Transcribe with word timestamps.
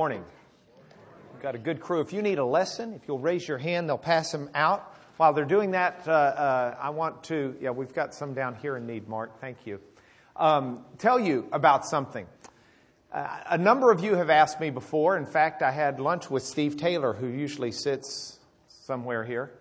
Morning. 0.00 0.24
We've 1.32 1.40
got 1.40 1.54
a 1.54 1.58
good 1.58 1.78
crew. 1.78 2.00
If 2.00 2.12
you 2.12 2.20
need 2.20 2.40
a 2.40 2.44
lesson, 2.44 2.94
if 2.94 3.02
you'll 3.06 3.20
raise 3.20 3.46
your 3.46 3.58
hand, 3.58 3.88
they'll 3.88 3.96
pass 3.96 4.32
them 4.32 4.50
out. 4.52 4.92
While 5.18 5.34
they're 5.34 5.44
doing 5.44 5.70
that, 5.70 6.02
uh, 6.08 6.10
uh, 6.10 6.76
I 6.80 6.90
want 6.90 7.22
to, 7.24 7.54
yeah, 7.60 7.70
we've 7.70 7.94
got 7.94 8.12
some 8.12 8.34
down 8.34 8.56
here 8.56 8.76
in 8.76 8.88
need, 8.88 9.06
Mark. 9.06 9.40
Thank 9.40 9.68
you. 9.68 9.78
Um, 10.34 10.84
tell 10.98 11.20
you 11.20 11.46
about 11.52 11.86
something. 11.86 12.26
Uh, 13.12 13.38
a 13.50 13.56
number 13.56 13.92
of 13.92 14.02
you 14.02 14.16
have 14.16 14.30
asked 14.30 14.58
me 14.58 14.70
before. 14.70 15.16
In 15.16 15.26
fact, 15.26 15.62
I 15.62 15.70
had 15.70 16.00
lunch 16.00 16.28
with 16.28 16.42
Steve 16.42 16.76
Taylor, 16.76 17.12
who 17.12 17.28
usually 17.28 17.70
sits 17.70 18.40
somewhere 18.66 19.22
here, 19.22 19.52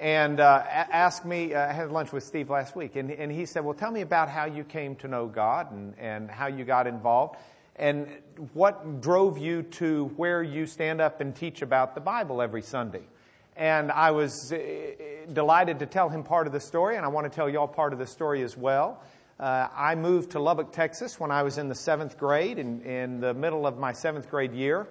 and 0.00 0.40
uh, 0.40 0.64
asked 0.68 1.24
me. 1.24 1.54
Uh, 1.54 1.64
I 1.64 1.72
had 1.72 1.92
lunch 1.92 2.10
with 2.10 2.24
Steve 2.24 2.50
last 2.50 2.74
week, 2.74 2.96
and, 2.96 3.12
and 3.12 3.30
he 3.30 3.46
said, 3.46 3.64
"Well, 3.64 3.74
tell 3.74 3.92
me 3.92 4.00
about 4.00 4.30
how 4.30 4.46
you 4.46 4.64
came 4.64 4.96
to 4.96 5.06
know 5.06 5.28
God 5.28 5.70
and, 5.70 5.96
and 5.96 6.28
how 6.28 6.48
you 6.48 6.64
got 6.64 6.88
involved." 6.88 7.36
And 7.76 8.08
what 8.54 9.00
drove 9.00 9.38
you 9.38 9.62
to 9.62 10.06
where 10.16 10.42
you 10.42 10.66
stand 10.66 11.00
up 11.00 11.20
and 11.20 11.36
teach 11.36 11.62
about 11.62 11.94
the 11.94 12.00
Bible 12.00 12.42
every 12.42 12.62
Sunday. 12.62 13.02
And 13.54 13.90
I 13.90 14.10
was 14.10 14.52
uh, 14.52 14.58
delighted 15.32 15.78
to 15.78 15.86
tell 15.86 16.08
him 16.08 16.22
part 16.22 16.46
of 16.46 16.52
the 16.52 16.60
story, 16.60 16.96
and 16.96 17.04
I 17.04 17.08
want 17.08 17.30
to 17.30 17.34
tell 17.34 17.48
y'all 17.48 17.68
part 17.68 17.92
of 17.92 17.98
the 17.98 18.06
story 18.06 18.42
as 18.42 18.56
well. 18.56 19.02
Uh, 19.38 19.68
I 19.74 19.94
moved 19.94 20.32
to 20.32 20.40
Lubbock, 20.40 20.72
Texas 20.72 21.20
when 21.20 21.30
I 21.30 21.42
was 21.42 21.58
in 21.58 21.68
the 21.68 21.74
seventh 21.74 22.18
grade, 22.18 22.58
in, 22.58 22.80
in 22.82 23.20
the 23.20 23.34
middle 23.34 23.66
of 23.66 23.78
my 23.78 23.92
seventh 23.92 24.30
grade 24.30 24.52
year. 24.52 24.88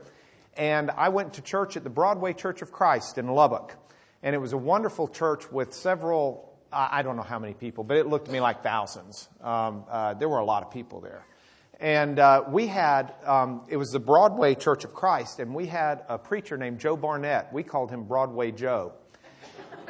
And 0.55 0.91
I 0.91 1.09
went 1.09 1.33
to 1.33 1.41
church 1.41 1.75
at 1.77 1.83
the 1.83 1.89
Broadway 1.89 2.33
Church 2.33 2.61
of 2.61 2.71
Christ 2.71 3.17
in 3.17 3.27
Lubbock. 3.27 3.75
And 4.23 4.33
it 4.35 4.39
was 4.39 4.53
a 4.53 4.57
wonderful 4.57 5.07
church 5.07 5.51
with 5.51 5.73
several, 5.73 6.57
I 6.71 7.01
don't 7.01 7.15
know 7.15 7.23
how 7.23 7.39
many 7.39 7.53
people, 7.53 7.83
but 7.83 7.97
it 7.97 8.07
looked 8.07 8.25
to 8.25 8.31
me 8.31 8.39
like 8.39 8.63
thousands. 8.63 9.27
Um, 9.41 9.83
uh, 9.89 10.13
there 10.13 10.29
were 10.29 10.39
a 10.39 10.45
lot 10.45 10.63
of 10.63 10.71
people 10.71 11.01
there. 11.01 11.25
And 11.79 12.19
uh, 12.19 12.43
we 12.49 12.67
had, 12.67 13.13
um, 13.25 13.61
it 13.67 13.77
was 13.77 13.91
the 13.91 13.99
Broadway 13.99 14.55
Church 14.55 14.85
of 14.85 14.93
Christ, 14.93 15.39
and 15.39 15.53
we 15.53 15.65
had 15.65 16.03
a 16.07 16.17
preacher 16.17 16.57
named 16.57 16.79
Joe 16.79 16.95
Barnett. 16.95 17.51
We 17.51 17.63
called 17.63 17.91
him 17.91 18.05
Broadway 18.05 18.51
Joe. 18.51 18.93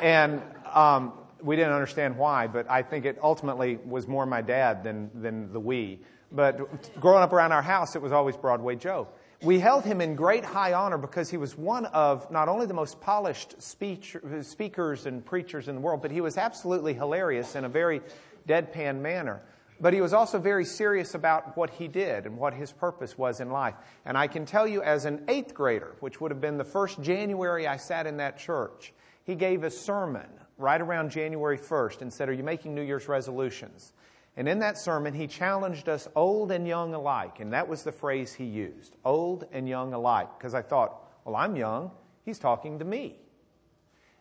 And 0.02 0.42
um, 0.74 1.14
we 1.42 1.56
didn't 1.56 1.74
understand 1.74 2.18
why, 2.18 2.48
but 2.48 2.70
I 2.70 2.82
think 2.82 3.06
it 3.06 3.20
ultimately 3.22 3.78
was 3.86 4.08
more 4.08 4.26
my 4.26 4.42
dad 4.42 4.84
than, 4.84 5.12
than 5.14 5.54
the 5.54 5.60
we. 5.60 6.00
But 6.32 7.00
growing 7.00 7.24
up 7.24 7.34
around 7.34 7.52
our 7.52 7.62
house, 7.62 7.96
it 7.96 8.02
was 8.02 8.12
always 8.12 8.36
Broadway 8.36 8.76
Joe. 8.76 9.08
We 9.42 9.60
held 9.60 9.84
him 9.84 10.02
in 10.02 10.16
great 10.16 10.44
high 10.44 10.74
honor 10.74 10.98
because 10.98 11.30
he 11.30 11.38
was 11.38 11.56
one 11.56 11.86
of 11.88 12.30
not 12.32 12.50
only 12.50 12.66
the 12.66 12.74
most 12.74 13.00
polished 13.00 13.62
speech, 13.62 14.18
speakers 14.42 15.06
and 15.06 15.24
preachers 15.24 15.68
in 15.68 15.76
the 15.76 15.82
world, 15.82 16.02
but 16.02 16.10
he 16.10 16.22
was 16.22 16.38
absolutely 16.38 16.94
hilarious 16.94 17.56
in 17.56 17.64
a 17.64 17.70
very 17.70 18.02
deadpan 18.48 19.02
manner. 19.02 19.42
But 19.80 19.94
he 19.94 20.00
was 20.00 20.14
also 20.14 20.40
very 20.40 20.64
serious 20.64 21.16
about 21.16 21.58
what 21.58 21.70
he 21.70 21.88
did 21.88 22.26
and 22.26 22.38
what 22.38 22.54
his 22.54 22.72
purpose 22.72 23.18
was 23.18 23.42
in 23.42 23.50
life. 23.50 23.76
And 24.06 24.18
I 24.18 24.28
can 24.28 24.46
tell 24.46 24.66
you, 24.66 24.82
as 24.82 25.06
an 25.06 25.26
eighth 25.28 25.54
grader, 25.54 25.96
which 26.00 26.22
would 26.22 26.32
have 26.32 26.40
been 26.40 26.58
the 26.58 26.64
first 26.64 27.02
January 27.02 27.68
I 27.68 27.76
sat 27.76 28.08
in 28.08 28.18
that 28.18 28.38
church, 28.38 28.94
he 29.26 29.36
gave 29.36 29.64
a 29.64 29.70
sermon 29.70 30.28
right 30.58 30.80
around 30.80 31.10
January 31.10 31.58
1st 31.58 32.02
and 32.02 32.14
said, 32.14 32.30
Are 32.30 32.34
you 32.34 32.44
making 32.44 32.74
New 32.74 32.84
Year's 32.84 33.10
resolutions? 33.10 33.92
And 34.38 34.48
in 34.48 34.60
that 34.60 34.78
sermon, 34.78 35.14
he 35.14 35.28
challenged 35.28 35.90
us, 35.90 36.08
old 36.16 36.52
and 36.52 36.68
young 36.68 36.94
alike. 36.94 37.40
And 37.40 37.52
that 37.54 37.68
was 37.68 37.84
the 37.84 37.92
phrase 37.92 38.34
he 38.34 38.46
used 38.46 38.96
old 39.04 39.46
and 39.52 39.68
young 39.68 39.94
alike. 39.94 40.30
Because 40.38 40.54
I 40.54 40.62
thought, 40.62 41.04
Well, 41.26 41.36
I'm 41.36 41.58
young. 41.58 41.92
He's 42.24 42.40
talking 42.40 42.80
to 42.80 42.86
me. 42.86 43.18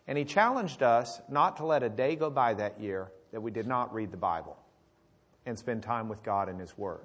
And 0.05 0.17
he 0.17 0.25
challenged 0.25 0.83
us 0.83 1.21
not 1.29 1.57
to 1.57 1.65
let 1.65 1.81
a 1.81 1.89
day 1.89 2.15
go 2.15 2.29
by 2.29 2.53
that 2.55 2.79
year 2.79 3.11
that 3.31 3.41
we 3.41 3.51
did 3.51 3.67
not 3.67 3.93
read 3.93 4.11
the 4.11 4.17
Bible 4.17 4.57
and 5.45 5.57
spend 5.57 5.83
time 5.83 6.09
with 6.09 6.23
God 6.23 6.49
and 6.49 6.59
His 6.59 6.77
Word. 6.77 7.01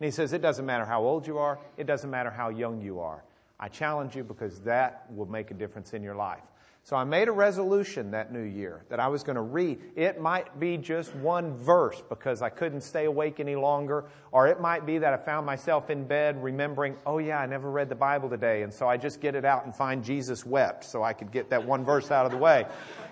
And 0.00 0.04
he 0.04 0.10
says, 0.10 0.32
It 0.32 0.42
doesn't 0.42 0.66
matter 0.66 0.84
how 0.84 1.02
old 1.02 1.26
you 1.26 1.38
are, 1.38 1.58
it 1.76 1.86
doesn't 1.86 2.10
matter 2.10 2.30
how 2.30 2.48
young 2.48 2.80
you 2.80 3.00
are. 3.00 3.24
I 3.60 3.68
challenge 3.68 4.14
you 4.14 4.22
because 4.22 4.60
that 4.60 5.06
will 5.14 5.26
make 5.26 5.50
a 5.50 5.54
difference 5.54 5.92
in 5.92 6.02
your 6.02 6.14
life. 6.14 6.42
So 6.84 6.96
I 6.96 7.04
made 7.04 7.28
a 7.28 7.32
resolution 7.32 8.12
that 8.12 8.32
new 8.32 8.44
year 8.44 8.82
that 8.88 8.98
I 8.98 9.08
was 9.08 9.22
going 9.22 9.36
to 9.36 9.42
read. 9.42 9.78
It 9.94 10.22
might 10.22 10.58
be 10.58 10.78
just 10.78 11.14
one 11.16 11.54
verse 11.54 12.02
because 12.08 12.40
I 12.40 12.48
couldn't 12.48 12.80
stay 12.80 13.04
awake 13.04 13.40
any 13.40 13.56
longer, 13.56 14.06
or 14.32 14.46
it 14.46 14.58
might 14.58 14.86
be 14.86 14.96
that 14.96 15.12
I 15.12 15.18
found 15.18 15.44
myself 15.44 15.90
in 15.90 16.04
bed 16.04 16.42
remembering, 16.42 16.96
oh 17.04 17.18
yeah, 17.18 17.40
I 17.40 17.46
never 17.46 17.70
read 17.70 17.90
the 17.90 17.94
Bible 17.94 18.30
today, 18.30 18.62
and 18.62 18.72
so 18.72 18.88
I 18.88 18.96
just 18.96 19.20
get 19.20 19.34
it 19.34 19.44
out 19.44 19.66
and 19.66 19.76
find 19.76 20.02
Jesus 20.02 20.46
wept 20.46 20.84
so 20.84 21.02
I 21.02 21.12
could 21.12 21.30
get 21.30 21.50
that 21.50 21.66
one 21.66 21.84
verse 21.84 22.10
out 22.10 22.24
of 22.24 22.32
the 22.32 22.38
way. 22.38 22.64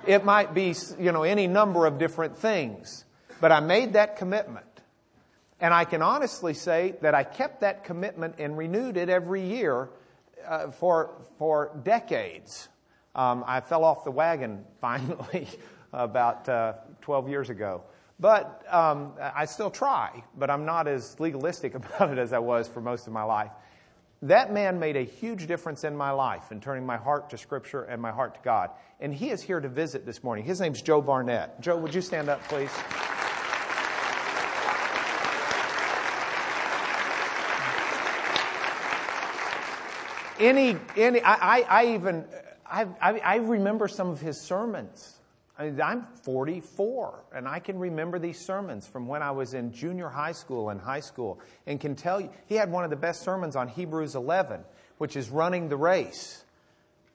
It 0.07 0.25
might 0.25 0.55
be, 0.55 0.75
you 0.99 1.13
know, 1.13 1.25
any 1.25 1.47
number 1.47 1.85
of 1.85 1.99
different 1.99 2.39
things. 2.39 3.05
But 3.41 3.53
I 3.53 3.61
made 3.61 3.95
that 3.95 4.17
commitment. 4.17 4.67
And 5.61 5.73
I 5.73 5.85
can 5.85 6.03
honestly 6.03 6.55
say 6.55 6.95
that 7.01 7.15
I 7.15 7.25
kept 7.25 7.61
that 7.63 7.85
commitment 7.85 8.37
and 8.39 8.59
renewed 8.59 8.97
it 8.97 9.09
every 9.09 9.43
year 9.43 9.89
uh, 10.47 10.71
for, 10.71 11.15
for 11.39 11.79
decades. 11.83 12.69
Um, 13.15 13.45
I 13.47 13.61
fell 13.61 13.85
off 13.85 14.05
the 14.05 14.11
wagon 14.11 14.65
finally 14.81 15.49
about 15.93 16.49
uh, 16.49 16.75
12 17.03 17.29
years 17.29 17.51
ago. 17.51 17.83
But 18.19 18.65
um, 18.73 19.13
I 19.21 19.45
still 19.45 19.71
try, 19.71 20.25
but 20.37 20.51
I'm 20.51 20.65
not 20.65 20.89
as 20.89 21.19
legalistic 21.21 21.75
about 21.75 22.11
it 22.11 22.19
as 22.19 22.33
I 22.33 22.39
was 22.39 22.69
for 22.69 22.81
most 22.81 23.07
of 23.07 23.13
my 23.13 23.23
life. 23.23 23.51
That 24.23 24.53
man 24.53 24.79
made 24.79 24.97
a 24.97 25.03
huge 25.03 25.47
difference 25.47 25.85
in 25.85 25.95
my 25.95 26.11
life 26.11 26.51
in 26.51 26.61
turning 26.61 26.87
my 26.87 26.97
heart 26.97 27.31
to 27.31 27.39
Scripture 27.39 27.83
and 27.85 28.01
my 28.01 28.11
heart 28.11 28.35
to 28.35 28.41
God. 28.43 28.71
And 28.99 29.13
he 29.13 29.29
is 29.31 29.43
here 29.43 29.61
to 29.61 29.69
visit 29.69 30.07
this 30.07 30.25
morning. 30.25 30.45
His 30.45 30.59
name's 30.59 30.81
Joe 30.81 31.03
Barnett. 31.03 31.61
Joe, 31.61 31.77
would 31.77 31.95
you 31.95 32.01
stand 32.01 32.31
up, 32.31 32.43
please? 32.45 32.71
Any, 40.39 40.77
any 40.97 41.21
I, 41.21 41.35
I, 41.35 41.61
I 41.63 41.95
even, 41.95 42.25
I, 42.65 42.87
I, 43.01 43.19
I 43.19 43.37
remember 43.37 43.89
some 43.89 44.09
of 44.09 44.21
his 44.21 44.41
sermons. 44.41 45.15
I 45.59 45.65
am 45.67 46.07
44, 46.23 47.25
and 47.35 47.49
I 47.49 47.61
can 47.61 47.79
remember 47.79 48.19
these 48.19 48.39
sermons 48.39 48.87
from 48.87 49.07
when 49.09 49.23
I 49.23 49.31
was 49.31 49.55
in 49.55 49.73
junior 49.73 50.11
high 50.11 50.33
school 50.33 50.69
and 50.69 50.79
high 50.79 51.01
school, 51.01 51.41
and 51.67 51.81
can 51.81 51.95
tell 51.95 52.21
you 52.21 52.31
he 52.47 52.57
had 52.57 52.71
one 52.71 52.85
of 52.85 52.91
the 52.91 52.97
best 52.97 53.23
sermons 53.23 53.57
on 53.57 53.69
Hebrews 53.69 54.15
11, 54.15 54.61
which 54.99 55.17
is 55.17 55.31
running 55.31 55.71
the 55.71 55.77
race, 55.77 56.45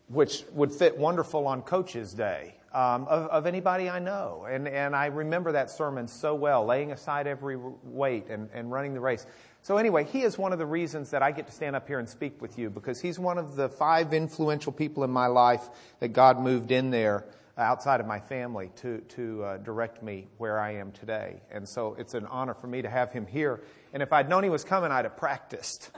which 0.07 0.43
would 0.53 0.71
fit 0.71 0.97
wonderful 0.97 1.45
on 1.45 1.61
Coach's 1.61 2.13
Day 2.13 2.55
um, 2.73 3.05
of, 3.07 3.27
of 3.27 3.45
anybody 3.45 3.89
I 3.89 3.99
know. 3.99 4.47
And, 4.49 4.67
and 4.67 4.95
I 4.95 5.07
remember 5.07 5.51
that 5.51 5.69
sermon 5.69 6.07
so 6.07 6.33
well, 6.33 6.65
laying 6.65 6.91
aside 6.91 7.27
every 7.27 7.57
weight 7.83 8.27
and, 8.29 8.49
and 8.53 8.71
running 8.71 8.93
the 8.93 9.01
race. 9.01 9.25
So, 9.63 9.77
anyway, 9.77 10.05
he 10.05 10.23
is 10.23 10.39
one 10.39 10.53
of 10.53 10.59
the 10.59 10.65
reasons 10.65 11.11
that 11.11 11.21
I 11.21 11.31
get 11.31 11.45
to 11.45 11.51
stand 11.51 11.75
up 11.75 11.87
here 11.87 11.99
and 11.99 12.09
speak 12.09 12.41
with 12.41 12.57
you 12.57 12.71
because 12.71 12.99
he's 12.99 13.19
one 13.19 13.37
of 13.37 13.55
the 13.55 13.69
five 13.69 14.11
influential 14.11 14.71
people 14.71 15.03
in 15.03 15.11
my 15.11 15.27
life 15.27 15.69
that 15.99 16.13
God 16.13 16.39
moved 16.39 16.71
in 16.71 16.89
there 16.89 17.25
uh, 17.55 17.61
outside 17.61 17.99
of 17.99 18.07
my 18.07 18.19
family 18.19 18.71
to, 18.77 19.01
to 19.09 19.43
uh, 19.43 19.57
direct 19.57 20.01
me 20.01 20.27
where 20.39 20.59
I 20.59 20.71
am 20.75 20.91
today. 20.91 21.41
And 21.51 21.69
so 21.69 21.95
it's 21.99 22.15
an 22.15 22.25
honor 22.25 22.55
for 22.55 22.65
me 22.65 22.81
to 22.81 22.89
have 22.89 23.11
him 23.11 23.27
here. 23.27 23.61
And 23.93 24.01
if 24.01 24.11
I'd 24.11 24.27
known 24.27 24.43
he 24.43 24.49
was 24.49 24.63
coming, 24.63 24.89
I'd 24.89 25.05
have 25.05 25.15
practiced. 25.15 25.91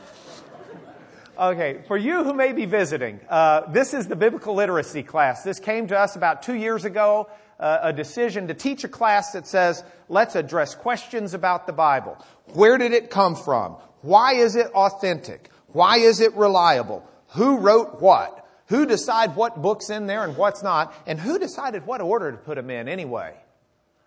okay, 1.40 1.84
for 1.88 1.96
you 1.96 2.26
who 2.26 2.34
may 2.34 2.52
be 2.52 2.66
visiting, 2.66 3.22
uh, 3.30 3.72
this 3.72 3.94
is 3.94 4.10
the 4.10 4.18
biblical 4.18 4.56
literacy 4.56 5.04
class. 5.04 5.44
This 5.44 5.60
came 5.60 5.88
to 5.88 5.98
us 5.98 6.18
about 6.18 6.44
two 6.44 6.56
years 6.56 6.84
ago 6.84 7.30
uh, 7.60 7.80
a 7.84 7.94
decision 7.94 8.48
to 8.48 8.54
teach 8.54 8.84
a 8.84 8.88
class 8.88 9.32
that 9.34 9.48
says, 9.48 9.84
let's 10.10 10.36
address 10.36 10.76
questions 10.76 11.34
about 11.34 11.68
the 11.68 11.74
Bible. 11.74 12.18
Where 12.54 12.78
did 12.78 12.94
it 12.94 13.10
come 13.10 13.36
from? 13.36 13.78
Why 14.02 14.34
is 14.34 14.56
it 14.56 14.68
authentic? 14.68 15.50
Why 15.68 15.98
is 15.98 16.20
it 16.20 16.34
reliable? 16.36 17.08
Who 17.30 17.58
wrote 17.58 18.02
what? 18.02 18.48
Who 18.68 18.86
decided 18.86 19.36
what 19.36 19.62
book's 19.62 19.90
in 19.90 20.08
there 20.08 20.24
and 20.24 20.38
what's 20.38 20.64
not? 20.64 20.94
And 21.06 21.20
who 21.20 21.40
decided 21.40 21.86
what 21.86 22.02
order 22.02 22.32
to 22.32 22.38
put 22.38 22.56
them 22.56 22.70
in 22.70 22.88
anyway? 22.88 23.36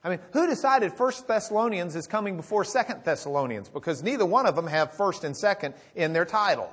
I 0.02 0.08
mean, 0.08 0.20
who 0.32 0.46
decided 0.46 0.92
First 0.92 1.26
Thessalonians 1.26 1.96
is 1.96 2.06
coming 2.06 2.36
before 2.36 2.64
Second 2.64 3.02
Thessalonians? 3.04 3.68
Because 3.68 4.02
neither 4.02 4.24
one 4.24 4.46
of 4.46 4.54
them 4.54 4.68
have 4.68 4.92
First 4.92 5.24
and 5.24 5.36
Second 5.36 5.74
in 5.96 6.12
their 6.12 6.24
title. 6.24 6.72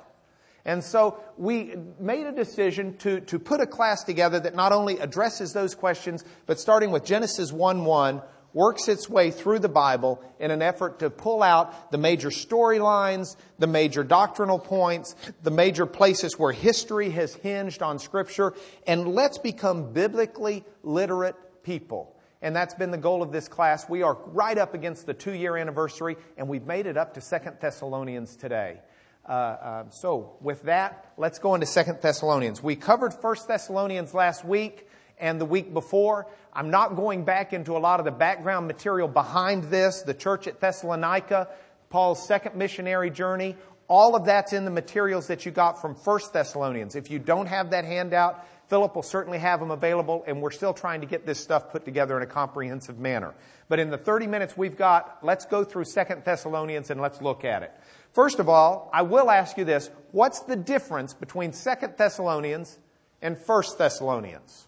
And 0.65 0.83
so 0.83 1.21
we 1.37 1.75
made 1.99 2.25
a 2.25 2.31
decision 2.31 2.95
to, 2.97 3.19
to 3.21 3.39
put 3.39 3.59
a 3.59 3.67
class 3.67 4.03
together 4.03 4.39
that 4.39 4.55
not 4.55 4.71
only 4.71 4.97
addresses 4.99 5.51
those 5.51 5.75
questions, 5.75 6.23
but 6.45 6.59
starting 6.59 6.91
with 6.91 7.03
Genesis 7.03 7.51
1 7.51 7.83
1, 7.83 8.21
works 8.53 8.87
its 8.87 9.09
way 9.09 9.31
through 9.31 9.59
the 9.59 9.69
Bible 9.69 10.23
in 10.39 10.51
an 10.51 10.61
effort 10.61 10.99
to 10.99 11.09
pull 11.09 11.41
out 11.41 11.91
the 11.91 11.97
major 11.97 12.29
storylines, 12.29 13.35
the 13.59 13.67
major 13.67 14.03
doctrinal 14.03 14.59
points, 14.59 15.15
the 15.41 15.51
major 15.51 15.85
places 15.85 16.37
where 16.37 16.51
history 16.51 17.09
has 17.09 17.33
hinged 17.33 17.81
on 17.81 17.99
Scripture, 17.99 18.53
and 18.85 19.07
let's 19.07 19.39
become 19.39 19.91
biblically 19.91 20.63
literate 20.83 21.35
people. 21.63 22.15
And 22.41 22.55
that's 22.55 22.73
been 22.73 22.91
the 22.91 22.97
goal 22.97 23.23
of 23.23 23.31
this 23.31 23.47
class. 23.47 23.89
We 23.89 24.03
are 24.03 24.17
right 24.27 24.57
up 24.57 24.73
against 24.73 25.05
the 25.05 25.13
two 25.13 25.33
year 25.33 25.57
anniversary, 25.57 26.17
and 26.37 26.47
we've 26.47 26.65
made 26.65 26.85
it 26.85 26.97
up 26.97 27.13
to 27.15 27.21
Second 27.21 27.57
Thessalonians 27.59 28.35
today. 28.35 28.79
Uh, 29.27 29.31
uh, 29.31 29.89
so, 29.89 30.35
with 30.41 30.63
that, 30.63 31.13
let's 31.17 31.39
go 31.39 31.55
into 31.55 31.65
Second 31.65 31.99
Thessalonians. 32.01 32.61
We 32.61 32.75
covered 32.75 33.13
First 33.13 33.47
Thessalonians 33.47 34.13
last 34.13 34.43
week 34.43 34.85
and 35.17 35.39
the 35.39 35.45
week 35.45 35.73
before. 35.73 36.27
I'm 36.51 36.71
not 36.71 36.97
going 36.97 37.23
back 37.23 37.53
into 37.53 37.77
a 37.77 37.79
lot 37.79 37.99
of 37.99 38.05
the 38.05 38.11
background 38.11 38.67
material 38.67 39.07
behind 39.07 39.65
this, 39.65 40.01
the 40.01 40.13
church 40.13 40.47
at 40.47 40.59
Thessalonica, 40.59 41.47
Paul's 41.89 42.27
second 42.27 42.55
missionary 42.55 43.09
journey, 43.09 43.55
All 43.87 44.15
of 44.15 44.25
that's 44.25 44.51
in 44.51 44.65
the 44.65 44.71
materials 44.71 45.27
that 45.27 45.45
you 45.45 45.51
got 45.51 45.79
from 45.79 45.95
First 45.95 46.33
Thessalonians. 46.33 46.95
If 46.95 47.09
you 47.09 47.19
don't 47.19 47.45
have 47.45 47.71
that 47.71 47.85
handout, 47.85 48.45
Philip 48.67 48.95
will 48.95 49.03
certainly 49.03 49.39
have 49.39 49.59
them 49.59 49.71
available, 49.71 50.23
and 50.25 50.41
we're 50.41 50.51
still 50.51 50.73
trying 50.73 51.01
to 51.01 51.07
get 51.07 51.25
this 51.25 51.39
stuff 51.39 51.71
put 51.71 51.85
together 51.85 52.15
in 52.17 52.23
a 52.23 52.27
comprehensive 52.27 52.97
manner. 52.97 53.33
But 53.67 53.79
in 53.79 53.89
the 53.89 53.97
30 53.97 54.27
minutes 54.27 54.55
we've 54.57 54.77
got, 54.77 55.19
let's 55.21 55.45
go 55.45 55.63
through 55.63 55.85
2 55.85 55.91
Thessalonians 56.23 56.89
and 56.89 57.01
let's 57.01 57.21
look 57.21 57.45
at 57.45 57.63
it. 57.63 57.71
First 58.13 58.39
of 58.39 58.47
all, 58.47 58.89
I 58.93 59.01
will 59.01 59.29
ask 59.29 59.57
you 59.57 59.65
this. 59.65 59.89
What's 60.11 60.41
the 60.41 60.55
difference 60.55 61.13
between 61.13 61.51
2 61.51 61.57
Thessalonians 61.97 62.77
and 63.21 63.37
1 63.37 63.63
Thessalonians? 63.77 64.67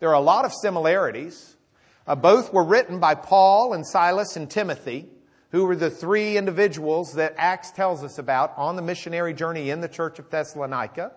There 0.00 0.10
are 0.10 0.14
a 0.14 0.20
lot 0.20 0.44
of 0.44 0.52
similarities. 0.52 1.56
Uh, 2.06 2.16
both 2.16 2.52
were 2.52 2.64
written 2.64 2.98
by 2.98 3.14
Paul 3.14 3.72
and 3.72 3.86
Silas 3.86 4.36
and 4.36 4.50
Timothy, 4.50 5.08
who 5.50 5.64
were 5.64 5.76
the 5.76 5.90
three 5.90 6.36
individuals 6.36 7.14
that 7.14 7.34
Acts 7.36 7.70
tells 7.70 8.02
us 8.02 8.18
about 8.18 8.52
on 8.56 8.74
the 8.74 8.82
missionary 8.82 9.32
journey 9.32 9.70
in 9.70 9.80
the 9.80 9.88
church 9.88 10.18
of 10.18 10.28
Thessalonica. 10.28 11.12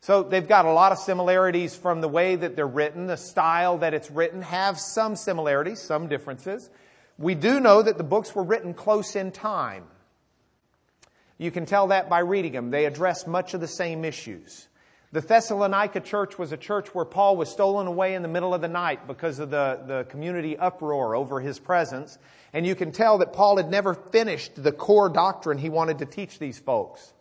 So 0.00 0.22
they've 0.22 0.46
got 0.46 0.64
a 0.64 0.72
lot 0.72 0.92
of 0.92 0.98
similarities 0.98 1.74
from 1.76 2.00
the 2.00 2.08
way 2.08 2.34
that 2.34 2.56
they're 2.56 2.66
written, 2.66 3.06
the 3.06 3.16
style 3.16 3.78
that 3.78 3.92
it's 3.92 4.10
written, 4.10 4.40
have 4.42 4.78
some 4.78 5.14
similarities, 5.14 5.80
some 5.80 6.08
differences. 6.08 6.70
We 7.18 7.34
do 7.34 7.60
know 7.60 7.82
that 7.82 7.98
the 7.98 8.04
books 8.04 8.34
were 8.34 8.42
written 8.42 8.72
close 8.72 9.14
in 9.14 9.30
time. 9.30 9.84
You 11.36 11.50
can 11.50 11.66
tell 11.66 11.88
that 11.88 12.08
by 12.08 12.20
reading 12.20 12.52
them. 12.52 12.70
They 12.70 12.86
address 12.86 13.26
much 13.26 13.52
of 13.52 13.60
the 13.60 13.68
same 13.68 14.04
issues. 14.04 14.68
The 15.12 15.20
Thessalonica 15.20 16.00
church 16.00 16.38
was 16.38 16.52
a 16.52 16.56
church 16.56 16.94
where 16.94 17.04
Paul 17.04 17.36
was 17.36 17.50
stolen 17.50 17.86
away 17.86 18.14
in 18.14 18.22
the 18.22 18.28
middle 18.28 18.54
of 18.54 18.60
the 18.60 18.68
night 18.68 19.06
because 19.06 19.38
of 19.38 19.50
the, 19.50 19.80
the 19.86 20.04
community 20.08 20.56
uproar 20.56 21.14
over 21.16 21.40
his 21.40 21.58
presence. 21.58 22.16
And 22.52 22.64
you 22.64 22.74
can 22.74 22.92
tell 22.92 23.18
that 23.18 23.32
Paul 23.32 23.56
had 23.56 23.70
never 23.70 23.94
finished 23.94 24.62
the 24.62 24.72
core 24.72 25.08
doctrine 25.08 25.58
he 25.58 25.68
wanted 25.68 25.98
to 25.98 26.06
teach 26.06 26.38
these 26.38 26.58
folks. 26.58 27.12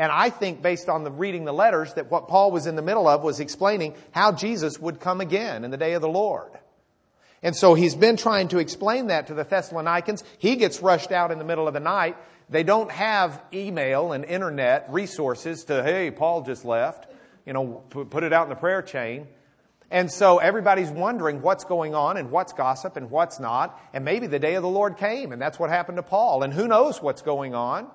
And 0.00 0.10
I 0.10 0.30
think 0.30 0.62
based 0.62 0.88
on 0.88 1.04
the 1.04 1.12
reading 1.12 1.44
the 1.44 1.52
letters 1.52 1.94
that 1.94 2.10
what 2.10 2.26
Paul 2.26 2.50
was 2.50 2.66
in 2.66 2.74
the 2.74 2.82
middle 2.82 3.06
of 3.06 3.22
was 3.22 3.38
explaining 3.38 3.94
how 4.10 4.32
Jesus 4.32 4.80
would 4.80 4.98
come 4.98 5.20
again 5.20 5.62
in 5.62 5.70
the 5.70 5.76
day 5.76 5.92
of 5.92 6.02
the 6.02 6.08
Lord. 6.08 6.50
And 7.40 7.54
so 7.54 7.74
he's 7.74 7.94
been 7.94 8.16
trying 8.16 8.48
to 8.48 8.58
explain 8.58 9.06
that 9.06 9.28
to 9.28 9.34
the 9.34 9.44
Thessalonians. 9.44 10.24
He 10.38 10.56
gets 10.56 10.82
rushed 10.82 11.12
out 11.12 11.30
in 11.30 11.38
the 11.38 11.44
middle 11.44 11.68
of 11.68 11.74
the 11.74 11.80
night 11.80 12.16
they 12.50 12.64
don't 12.64 12.90
have 12.90 13.40
email 13.52 14.12
and 14.12 14.24
internet 14.24 14.86
resources 14.90 15.64
to, 15.64 15.84
hey, 15.84 16.10
Paul 16.10 16.42
just 16.42 16.64
left, 16.64 17.06
you 17.46 17.52
know, 17.52 17.84
put 17.90 18.24
it 18.24 18.32
out 18.32 18.42
in 18.42 18.48
the 18.50 18.56
prayer 18.56 18.82
chain. 18.82 19.28
And 19.92 20.10
so 20.10 20.38
everybody's 20.38 20.90
wondering 20.90 21.42
what's 21.42 21.64
going 21.64 21.94
on 21.94 22.16
and 22.16 22.30
what's 22.30 22.52
gossip 22.52 22.96
and 22.96 23.10
what's 23.10 23.38
not. 23.38 23.80
And 23.92 24.04
maybe 24.04 24.26
the 24.26 24.38
day 24.38 24.54
of 24.54 24.62
the 24.62 24.68
Lord 24.68 24.98
came 24.98 25.32
and 25.32 25.40
that's 25.40 25.58
what 25.58 25.70
happened 25.70 25.96
to 25.96 26.02
Paul. 26.02 26.42
And 26.42 26.52
who 26.52 26.66
knows 26.66 27.00
what's 27.00 27.22
going 27.22 27.54
on. 27.54 27.88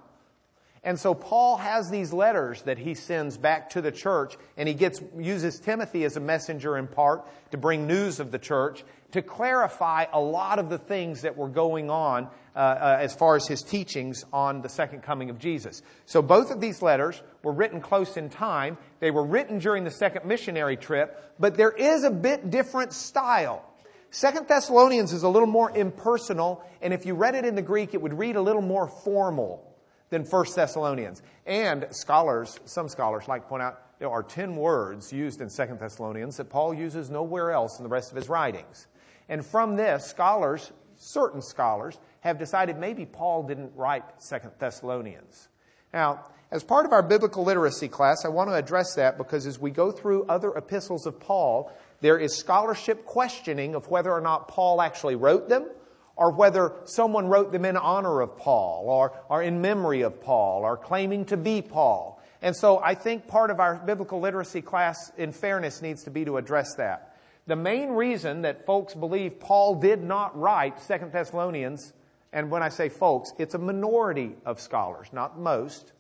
And 0.86 1.00
so 1.00 1.16
Paul 1.16 1.58
has 1.58 1.90
these 1.90 2.14
letters 2.14 2.62
that 2.62 2.78
he 2.78 2.94
sends 2.94 3.40
back 3.40 3.72
to 3.72 3.82
the 3.82 3.92
church 3.92 4.38
and 4.56 4.70
he 4.70 4.76
gets, 4.76 5.02
uses 5.18 5.60
Timothy 5.60 6.04
as 6.04 6.16
a 6.16 6.20
messenger 6.20 6.78
in 6.78 6.86
part 6.86 7.26
to 7.50 7.58
bring 7.58 7.88
news 7.88 8.20
of 8.20 8.32
the 8.32 8.38
church 8.38 8.86
to 9.12 9.24
clarify 9.24 10.06
a 10.14 10.20
lot 10.20 10.60
of 10.60 10.70
the 10.70 10.78
things 10.78 11.24
that 11.24 11.36
were 11.36 11.50
going 11.50 11.90
on 11.90 12.28
uh, 12.56 12.60
uh, 12.60 12.98
as 13.02 13.16
far 13.16 13.36
as 13.36 13.48
his 13.48 13.64
teachings 13.64 14.26
on 14.32 14.62
the 14.62 14.70
second 14.70 15.02
coming 15.02 15.32
of 15.32 15.40
Jesus. 15.40 15.82
So 16.06 16.22
both 16.22 16.52
of 16.52 16.62
these 16.62 16.84
letters 16.84 17.20
were 17.42 17.54
written 17.54 17.82
close 17.82 18.16
in 18.16 18.30
time. 18.30 18.78
They 19.00 19.10
were 19.10 19.26
written 19.26 19.58
during 19.58 19.86
the 19.86 19.92
second 19.92 20.26
missionary 20.26 20.78
trip, 20.78 21.34
but 21.40 21.58
there 21.58 21.72
is 21.72 22.04
a 22.04 22.12
bit 22.12 22.52
different 22.52 22.94
style. 22.94 23.66
Second 24.12 24.48
Thessalonians 24.48 25.14
is 25.14 25.24
a 25.24 25.30
little 25.30 25.48
more 25.48 25.76
impersonal, 25.76 26.64
and 26.82 26.94
if 26.94 27.08
you 27.08 27.16
read 27.16 27.34
it 27.34 27.44
in 27.44 27.56
the 27.56 27.62
Greek, 27.64 27.96
it 27.96 28.02
would 28.02 28.14
read 28.14 28.36
a 28.36 28.42
little 28.42 28.62
more 28.62 28.88
formal 28.88 29.65
than 30.10 30.24
First 30.24 30.56
Thessalonians. 30.56 31.22
And 31.46 31.88
scholars, 31.92 32.60
some 32.66 32.90
scholars 32.90 33.28
like 33.28 33.44
to 33.44 33.48
point 33.48 33.64
out, 33.64 33.82
there 34.00 34.10
are 34.10 34.24
10 34.24 34.56
words 34.56 35.14
used 35.14 35.42
in 35.42 35.50
Second 35.50 35.80
Thessalonians 35.80 36.38
that 36.38 36.50
Paul 36.50 36.74
uses 36.74 37.10
nowhere 37.10 37.52
else 37.52 37.80
in 37.80 37.84
the 37.84 37.90
rest 37.90 38.12
of 38.12 38.18
his 38.18 38.28
writings. 38.28 38.88
And 39.30 39.46
from 39.46 39.76
this, 39.76 40.06
scholars, 40.06 40.72
certain 40.98 41.42
scholars, 41.42 41.98
have 42.20 42.38
decided 42.38 42.78
maybe 42.78 43.06
Paul 43.06 43.44
didn't 43.44 43.72
write 43.76 44.04
Second 44.22 44.52
Thessalonians. 44.60 45.48
Now, 45.94 46.26
as 46.52 46.64
part 46.64 46.86
of 46.86 46.92
our 46.92 47.02
biblical 47.02 47.44
literacy 47.44 47.88
class, 47.88 48.26
I 48.26 48.30
want 48.30 48.50
to 48.50 48.56
address 48.56 48.96
that 48.96 49.18
because 49.18 49.46
as 49.46 49.60
we 49.60 49.72
go 49.72 49.92
through 49.92 50.26
other 50.26 50.56
epistles 50.56 51.06
of 51.06 51.20
Paul, 51.20 51.72
there 52.02 52.18
is 52.18 52.36
scholarship 52.36 53.06
questioning 53.06 53.76
of 53.76 53.90
whether 53.90 54.12
or 54.12 54.22
not 54.22 54.48
Paul 54.48 54.82
actually 54.82 55.16
wrote 55.16 55.50
them 55.50 55.70
or 56.16 56.32
whether 56.32 56.74
someone 56.86 57.28
wrote 57.28 57.52
them 57.52 57.66
in 57.66 57.78
honor 57.78 58.22
of 58.22 58.38
Paul 58.38 58.86
or, 58.88 59.14
or 59.30 59.44
in 59.44 59.62
memory 59.62 60.02
of 60.02 60.22
Paul 60.22 60.64
or 60.64 60.78
claiming 60.78 61.26
to 61.26 61.38
be 61.38 61.62
Paul. 61.62 62.22
And 62.42 62.56
so 62.56 62.80
I 62.80 62.96
think 62.96 63.28
part 63.28 63.52
of 63.52 63.60
our 63.60 63.76
biblical 63.76 64.20
literacy 64.20 64.62
class, 64.62 65.12
in 65.18 65.32
fairness, 65.32 65.82
needs 65.82 66.04
to 66.04 66.12
be 66.12 66.26
to 66.26 66.38
address 66.38 66.76
that. 66.76 67.18
The 67.48 67.56
main 67.56 67.90
reason 67.92 68.42
that 68.42 68.66
folks 68.66 68.94
believe 68.94 69.40
Paul 69.40 69.76
did 69.76 70.04
not 70.04 70.40
write 70.40 70.80
Second 70.82 71.12
Thessalonians, 71.12 71.94
and 72.34 72.50
when 72.50 72.64
I 72.64 72.70
say 72.70 72.90
folks, 72.90 73.32
it's 73.38 73.54
a 73.54 73.60
minority 73.60 74.36
of 74.46 74.60
scholars, 74.60 75.08
not 75.12 75.38
most. 75.38 75.92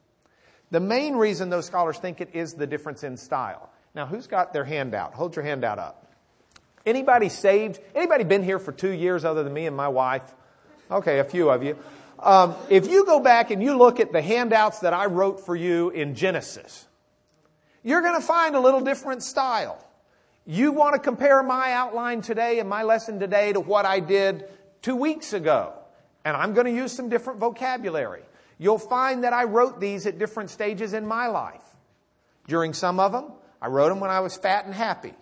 The 0.72 0.80
main 0.80 1.16
reason 1.16 1.50
those 1.50 1.68
scholars 1.68 1.98
think 1.98 2.20
it 2.20 2.30
is 2.34 2.54
the 2.54 2.68
difference 2.68 3.04
in 3.04 3.18
style. 3.18 3.70
Now, 3.94 4.06
who's 4.06 4.28
got 4.28 4.54
their 4.54 4.66
hand 4.66 4.94
out? 4.94 5.14
Hold 5.14 5.36
your 5.36 5.46
hand 5.46 5.64
out 5.64 5.80
up. 5.80 6.12
Anybody 6.86 7.30
saved? 7.30 7.80
Anybody 7.94 8.24
been 8.24 8.44
here 8.44 8.60
for 8.60 8.72
two 8.72 8.92
years 8.92 9.26
other 9.26 9.44
than 9.44 9.54
me 9.54 9.66
and 9.66 9.76
my 9.76 9.88
wife? 9.88 10.24
Okay, 10.92 11.20
a 11.20 11.24
few 11.24 11.50
of 11.50 11.64
you. 11.64 11.78
Um, 12.20 12.56
if 12.70 12.88
you 12.88 13.06
go 13.06 13.20
back 13.20 13.52
and 13.52 13.62
you 13.62 13.78
look 13.78 14.00
at 14.00 14.12
the 14.12 14.22
handouts 14.22 14.80
that 14.80 14.94
I 14.94 15.08
wrote 15.08 15.46
for 15.46 15.56
you 15.56 15.90
in 15.90 16.16
Genesis, 16.16 16.88
you're 17.84 18.02
going 18.02 18.20
to 18.20 18.26
find 18.26 18.56
a 18.56 18.60
little 18.60 18.82
different 18.82 19.24
style. 19.24 19.84
You 20.46 20.72
want 20.72 20.94
to 20.94 21.00
compare 21.00 21.42
my 21.42 21.72
outline 21.74 22.22
today 22.22 22.60
and 22.60 22.70
my 22.70 22.84
lesson 22.84 23.20
today 23.20 23.52
to 23.54 23.60
what 23.60 23.86
I 23.86 24.00
did 24.00 24.46
two 24.82 24.96
weeks 24.96 25.34
ago. 25.34 25.74
And 26.24 26.38
I'm 26.38 26.54
going 26.54 26.66
to 26.66 26.74
use 26.74 26.92
some 26.92 27.10
different 27.10 27.40
vocabulary. 27.40 28.22
You'll 28.58 28.78
find 28.78 29.24
that 29.24 29.34
I 29.34 29.44
wrote 29.46 29.80
these 29.80 30.06
at 30.06 30.18
different 30.18 30.50
stages 30.52 30.94
in 30.94 31.06
my 31.06 31.28
life. 31.28 31.64
During 32.48 32.74
some 32.74 33.00
of 33.00 33.12
them, 33.12 33.32
I 33.62 33.68
wrote 33.68 33.90
them 33.90 34.00
when 34.00 34.12
I 34.12 34.20
was 34.20 34.38
fat 34.38 34.66
and 34.66 34.74
happy. 34.74 35.14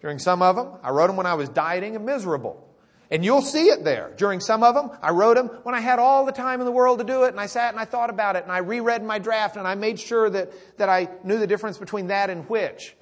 During 0.00 0.18
some 0.18 0.42
of 0.42 0.56
them, 0.56 0.72
I 0.82 0.90
wrote 0.90 1.08
them 1.08 1.16
when 1.16 1.26
I 1.26 1.34
was 1.34 1.48
dieting 1.48 1.96
and 1.96 2.06
miserable. 2.06 2.64
And 3.10 3.24
you'll 3.24 3.42
see 3.42 3.68
it 3.68 3.84
there. 3.84 4.12
During 4.16 4.40
some 4.40 4.62
of 4.62 4.74
them, 4.74 4.90
I 5.00 5.10
wrote 5.10 5.36
them 5.36 5.48
when 5.62 5.74
I 5.74 5.80
had 5.80 5.98
all 5.98 6.26
the 6.26 6.32
time 6.32 6.60
in 6.60 6.66
the 6.66 6.72
world 6.72 6.98
to 6.98 7.04
do 7.04 7.24
it, 7.24 7.28
and 7.28 7.40
I 7.40 7.46
sat 7.46 7.72
and 7.72 7.80
I 7.80 7.86
thought 7.86 8.10
about 8.10 8.36
it, 8.36 8.42
and 8.42 8.52
I 8.52 8.58
reread 8.58 9.02
my 9.02 9.18
draft, 9.18 9.56
and 9.56 9.66
I 9.66 9.74
made 9.74 9.98
sure 9.98 10.28
that, 10.28 10.52
that 10.78 10.88
I 10.88 11.08
knew 11.24 11.38
the 11.38 11.46
difference 11.46 11.78
between 11.78 12.08
that 12.08 12.28
and 12.28 12.48
which. 12.50 12.94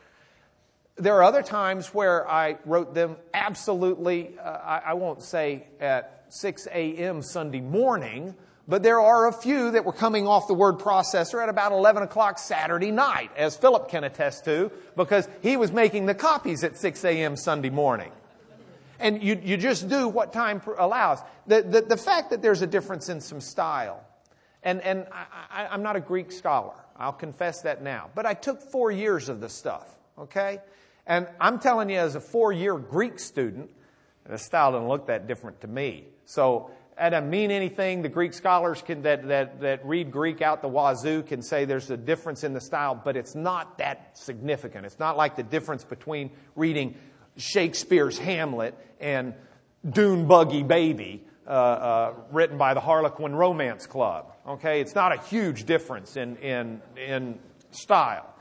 There 0.97 1.14
are 1.16 1.25
other 1.25 1.42
times 1.42 1.92
where 1.92 2.28
I 2.30 2.56
wrote 2.64 2.94
them 2.94 3.16
absolutely, 3.35 4.38
uh, 4.38 4.49
I, 4.49 4.82
I 4.87 4.94
won't 4.94 5.23
say 5.23 5.66
at 5.80 6.25
6 6.28 6.68
a.m. 6.73 7.21
Sunday 7.21 7.61
morning, 7.61 8.35
but 8.68 8.82
there 8.82 9.00
are 9.00 9.28
a 9.28 9.32
few 9.32 9.70
that 9.73 9.85
were 9.85 9.92
coming 9.92 10.26
off 10.26 10.49
the 10.49 10.54
word 10.54 10.78
processor 10.78 11.42
at 11.42 11.49
about 11.49 11.73
11 11.73 12.02
o'clock 12.02 12.38
Saturday 12.38 12.90
night, 12.90 13.30
as 13.37 13.56
Philip 13.56 13.88
can 13.88 14.02
attest 14.02 14.44
to, 14.46 14.73
because 14.96 15.28
he 15.42 15.56
was 15.56 15.70
making 15.70 16.06
the 16.06 16.14
copies 16.14 16.64
at 16.64 16.76
6 16.76 17.04
a.m. 17.04 17.37
Sunday 17.37 17.70
morning. 17.70 18.11
And 18.99 19.23
you, 19.23 19.40
you 19.42 19.56
just 19.56 19.88
do 19.88 20.08
what 20.08 20.32
time 20.32 20.62
allows. 20.78 21.20
The, 21.46 21.62
the, 21.62 21.82
the 21.82 21.96
fact 21.96 22.30
that 22.30 22.42
there's 22.42 22.62
a 22.62 22.66
difference 22.66 23.08
in 23.08 23.20
some 23.20 23.40
style, 23.40 24.02
and, 24.62 24.80
and 24.80 25.06
I, 25.12 25.26
I, 25.50 25.66
I'm 25.68 25.82
not 25.82 25.96
a 25.96 26.00
Greek 26.00 26.32
scholar, 26.32 26.75
I'll 26.96 27.12
confess 27.12 27.62
that 27.62 27.82
now, 27.82 28.11
but 28.14 28.26
I 28.26 28.35
took 28.35 28.61
four 28.61 28.90
years 28.90 29.28
of 29.28 29.40
this 29.40 29.52
stuff, 29.52 29.88
okay? 30.18 30.61
And 31.06 31.28
I'm 31.40 31.61
telling 31.61 31.90
you, 31.90 31.99
as 31.99 32.16
a 32.16 32.20
four 32.20 32.52
year 32.52 32.76
Greek 32.76 33.18
student, 33.20 33.70
the 34.28 34.38
style 34.38 34.73
didn't 34.73 34.88
look 34.88 35.06
that 35.06 35.28
different 35.28 35.61
to 35.61 35.68
me. 35.68 36.06
So 36.25 36.70
that 36.99 37.11
doesn't 37.11 37.29
mean 37.29 37.50
anything. 37.50 38.00
The 38.00 38.09
Greek 38.09 38.33
scholars 38.33 38.81
can, 38.81 39.03
that, 39.03 39.29
that, 39.29 39.61
that 39.61 39.85
read 39.87 40.11
Greek 40.11 40.41
out 40.41 40.62
the 40.62 40.69
wazoo 40.69 41.23
can 41.23 41.43
say 41.43 41.67
there's 41.67 41.91
a 41.91 41.97
difference 41.97 42.43
in 42.43 42.55
the 42.55 42.61
style, 42.61 42.95
but 42.95 43.17
it's 43.17 43.35
not 43.35 43.79
that 43.79 44.17
significant. 44.17 44.87
It's 44.87 44.99
not 44.99 45.17
like 45.17 45.37
the 45.37 45.43
difference 45.43 45.85
between 45.85 46.31
reading 46.55 46.95
Shakespeare's 47.37 48.19
Hamlet 48.19 48.75
and 48.99 49.35
Dune 49.88 50.26
Buggy 50.26 50.62
Baby, 50.62 51.26
uh, 51.47 51.50
uh, 51.50 52.15
written 52.33 52.57
by 52.57 52.73
the 52.73 52.81
Harlequin 52.81 53.35
Romance 53.35 53.87
Club. 53.87 54.33
Okay, 54.49 54.81
it's 54.81 54.95
not 54.95 55.12
a 55.12 55.21
huge 55.21 55.65
difference 55.65 56.17
in, 56.17 56.37
in, 56.37 56.81
in 56.97 57.38
style. 57.73 58.33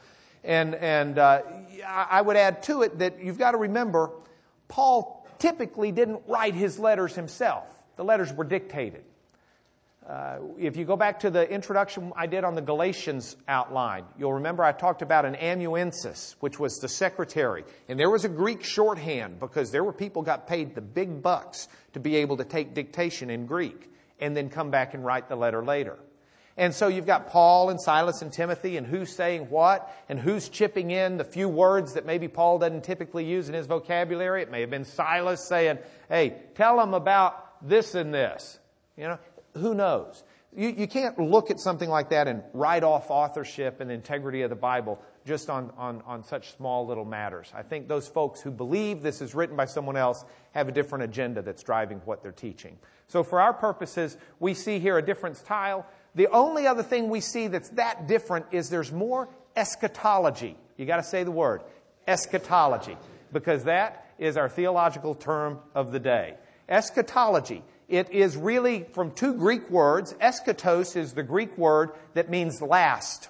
And, 0.45 0.75
and 0.75 1.17
uh, 1.17 1.41
I 1.85 2.21
would 2.21 2.37
add 2.37 2.63
to 2.63 2.83
it 2.83 2.99
that 2.99 3.21
you've 3.21 3.37
got 3.37 3.51
to 3.51 3.57
remember, 3.57 4.11
Paul 4.69 5.27
typically 5.39 5.91
didn't 5.91 6.21
write 6.27 6.53
his 6.53 6.79
letters 6.79 7.15
himself. 7.15 7.67
The 7.95 8.03
letters 8.03 8.33
were 8.33 8.43
dictated. 8.43 9.03
Uh, 10.07 10.37
if 10.59 10.77
you 10.77 10.85
go 10.85 10.95
back 10.95 11.21
to 11.21 11.31
the 11.31 11.49
introduction 11.49 12.13
I 12.15 12.27
did 12.27 12.43
on 12.43 12.53
the 12.53 12.61
Galatians 12.61 13.35
outline, 13.47 14.03
you'll 14.19 14.33
remember 14.33 14.63
I 14.63 14.71
talked 14.71 15.01
about 15.01 15.25
an 15.25 15.33
amanuensis, 15.35 16.35
which 16.41 16.59
was 16.59 16.77
the 16.77 16.87
secretary. 16.87 17.63
And 17.89 17.99
there 17.99 18.11
was 18.11 18.23
a 18.23 18.29
Greek 18.29 18.63
shorthand 18.63 19.39
because 19.39 19.71
there 19.71 19.83
were 19.83 19.93
people 19.93 20.21
got 20.21 20.47
paid 20.47 20.75
the 20.75 20.81
big 20.81 21.23
bucks 21.23 21.67
to 21.93 21.99
be 21.99 22.17
able 22.17 22.37
to 22.37 22.43
take 22.43 22.75
dictation 22.75 23.31
in 23.31 23.47
Greek 23.47 23.89
and 24.19 24.37
then 24.37 24.49
come 24.49 24.69
back 24.69 24.93
and 24.93 25.03
write 25.03 25.27
the 25.27 25.35
letter 25.35 25.65
later. 25.65 25.97
And 26.57 26.73
so 26.73 26.87
you've 26.87 27.07
got 27.07 27.27
Paul 27.27 27.69
and 27.69 27.81
Silas 27.81 28.21
and 28.21 28.31
Timothy, 28.31 28.77
and 28.77 28.87
who's 28.87 29.13
saying 29.13 29.49
what, 29.49 29.93
and 30.07 30.17
who's 30.17 30.47
chipping 30.47 30.91
in 30.91 31.17
the 31.17 31.25
few 31.25 31.49
words 31.49 31.93
that 31.95 32.05
maybe 32.05 32.29
Paul 32.29 32.59
doesn't 32.59 32.85
typically 32.85 33.25
use 33.25 33.49
in 33.49 33.55
his 33.55 33.65
vocabulary. 33.65 34.41
It 34.41 34.51
may 34.51 34.61
have 34.61 34.69
been 34.69 34.85
Silas 34.85 35.45
saying, 35.45 35.79
hey, 36.07 36.37
tell 36.53 36.77
them 36.77 36.93
about 36.93 37.44
this 37.67 37.95
and 37.95 38.13
this. 38.13 38.59
You 38.97 39.05
know, 39.05 39.19
who 39.55 39.73
knows? 39.73 40.23
You, 40.55 40.69
you 40.69 40.87
can't 40.87 41.19
look 41.19 41.51
at 41.51 41.59
something 41.59 41.89
like 41.89 42.09
that 42.09 42.27
and 42.29 42.41
write 42.53 42.83
off 42.83 43.11
authorship 43.11 43.81
and 43.81 43.91
integrity 43.91 44.43
of 44.43 44.49
the 44.49 44.55
Bible 44.55 45.01
just 45.25 45.49
on, 45.49 45.71
on, 45.77 46.01
on 46.05 46.23
such 46.23 46.55
small 46.55 46.85
little 46.85 47.03
matters. 47.03 47.51
I 47.53 47.63
think 47.63 47.87
those 47.87 48.07
folks 48.07 48.39
who 48.39 48.51
believe 48.51 49.01
this 49.01 49.21
is 49.21 49.35
written 49.35 49.57
by 49.57 49.65
someone 49.65 49.97
else 49.97 50.23
have 50.53 50.69
a 50.69 50.71
different 50.71 51.03
agenda 51.03 51.41
that's 51.41 51.63
driving 51.63 51.99
what 52.05 52.23
they're 52.23 52.31
teaching. 52.31 52.77
So 53.07 53.23
for 53.23 53.41
our 53.41 53.53
purposes, 53.53 54.17
we 54.39 54.53
see 54.53 54.79
here 54.79 54.97
a 54.97 55.05
different 55.05 55.35
style. 55.35 55.85
The 56.13 56.27
only 56.27 56.67
other 56.67 56.83
thing 56.83 57.09
we 57.09 57.19
see 57.19 57.47
that's 57.47 57.69
that 57.71 58.07
different 58.07 58.45
is 58.51 58.69
there's 58.69 58.91
more 58.91 59.27
eschatology. 59.57 60.55
You 60.77 60.85
got 60.85 60.97
to 60.97 61.03
say 61.03 61.23
the 61.23 61.31
word 61.31 61.63
eschatology 62.07 62.97
because 63.33 63.65
that 63.65 64.13
is 64.17 64.37
our 64.37 64.47
theological 64.47 65.15
term 65.15 65.59
of 65.73 65.91
the 65.91 65.99
day. 65.99 66.35
Eschatology. 66.67 67.63
It 67.87 68.11
is 68.11 68.35
really 68.35 68.85
from 68.93 69.11
two 69.11 69.35
Greek 69.35 69.69
words. 69.69 70.13
Eschatos 70.13 70.95
is 70.95 71.13
the 71.13 71.23
Greek 71.23 71.57
word 71.57 71.91
that 72.15 72.29
means 72.29 72.61
last. 72.61 73.29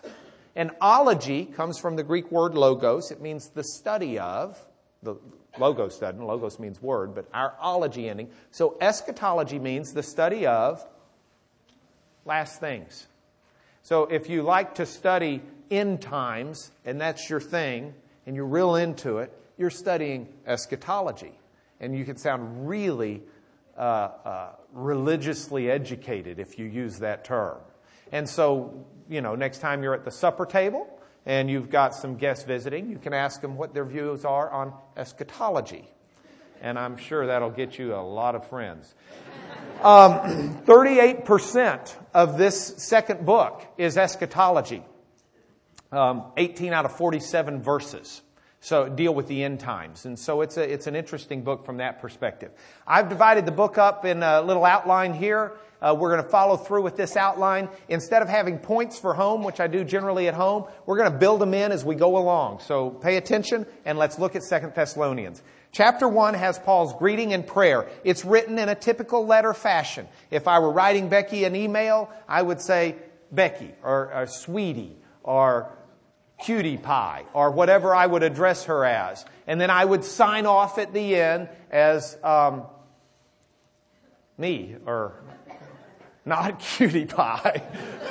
And 0.55 0.71
ology 0.79 1.45
comes 1.45 1.77
from 1.77 1.97
the 1.97 2.03
Greek 2.03 2.31
word 2.31 2.55
logos. 2.55 3.11
It 3.11 3.21
means 3.21 3.49
the 3.49 3.63
study 3.63 4.17
of. 4.17 4.57
The 5.03 5.15
logos 5.59 5.99
doesn't. 5.99 6.21
Logos 6.21 6.59
means 6.59 6.81
word, 6.81 7.13
but 7.13 7.27
our 7.33 7.53
ology 7.59 8.09
ending. 8.09 8.29
So 8.51 8.77
eschatology 8.79 9.59
means 9.59 9.91
the 9.93 10.03
study 10.03 10.45
of 10.45 10.85
last 12.23 12.61
things. 12.61 13.07
So 13.83 14.03
if 14.05 14.29
you 14.29 14.41
like 14.41 14.75
to 14.75 14.85
study 14.85 15.41
end 15.69 16.01
times, 16.01 16.71
and 16.85 17.01
that's 17.01 17.29
your 17.29 17.41
thing, 17.41 17.93
and 18.25 18.35
you're 18.35 18.45
real 18.45 18.75
into 18.75 19.17
it, 19.19 19.31
you're 19.57 19.69
studying 19.69 20.27
eschatology. 20.47 21.33
And 21.79 21.97
you 21.97 22.05
can 22.05 22.17
sound 22.17 22.67
really 22.67 23.23
uh, 23.77 23.81
uh, 23.81 24.49
religiously 24.71 25.69
educated 25.69 26.39
if 26.39 26.57
you 26.57 26.65
use 26.65 26.99
that 26.99 27.25
term. 27.25 27.57
And 28.11 28.27
so, 28.29 28.85
you 29.09 29.21
know, 29.21 29.35
next 29.35 29.59
time 29.59 29.83
you're 29.83 29.93
at 29.93 30.05
the 30.05 30.11
supper 30.11 30.45
table 30.45 30.87
and 31.25 31.49
you've 31.49 31.69
got 31.69 31.95
some 31.95 32.15
guests 32.15 32.45
visiting, 32.45 32.89
you 32.89 32.97
can 32.97 33.13
ask 33.13 33.41
them 33.41 33.57
what 33.57 33.73
their 33.73 33.85
views 33.85 34.25
are 34.25 34.49
on 34.49 34.73
eschatology. 34.95 35.89
And 36.61 36.79
I'm 36.79 36.97
sure 36.97 37.27
that'll 37.27 37.51
get 37.51 37.77
you 37.77 37.95
a 37.95 38.01
lot 38.01 38.35
of 38.35 38.47
friends. 38.47 38.93
Um, 39.83 40.63
38% 40.65 41.93
of 42.13 42.37
this 42.37 42.75
second 42.77 43.25
book 43.25 43.65
is 43.77 43.97
eschatology. 43.97 44.83
Um, 45.91 46.31
18 46.37 46.73
out 46.73 46.85
of 46.85 46.95
47 46.95 47.61
verses. 47.61 48.21
So 48.65 48.89
deal 48.89 49.13
with 49.13 49.27
the 49.27 49.43
end 49.43 49.59
times. 49.59 50.07
And 50.07 50.17
so 50.17 50.41
it's, 50.41 50.57
a, 50.57 50.63
it's 50.67 50.87
an 50.87 50.95
interesting 50.95 51.43
book 51.43 51.67
from 51.67 51.77
that 51.77 52.01
perspective. 52.01 52.49
I've 52.87 53.09
divided 53.09 53.45
the 53.45 53.51
book 53.51 53.77
up 53.77 54.05
in 54.05 54.23
a 54.23 54.41
little 54.41 54.65
outline 54.65 55.13
here. 55.13 55.51
Uh, 55.79 55.95
we're 55.95 56.09
going 56.09 56.23
to 56.23 56.29
follow 56.29 56.57
through 56.57 56.81
with 56.81 56.97
this 56.97 57.15
outline. 57.15 57.69
Instead 57.89 58.23
of 58.23 58.27
having 58.27 58.57
points 58.57 58.97
for 58.97 59.13
home, 59.13 59.43
which 59.43 59.59
I 59.59 59.67
do 59.67 59.83
generally 59.83 60.27
at 60.27 60.33
home, 60.33 60.65
we're 60.87 60.97
going 60.97 61.11
to 61.11 61.15
build 61.15 61.41
them 61.41 61.53
in 61.53 61.71
as 61.71 61.85
we 61.85 61.93
go 61.93 62.17
along. 62.17 62.61
So 62.61 62.89
pay 62.89 63.17
attention 63.17 63.67
and 63.85 63.99
let's 63.99 64.17
look 64.17 64.35
at 64.35 64.41
Second 64.41 64.73
Thessalonians. 64.73 65.43
Chapter 65.71 66.07
1 66.07 66.33
has 66.33 66.57
Paul's 66.57 66.95
greeting 66.97 67.33
and 67.33 67.45
prayer. 67.45 67.87
It's 68.03 68.25
written 68.25 68.57
in 68.57 68.67
a 68.67 68.75
typical 68.75 69.27
letter 69.27 69.53
fashion. 69.53 70.07
If 70.31 70.47
I 70.47 70.57
were 70.57 70.71
writing 70.71 71.07
Becky 71.07 71.43
an 71.43 71.55
email, 71.55 72.09
I 72.27 72.41
would 72.41 72.61
say 72.61 72.95
Becky 73.31 73.75
or, 73.83 74.11
or 74.11 74.25
Sweetie 74.25 74.97
or 75.21 75.71
cutie 76.45 76.77
pie 76.77 77.25
or 77.33 77.49
whatever 77.49 77.95
I 77.95 78.05
would 78.05 78.21
address 78.21 78.65
her 78.65 78.85
as. 78.85 79.25
And 79.47 79.59
then 79.59 79.71
I 79.71 79.83
would 79.83 80.03
sign 80.03 80.45
off 80.45 80.77
at 80.77 80.93
the 80.93 81.15
end 81.15 81.49
as 81.71 82.17
um, 82.23 82.63
me 84.37 84.75
or 84.85 85.23
not 86.23 86.59
cutie 86.77 87.05
pie 87.05 87.63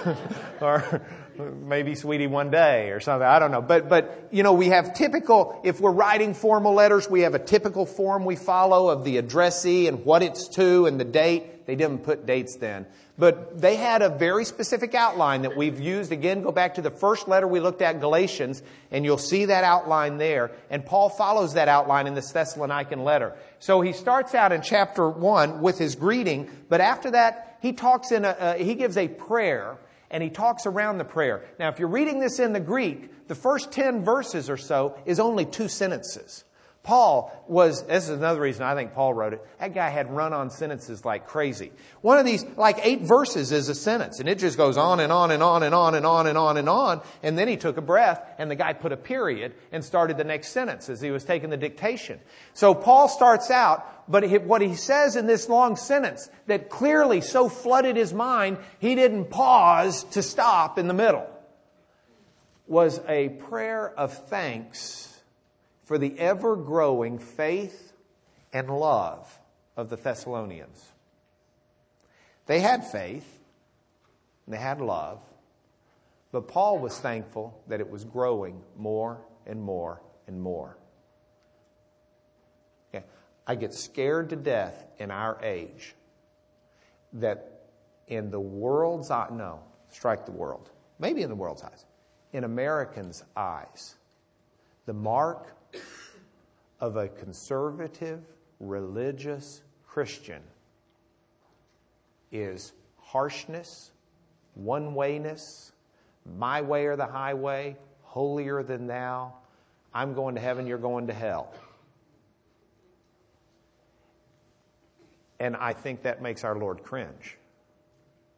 or 0.60 1.02
maybe 1.38 1.94
sweetie 1.94 2.26
one 2.26 2.50
day 2.50 2.90
or 2.90 3.00
something. 3.00 3.26
I 3.26 3.38
don't 3.38 3.50
know. 3.50 3.62
But, 3.62 3.88
but, 3.88 4.28
you 4.30 4.42
know, 4.42 4.52
we 4.52 4.68
have 4.68 4.94
typical, 4.94 5.60
if 5.64 5.80
we're 5.80 5.92
writing 5.92 6.34
formal 6.34 6.74
letters, 6.74 7.08
we 7.08 7.20
have 7.20 7.34
a 7.34 7.38
typical 7.38 7.86
form 7.86 8.24
we 8.24 8.36
follow 8.36 8.88
of 8.88 9.04
the 9.04 9.18
addressee 9.18 9.88
and 9.88 10.04
what 10.04 10.22
it's 10.22 10.48
to 10.56 10.86
and 10.86 10.98
the 10.98 11.04
date. 11.04 11.66
They 11.66 11.76
didn't 11.76 12.04
put 12.04 12.26
dates 12.26 12.56
then. 12.56 12.86
But 13.16 13.60
they 13.60 13.76
had 13.76 14.02
a 14.02 14.08
very 14.08 14.44
specific 14.44 14.94
outline 14.94 15.42
that 15.42 15.56
we've 15.56 15.78
used. 15.80 16.10
Again, 16.10 16.42
go 16.42 16.50
back 16.50 16.74
to 16.74 16.82
the 16.82 16.90
first 16.90 17.28
letter 17.28 17.46
we 17.46 17.60
looked 17.60 17.80
at, 17.80 18.00
Galatians, 18.00 18.62
and 18.90 19.04
you'll 19.04 19.18
see 19.18 19.46
that 19.46 19.62
outline 19.62 20.18
there. 20.18 20.50
And 20.68 20.84
Paul 20.84 21.10
follows 21.10 21.54
that 21.54 21.68
outline 21.68 22.06
in 22.08 22.14
this 22.14 22.32
Thessalonican 22.32 23.04
letter. 23.04 23.34
So 23.60 23.80
he 23.80 23.92
starts 23.92 24.34
out 24.34 24.50
in 24.52 24.62
chapter 24.62 25.08
1 25.08 25.60
with 25.60 25.78
his 25.78 25.94
greeting, 25.94 26.50
but 26.68 26.80
after 26.80 27.12
that, 27.12 27.58
he 27.62 27.72
talks 27.72 28.10
in 28.10 28.24
a, 28.24 28.28
uh, 28.28 28.54
he 28.56 28.74
gives 28.74 28.96
a 28.96 29.08
prayer 29.08 29.78
and 30.10 30.22
he 30.22 30.30
talks 30.30 30.66
around 30.66 30.98
the 30.98 31.04
prayer. 31.04 31.44
Now, 31.58 31.68
if 31.68 31.78
you're 31.78 31.88
reading 31.88 32.20
this 32.20 32.38
in 32.38 32.52
the 32.52 32.60
Greek, 32.60 33.28
the 33.28 33.34
first 33.34 33.72
10 33.72 34.04
verses 34.04 34.50
or 34.50 34.56
so 34.56 34.98
is 35.06 35.18
only 35.18 35.44
two 35.44 35.68
sentences. 35.68 36.44
Paul 36.84 37.32
was, 37.48 37.82
this 37.86 38.04
is 38.04 38.10
another 38.10 38.42
reason 38.42 38.62
I 38.62 38.74
think 38.74 38.92
Paul 38.92 39.14
wrote 39.14 39.32
it. 39.32 39.44
That 39.58 39.72
guy 39.72 39.88
had 39.88 40.10
run 40.10 40.34
on 40.34 40.50
sentences 40.50 41.02
like 41.02 41.26
crazy. 41.26 41.72
One 42.02 42.18
of 42.18 42.26
these, 42.26 42.44
like 42.58 42.78
eight 42.82 43.00
verses 43.00 43.52
is 43.52 43.70
a 43.70 43.74
sentence, 43.74 44.20
and 44.20 44.28
it 44.28 44.38
just 44.38 44.58
goes 44.58 44.76
on 44.76 45.00
and 45.00 45.10
on 45.10 45.30
and 45.30 45.42
on 45.42 45.62
and 45.62 45.74
on 45.74 45.94
and 45.94 46.04
on 46.04 46.26
and 46.26 46.36
on 46.36 46.58
and 46.58 46.68
on. 46.68 47.00
And 47.22 47.38
then 47.38 47.48
he 47.48 47.56
took 47.56 47.78
a 47.78 47.80
breath, 47.80 48.22
and 48.36 48.50
the 48.50 48.54
guy 48.54 48.74
put 48.74 48.92
a 48.92 48.98
period 48.98 49.54
and 49.72 49.82
started 49.82 50.18
the 50.18 50.24
next 50.24 50.48
sentence 50.48 50.90
as 50.90 51.00
he 51.00 51.10
was 51.10 51.24
taking 51.24 51.48
the 51.48 51.56
dictation. 51.56 52.20
So 52.52 52.74
Paul 52.74 53.08
starts 53.08 53.50
out, 53.50 54.10
but 54.10 54.30
what 54.42 54.60
he 54.60 54.74
says 54.74 55.16
in 55.16 55.26
this 55.26 55.48
long 55.48 55.76
sentence 55.76 56.28
that 56.48 56.68
clearly 56.68 57.22
so 57.22 57.48
flooded 57.48 57.96
his 57.96 58.12
mind, 58.12 58.58
he 58.78 58.94
didn't 58.94 59.30
pause 59.30 60.04
to 60.10 60.22
stop 60.22 60.78
in 60.78 60.86
the 60.86 60.94
middle, 60.94 61.26
was 62.66 63.00
a 63.08 63.30
prayer 63.30 63.88
of 63.88 64.28
thanks 64.28 65.13
for 65.84 65.98
the 65.98 66.18
ever 66.18 66.56
growing 66.56 67.18
faith 67.18 67.92
and 68.52 68.68
love 68.68 69.38
of 69.76 69.90
the 69.90 69.96
Thessalonians. 69.96 70.84
They 72.46 72.60
had 72.60 72.84
faith, 72.86 73.26
and 74.46 74.54
they 74.54 74.58
had 74.58 74.80
love, 74.80 75.20
but 76.32 76.48
Paul 76.48 76.78
was 76.78 76.98
thankful 76.98 77.62
that 77.68 77.80
it 77.80 77.88
was 77.88 78.04
growing 78.04 78.60
more 78.76 79.20
and 79.46 79.62
more 79.62 80.00
and 80.26 80.40
more. 80.40 80.76
I 83.46 83.56
get 83.56 83.74
scared 83.74 84.30
to 84.30 84.36
death 84.36 84.84
in 84.98 85.10
our 85.10 85.38
age 85.42 85.94
that 87.14 87.66
in 88.08 88.30
the 88.30 88.40
world's 88.40 89.10
eye, 89.10 89.28
no, 89.30 89.60
strike 89.90 90.24
the 90.24 90.32
world, 90.32 90.70
maybe 90.98 91.22
in 91.22 91.28
the 91.28 91.34
world's 91.34 91.62
eyes, 91.62 91.84
in 92.32 92.44
Americans' 92.44 93.22
eyes, 93.36 93.96
the 94.86 94.94
mark 94.94 95.53
of 96.80 96.96
a 96.96 97.08
conservative, 97.08 98.20
religious 98.60 99.62
Christian 99.86 100.42
is 102.32 102.72
harshness, 102.98 103.92
one 104.54 104.94
wayness, 104.94 105.72
my 106.38 106.60
way 106.60 106.86
or 106.86 106.96
the 106.96 107.06
highway, 107.06 107.76
holier 108.02 108.62
than 108.62 108.86
thou. 108.86 109.32
I'm 109.92 110.14
going 110.14 110.34
to 110.34 110.40
heaven, 110.40 110.66
you're 110.66 110.78
going 110.78 111.06
to 111.06 111.14
hell. 111.14 111.54
And 115.40 115.56
I 115.56 115.72
think 115.72 116.02
that 116.02 116.22
makes 116.22 116.44
our 116.44 116.56
Lord 116.58 116.82
cringe. 116.82 117.36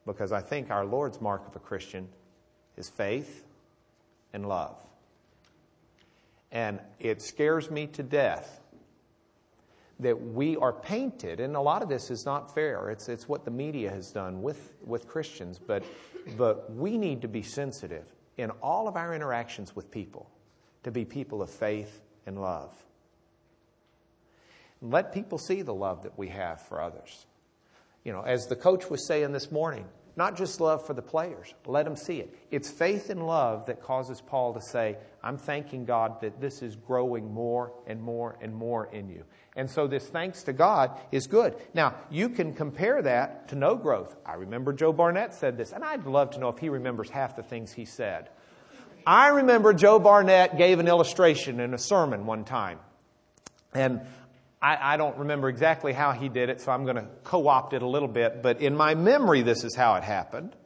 Because 0.06 0.32
I 0.32 0.40
think 0.40 0.70
our 0.70 0.84
Lord's 0.84 1.20
mark 1.20 1.46
of 1.46 1.56
a 1.56 1.58
Christian 1.58 2.08
is 2.76 2.88
faith 2.88 3.44
and 4.32 4.46
love. 4.46 4.76
And 6.56 6.80
it 6.98 7.20
scares 7.20 7.70
me 7.70 7.86
to 7.88 8.02
death 8.02 8.62
that 10.00 10.18
we 10.32 10.56
are 10.56 10.72
painted, 10.72 11.38
and 11.38 11.54
a 11.54 11.60
lot 11.60 11.82
of 11.82 11.90
this 11.90 12.10
is 12.10 12.25
not 12.25 12.54
fair. 12.54 12.88
It's, 12.88 13.10
it's 13.10 13.28
what 13.28 13.44
the 13.44 13.50
media 13.50 13.90
has 13.90 14.10
done 14.10 14.40
with, 14.40 14.72
with 14.82 15.06
Christians, 15.06 15.58
but, 15.58 15.84
but 16.38 16.75
we 16.75 16.96
need 16.96 17.20
to 17.20 17.28
be 17.28 17.42
sensitive 17.42 18.06
in 18.38 18.48
all 18.62 18.88
of 18.88 18.96
our 18.96 19.14
interactions 19.14 19.76
with 19.76 19.90
people 19.90 20.30
to 20.84 20.90
be 20.90 21.04
people 21.04 21.42
of 21.42 21.50
faith 21.50 22.00
and 22.25 22.40
love. 22.40 22.72
And 24.80 24.90
let 24.90 25.12
people 25.12 25.36
see 25.36 25.60
the 25.60 25.75
love 25.75 26.04
that 26.04 26.16
we 26.16 26.28
have 26.28 26.62
for 26.62 26.80
others. 26.80 27.26
You 28.02 28.12
know, 28.12 28.22
as 28.22 28.46
the 28.46 28.56
coach 28.56 28.88
was 28.88 29.06
saying 29.06 29.32
this 29.32 29.52
morning, 29.52 29.84
not 30.16 30.37
just 30.37 30.61
love 30.61 30.87
for 30.87 30.94
the 30.94 31.02
players. 31.02 31.52
Let 31.66 31.85
them 31.85 31.94
see 31.94 32.20
it. 32.20 32.35
It's 32.50 32.70
faith 32.70 33.11
and 33.11 33.26
love 33.26 33.66
that 33.66 33.82
causes 33.82 34.23
Paul 34.23 34.54
to 34.54 34.61
say, 34.62 34.96
I'm 35.23 35.37
thanking 35.37 35.85
God 35.85 36.23
that 36.23 36.40
this 36.40 36.62
is 36.62 36.75
growing 36.75 37.32
more 37.32 37.73
and 37.87 38.00
more 38.00 38.38
and 38.40 38.54
more 38.54 38.87
in 38.87 39.11
you. 39.11 39.25
And 39.56 39.70
so 39.70 39.87
this 39.87 40.06
thanks 40.08 40.42
to 40.44 40.54
God 40.54 40.99
is 41.12 41.26
good. 41.26 41.56
Now, 41.75 41.94
you 42.11 42.30
can 42.30 42.54
compare 42.54 43.02
that 43.02 43.49
to 43.49 43.56
no 43.56 43.76
growth. 43.76 44.16
I 44.25 44.35
remember 44.35 44.73
Joe 44.73 44.92
Barnett 44.92 45.35
said 45.35 45.58
this, 45.58 45.73
and 45.73 45.85
I'd 45.85 46.06
love 46.06 46.30
to 46.30 46.38
know 46.38 46.49
if 46.49 46.58
he 46.58 46.70
remembers 46.70 47.11
half 47.11 47.37
the 47.37 47.42
things 47.42 47.73
he 47.73 47.85
said. 47.85 48.30
I 49.06 49.28
remember 49.28 49.73
Joe 49.73 49.99
Barnett 49.99 50.58
gave 50.58 50.78
an 50.78 50.88
illustration 50.88 51.61
in 51.61 51.75
a 51.75 51.78
sermon 51.78 52.26
one 52.26 52.44
time. 52.44 52.80
And 53.73 54.00
I, 54.66 54.94
I 54.94 54.96
don't 54.96 55.16
remember 55.18 55.49
exactly 55.49 55.92
how 55.92 56.11
he 56.11 56.28
did 56.28 56.49
it, 56.49 56.61
so 56.61 56.73
I'm 56.73 56.82
going 56.82 56.96
to 56.96 57.06
co 57.23 57.46
opt 57.46 57.73
it 57.73 57.82
a 57.82 57.87
little 57.87 58.08
bit. 58.08 58.42
But 58.42 58.61
in 58.61 58.75
my 58.75 58.96
memory, 58.96 59.42
this 59.42 59.62
is 59.62 59.76
how 59.76 59.94
it 59.94 60.02
happened. 60.02 60.56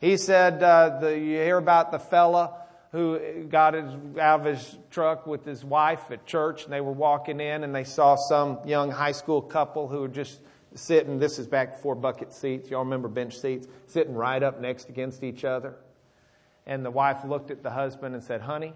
He 0.00 0.16
said, 0.16 0.60
uh, 0.60 0.98
the, 0.98 1.16
You 1.16 1.36
hear 1.36 1.56
about 1.56 1.92
the 1.92 2.00
fella 2.00 2.56
who 2.90 3.46
got 3.48 3.74
his, 3.74 3.84
out 4.20 4.40
of 4.40 4.46
his 4.46 4.76
truck 4.90 5.28
with 5.28 5.44
his 5.44 5.64
wife 5.64 6.10
at 6.10 6.26
church, 6.26 6.64
and 6.64 6.72
they 6.72 6.80
were 6.80 6.90
walking 6.90 7.38
in, 7.38 7.62
and 7.62 7.72
they 7.72 7.84
saw 7.84 8.16
some 8.16 8.58
young 8.66 8.90
high 8.90 9.12
school 9.12 9.40
couple 9.40 9.86
who 9.86 10.00
were 10.00 10.08
just 10.08 10.40
sitting. 10.74 11.20
This 11.20 11.38
is 11.38 11.46
back 11.46 11.76
before 11.76 11.94
bucket 11.94 12.32
seats. 12.32 12.68
Y'all 12.68 12.82
remember 12.82 13.06
bench 13.06 13.38
seats? 13.38 13.68
Sitting 13.86 14.14
right 14.14 14.42
up 14.42 14.60
next 14.60 14.88
against 14.88 15.22
each 15.22 15.44
other. 15.44 15.76
And 16.66 16.84
the 16.84 16.90
wife 16.90 17.24
looked 17.24 17.52
at 17.52 17.62
the 17.62 17.70
husband 17.70 18.16
and 18.16 18.24
said, 18.24 18.40
Honey, 18.40 18.72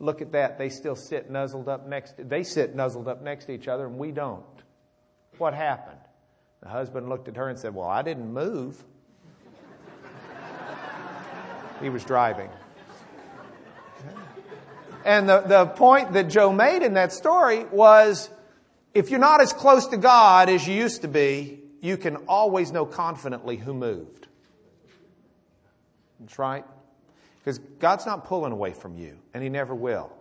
look 0.00 0.20
at 0.22 0.32
that. 0.32 0.58
They 0.58 0.68
still 0.68 0.96
sit 0.96 1.30
nuzzled 1.30 1.68
up 1.68 1.86
next. 1.86 2.16
To, 2.16 2.24
they 2.24 2.42
sit 2.42 2.74
nuzzled 2.74 3.06
up 3.06 3.22
next 3.22 3.44
to 3.44 3.52
each 3.52 3.68
other, 3.68 3.86
and 3.86 3.98
we 3.98 4.10
don't. 4.10 4.44
What 5.38 5.54
happened? 5.54 6.00
The 6.62 6.68
husband 6.68 7.08
looked 7.08 7.28
at 7.28 7.36
her 7.36 7.48
and 7.48 7.58
said, 7.58 7.74
Well, 7.74 7.88
I 7.88 8.02
didn't 8.02 8.32
move. 8.32 8.82
he 11.80 11.88
was 11.88 12.04
driving. 12.04 12.50
And 15.04 15.28
the, 15.28 15.40
the 15.40 15.66
point 15.66 16.12
that 16.12 16.28
Joe 16.28 16.52
made 16.52 16.82
in 16.82 16.94
that 16.94 17.12
story 17.12 17.64
was 17.64 18.28
if 18.92 19.10
you're 19.10 19.20
not 19.20 19.40
as 19.40 19.52
close 19.52 19.86
to 19.88 19.96
God 19.96 20.50
as 20.50 20.66
you 20.66 20.74
used 20.74 21.02
to 21.02 21.08
be, 21.08 21.60
you 21.80 21.96
can 21.96 22.16
always 22.28 22.72
know 22.72 22.84
confidently 22.84 23.56
who 23.56 23.72
moved. 23.72 24.26
That's 26.18 26.38
right. 26.38 26.64
Because 27.40 27.58
God's 27.78 28.06
not 28.06 28.26
pulling 28.26 28.52
away 28.52 28.72
from 28.72 28.96
you, 28.96 29.18
and 29.34 29.42
He 29.42 29.48
never 29.48 29.74
will. 29.74 30.12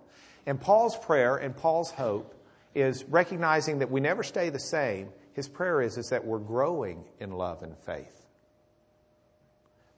And 0.46 0.60
Paul's 0.60 0.98
prayer 0.98 1.38
and 1.38 1.56
Paul's 1.56 1.92
hope 1.92 2.34
is 2.74 3.04
recognizing 3.06 3.80
that 3.80 3.92
we 3.92 4.00
never 4.00 4.24
stay 4.24 4.50
the 4.50 4.60
same. 4.60 5.10
His 5.34 5.48
prayer 5.48 5.82
is, 5.82 5.98
is 5.98 6.10
that 6.10 6.26
we're 6.26 6.40
growing 6.40 7.04
in 7.20 7.32
love 7.32 7.62
and 7.62 7.78
faith. 7.78 8.26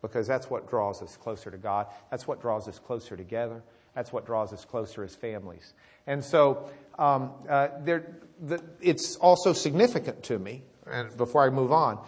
Because 0.01 0.27
that's 0.27 0.49
what 0.49 0.69
draws 0.69 1.01
us 1.01 1.15
closer 1.15 1.51
to 1.51 1.57
God. 1.57 1.87
That's 2.09 2.27
what 2.27 2.41
draws 2.41 2.67
us 2.67 2.79
closer 2.79 3.15
together. 3.15 3.61
That's 3.93 4.11
what 4.11 4.25
draws 4.25 4.51
us 4.51 4.65
closer 4.65 5.03
as 5.03 5.15
families. 5.15 5.73
And 6.07 6.23
so 6.23 6.69
um, 6.97 7.31
uh, 7.47 7.69
there, 7.83 8.17
the, 8.41 8.63
it's 8.81 9.15
also 9.17 9.53
significant 9.53 10.23
to 10.23 10.39
me, 10.39 10.63
and 10.87 11.15
before 11.17 11.43
I 11.45 11.49
move 11.49 11.71
on, 11.71 12.03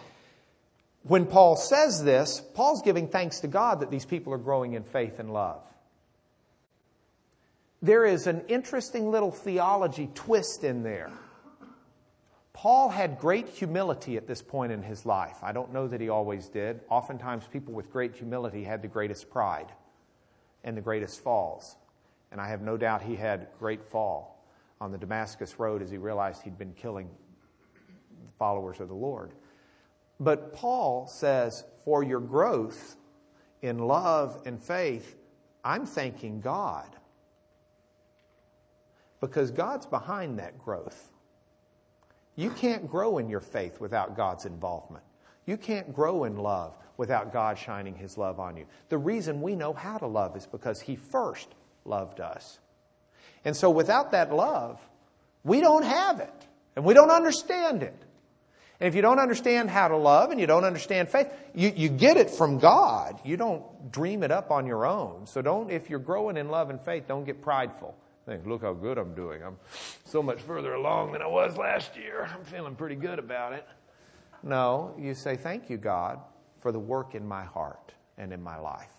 when 1.06 1.26
Paul 1.26 1.56
says 1.56 2.02
this, 2.02 2.42
Paul's 2.54 2.82
giving 2.82 3.08
thanks 3.08 3.40
to 3.40 3.48
God 3.48 3.80
that 3.80 3.90
these 3.90 4.06
people 4.06 4.32
are 4.32 4.38
growing 4.38 4.72
in 4.72 4.82
faith 4.82 5.18
and 5.18 5.32
love. 5.32 5.62
There 7.82 8.06
is 8.06 8.26
an 8.26 8.44
interesting 8.48 9.10
little 9.10 9.30
theology 9.30 10.08
twist 10.14 10.64
in 10.64 10.82
there. 10.82 11.12
Paul 12.54 12.88
had 12.88 13.18
great 13.18 13.48
humility 13.48 14.16
at 14.16 14.26
this 14.26 14.40
point 14.40 14.72
in 14.72 14.82
his 14.82 15.04
life. 15.04 15.36
I 15.42 15.52
don't 15.52 15.72
know 15.72 15.86
that 15.88 16.00
he 16.00 16.08
always 16.08 16.48
did. 16.48 16.80
Oftentimes, 16.88 17.44
people 17.52 17.74
with 17.74 17.92
great 17.92 18.14
humility 18.14 18.64
had 18.64 18.80
the 18.80 18.88
greatest 18.88 19.28
pride 19.28 19.70
and 20.62 20.74
the 20.74 20.80
greatest 20.80 21.20
falls. 21.20 21.76
And 22.32 22.40
I 22.40 22.48
have 22.48 22.62
no 22.62 22.78
doubt 22.78 23.02
he 23.02 23.16
had 23.16 23.48
great 23.58 23.84
fall 23.84 24.42
on 24.80 24.92
the 24.92 24.98
Damascus 24.98 25.58
Road 25.58 25.82
as 25.82 25.90
he 25.90 25.98
realized 25.98 26.42
he'd 26.42 26.56
been 26.56 26.72
killing 26.72 27.10
followers 28.38 28.80
of 28.80 28.88
the 28.88 28.94
Lord. 28.94 29.32
But 30.20 30.52
Paul 30.52 31.06
says, 31.06 31.64
for 31.84 32.02
your 32.02 32.20
growth 32.20 32.96
in 33.62 33.78
love 33.78 34.42
and 34.46 34.62
faith, 34.62 35.16
I'm 35.64 35.86
thanking 35.86 36.40
God. 36.40 36.88
Because 39.20 39.50
God's 39.50 39.86
behind 39.86 40.38
that 40.38 40.58
growth. 40.58 41.10
You 42.36 42.50
can't 42.50 42.90
grow 42.90 43.18
in 43.18 43.28
your 43.28 43.40
faith 43.40 43.80
without 43.80 44.16
God's 44.16 44.44
involvement. 44.44 45.04
You 45.46 45.56
can't 45.56 45.94
grow 45.94 46.24
in 46.24 46.36
love 46.36 46.76
without 46.96 47.32
God 47.32 47.58
shining 47.58 47.94
His 47.94 48.18
love 48.18 48.40
on 48.40 48.56
you. 48.56 48.66
The 48.88 48.98
reason 48.98 49.40
we 49.40 49.56
know 49.56 49.72
how 49.72 49.98
to 49.98 50.06
love 50.06 50.36
is 50.36 50.46
because 50.46 50.80
He 50.80 50.96
first 50.96 51.48
loved 51.84 52.20
us. 52.20 52.58
And 53.44 53.56
so 53.56 53.70
without 53.70 54.12
that 54.12 54.32
love, 54.34 54.80
we 55.42 55.60
don't 55.60 55.84
have 55.84 56.20
it. 56.20 56.32
And 56.76 56.84
we 56.84 56.94
don't 56.94 57.10
understand 57.10 57.82
it. 57.82 58.03
And 58.84 58.90
if 58.90 58.94
you 58.94 59.00
don't 59.00 59.18
understand 59.18 59.70
how 59.70 59.88
to 59.88 59.96
love 59.96 60.30
and 60.30 60.38
you 60.38 60.46
don't 60.46 60.66
understand 60.66 61.08
faith, 61.08 61.28
you, 61.54 61.72
you 61.74 61.88
get 61.88 62.18
it 62.18 62.28
from 62.28 62.58
God. 62.58 63.18
You 63.24 63.38
don't 63.38 63.90
dream 63.90 64.22
it 64.22 64.30
up 64.30 64.50
on 64.50 64.66
your 64.66 64.84
own. 64.84 65.26
So 65.26 65.40
don't, 65.40 65.70
if 65.70 65.88
you're 65.88 65.98
growing 65.98 66.36
in 66.36 66.50
love 66.50 66.68
and 66.68 66.78
faith, 66.78 67.08
don't 67.08 67.24
get 67.24 67.40
prideful. 67.40 67.96
Think, 68.26 68.44
look 68.44 68.60
how 68.60 68.74
good 68.74 68.98
I'm 68.98 69.14
doing. 69.14 69.42
I'm 69.42 69.56
so 70.04 70.22
much 70.22 70.38
further 70.38 70.74
along 70.74 71.12
than 71.12 71.22
I 71.22 71.26
was 71.26 71.56
last 71.56 71.96
year. 71.96 72.28
I'm 72.30 72.44
feeling 72.44 72.74
pretty 72.74 72.96
good 72.96 73.18
about 73.18 73.54
it. 73.54 73.66
No, 74.42 74.94
you 74.98 75.14
say, 75.14 75.34
thank 75.34 75.70
you, 75.70 75.78
God, 75.78 76.20
for 76.60 76.70
the 76.70 76.78
work 76.78 77.14
in 77.14 77.26
my 77.26 77.44
heart 77.44 77.94
and 78.18 78.34
in 78.34 78.42
my 78.42 78.58
life. 78.58 78.92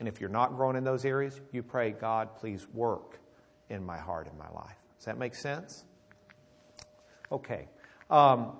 And 0.00 0.08
if 0.08 0.20
you're 0.20 0.28
not 0.28 0.56
growing 0.56 0.74
in 0.74 0.82
those 0.82 1.04
areas, 1.04 1.40
you 1.52 1.62
pray, 1.62 1.92
God, 1.92 2.34
please 2.34 2.66
work 2.74 3.20
in 3.68 3.86
my 3.86 3.98
heart 3.98 4.26
and 4.26 4.36
my 4.36 4.50
life. 4.50 4.74
Does 4.96 5.04
that 5.04 5.18
make 5.18 5.36
sense? 5.36 5.84
Okay. 7.30 7.68
Um, 8.10 8.54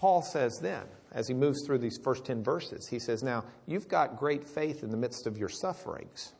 Paul 0.00 0.22
says 0.22 0.60
then, 0.60 0.84
as 1.12 1.28
he 1.28 1.34
moves 1.34 1.62
through 1.66 1.76
these 1.76 1.98
first 2.02 2.24
10 2.24 2.42
verses, 2.42 2.88
he 2.88 2.98
says, 2.98 3.22
Now, 3.22 3.44
you've 3.66 3.86
got 3.86 4.16
great 4.16 4.48
faith 4.48 4.82
in 4.82 4.90
the 4.90 4.96
midst 4.96 5.26
of 5.26 5.36
your 5.36 5.50
sufferings, 5.50 6.32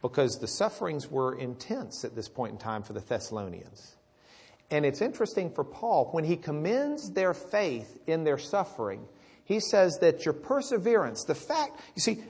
because 0.00 0.38
the 0.38 0.46
sufferings 0.46 1.10
were 1.10 1.36
intense 1.36 2.04
at 2.04 2.14
this 2.14 2.28
point 2.28 2.52
in 2.52 2.58
time 2.58 2.84
for 2.84 2.92
the 2.92 3.00
Thessalonians. 3.00 3.96
And 4.70 4.86
it's 4.86 5.02
interesting 5.02 5.50
for 5.50 5.64
Paul, 5.64 6.08
when 6.12 6.22
he 6.22 6.36
commends 6.36 7.10
their 7.10 7.34
faith 7.34 7.98
in 8.06 8.22
their 8.22 8.38
suffering, 8.38 9.08
he 9.44 9.58
says 9.58 9.98
that 10.00 10.24
your 10.24 10.32
perseverance, 10.32 11.24
the 11.24 11.34
fact, 11.34 11.80
you 11.96 12.00
see, 12.00 12.22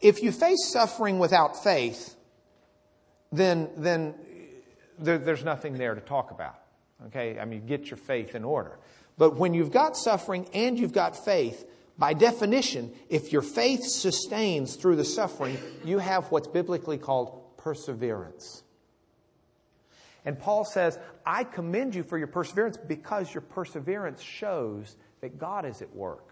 if 0.00 0.22
you 0.22 0.32
face 0.32 0.70
suffering 0.72 1.18
without 1.18 1.62
faith, 1.62 2.16
then, 3.32 3.68
then 3.76 4.14
there, 4.98 5.18
there's 5.18 5.44
nothing 5.44 5.74
there 5.74 5.94
to 5.94 6.00
talk 6.00 6.30
about. 6.30 6.58
Okay? 7.08 7.38
I 7.38 7.44
mean, 7.44 7.66
get 7.66 7.90
your 7.90 7.98
faith 7.98 8.34
in 8.34 8.44
order. 8.44 8.78
But 9.20 9.36
when 9.36 9.52
you've 9.52 9.70
got 9.70 9.98
suffering 9.98 10.48
and 10.54 10.78
you've 10.78 10.94
got 10.94 11.26
faith, 11.26 11.66
by 11.98 12.14
definition, 12.14 12.90
if 13.10 13.34
your 13.34 13.42
faith 13.42 13.84
sustains 13.84 14.76
through 14.76 14.96
the 14.96 15.04
suffering, 15.04 15.58
you 15.84 15.98
have 15.98 16.32
what's 16.32 16.48
biblically 16.48 16.96
called 16.96 17.58
perseverance. 17.58 18.62
And 20.24 20.38
Paul 20.38 20.64
says, 20.64 20.98
I 21.26 21.44
commend 21.44 21.94
you 21.94 22.02
for 22.02 22.16
your 22.16 22.28
perseverance 22.28 22.78
because 22.78 23.34
your 23.34 23.42
perseverance 23.42 24.22
shows 24.22 24.96
that 25.20 25.38
God 25.38 25.66
is 25.66 25.82
at 25.82 25.94
work. 25.94 26.26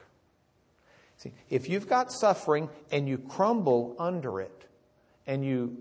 See, 1.18 1.33
if 1.51 1.68
you've 1.68 1.90
got 1.90 2.11
suffering 2.11 2.70
and 2.90 3.07
you 3.07 3.18
crumble 3.18 3.96
under 3.98 4.40
it 4.40 4.66
and 5.27 5.44
you 5.44 5.77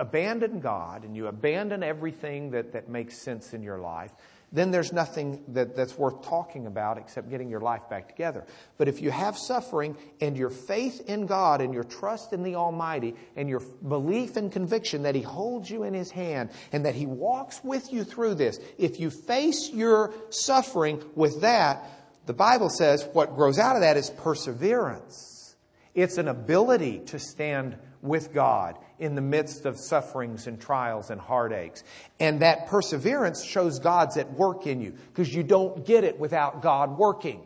abandon 0.00 0.58
God 0.58 1.04
and 1.04 1.14
you 1.14 1.28
abandon 1.28 1.84
everything 1.84 2.50
that, 2.50 2.72
that 2.72 2.88
makes 2.88 3.22
sense 3.22 3.54
in 3.54 3.62
your 3.62 3.78
life, 3.78 4.10
then 4.54 4.70
there's 4.70 4.92
nothing 4.92 5.42
that, 5.48 5.74
that's 5.74 5.98
worth 5.98 6.22
talking 6.22 6.68
about 6.68 6.96
except 6.96 7.28
getting 7.28 7.50
your 7.50 7.60
life 7.60 7.82
back 7.90 8.08
together. 8.08 8.46
But 8.78 8.86
if 8.86 9.02
you 9.02 9.10
have 9.10 9.36
suffering 9.36 9.96
and 10.20 10.36
your 10.36 10.48
faith 10.48 11.02
in 11.08 11.26
God 11.26 11.60
and 11.60 11.74
your 11.74 11.82
trust 11.82 12.32
in 12.32 12.44
the 12.44 12.54
Almighty 12.54 13.16
and 13.34 13.48
your 13.48 13.60
belief 13.86 14.36
and 14.36 14.52
conviction 14.52 15.02
that 15.02 15.16
He 15.16 15.22
holds 15.22 15.68
you 15.68 15.82
in 15.82 15.92
His 15.92 16.12
hand 16.12 16.50
and 16.70 16.86
that 16.86 16.94
He 16.94 17.04
walks 17.04 17.64
with 17.64 17.92
you 17.92 18.04
through 18.04 18.36
this, 18.36 18.60
if 18.78 19.00
you 19.00 19.10
face 19.10 19.70
your 19.70 20.14
suffering 20.30 21.02
with 21.16 21.40
that, 21.40 21.84
the 22.26 22.32
Bible 22.32 22.70
says 22.70 23.06
what 23.12 23.34
grows 23.34 23.58
out 23.58 23.74
of 23.74 23.82
that 23.82 23.96
is 23.96 24.08
perseverance. 24.08 25.56
It's 25.94 26.16
an 26.16 26.28
ability 26.28 27.00
to 27.06 27.18
stand 27.18 27.76
with 28.02 28.32
God 28.32 28.78
in 28.98 29.14
the 29.14 29.20
midst 29.20 29.66
of 29.66 29.78
sufferings 29.78 30.46
and 30.46 30.60
trials 30.60 31.10
and 31.10 31.20
heartaches. 31.20 31.84
And 32.20 32.40
that 32.40 32.68
perseverance 32.68 33.44
shows 33.44 33.78
God's 33.78 34.16
at 34.16 34.32
work 34.32 34.66
in 34.66 34.80
you 34.80 34.94
because 35.08 35.34
you 35.34 35.42
don't 35.42 35.84
get 35.84 36.04
it 36.04 36.18
without 36.18 36.62
God 36.62 36.98
working. 36.98 37.40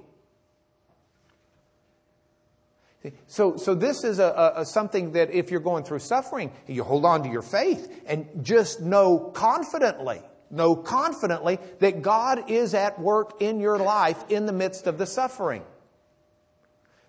So, 3.26 3.56
so 3.56 3.74
this 3.74 4.04
is 4.04 4.18
a, 4.18 4.54
a, 4.56 4.64
something 4.66 5.12
that 5.12 5.30
if 5.30 5.50
you're 5.50 5.60
going 5.60 5.84
through 5.84 6.00
suffering, 6.00 6.50
you 6.66 6.82
hold 6.82 7.04
on 7.04 7.22
to 7.22 7.28
your 7.30 7.42
faith 7.42 8.02
and 8.06 8.26
just 8.42 8.80
know 8.80 9.18
confidently 9.18 10.20
know 10.50 10.76
confidently 10.76 11.58
that 11.80 12.02
God 12.02 12.50
is 12.50 12.74
at 12.74 12.98
work 12.98 13.40
in 13.40 13.60
your 13.60 13.78
life 13.78 14.24
in 14.28 14.46
the 14.46 14.52
midst 14.52 14.86
of 14.86 14.98
the 14.98 15.06
suffering. 15.06 15.62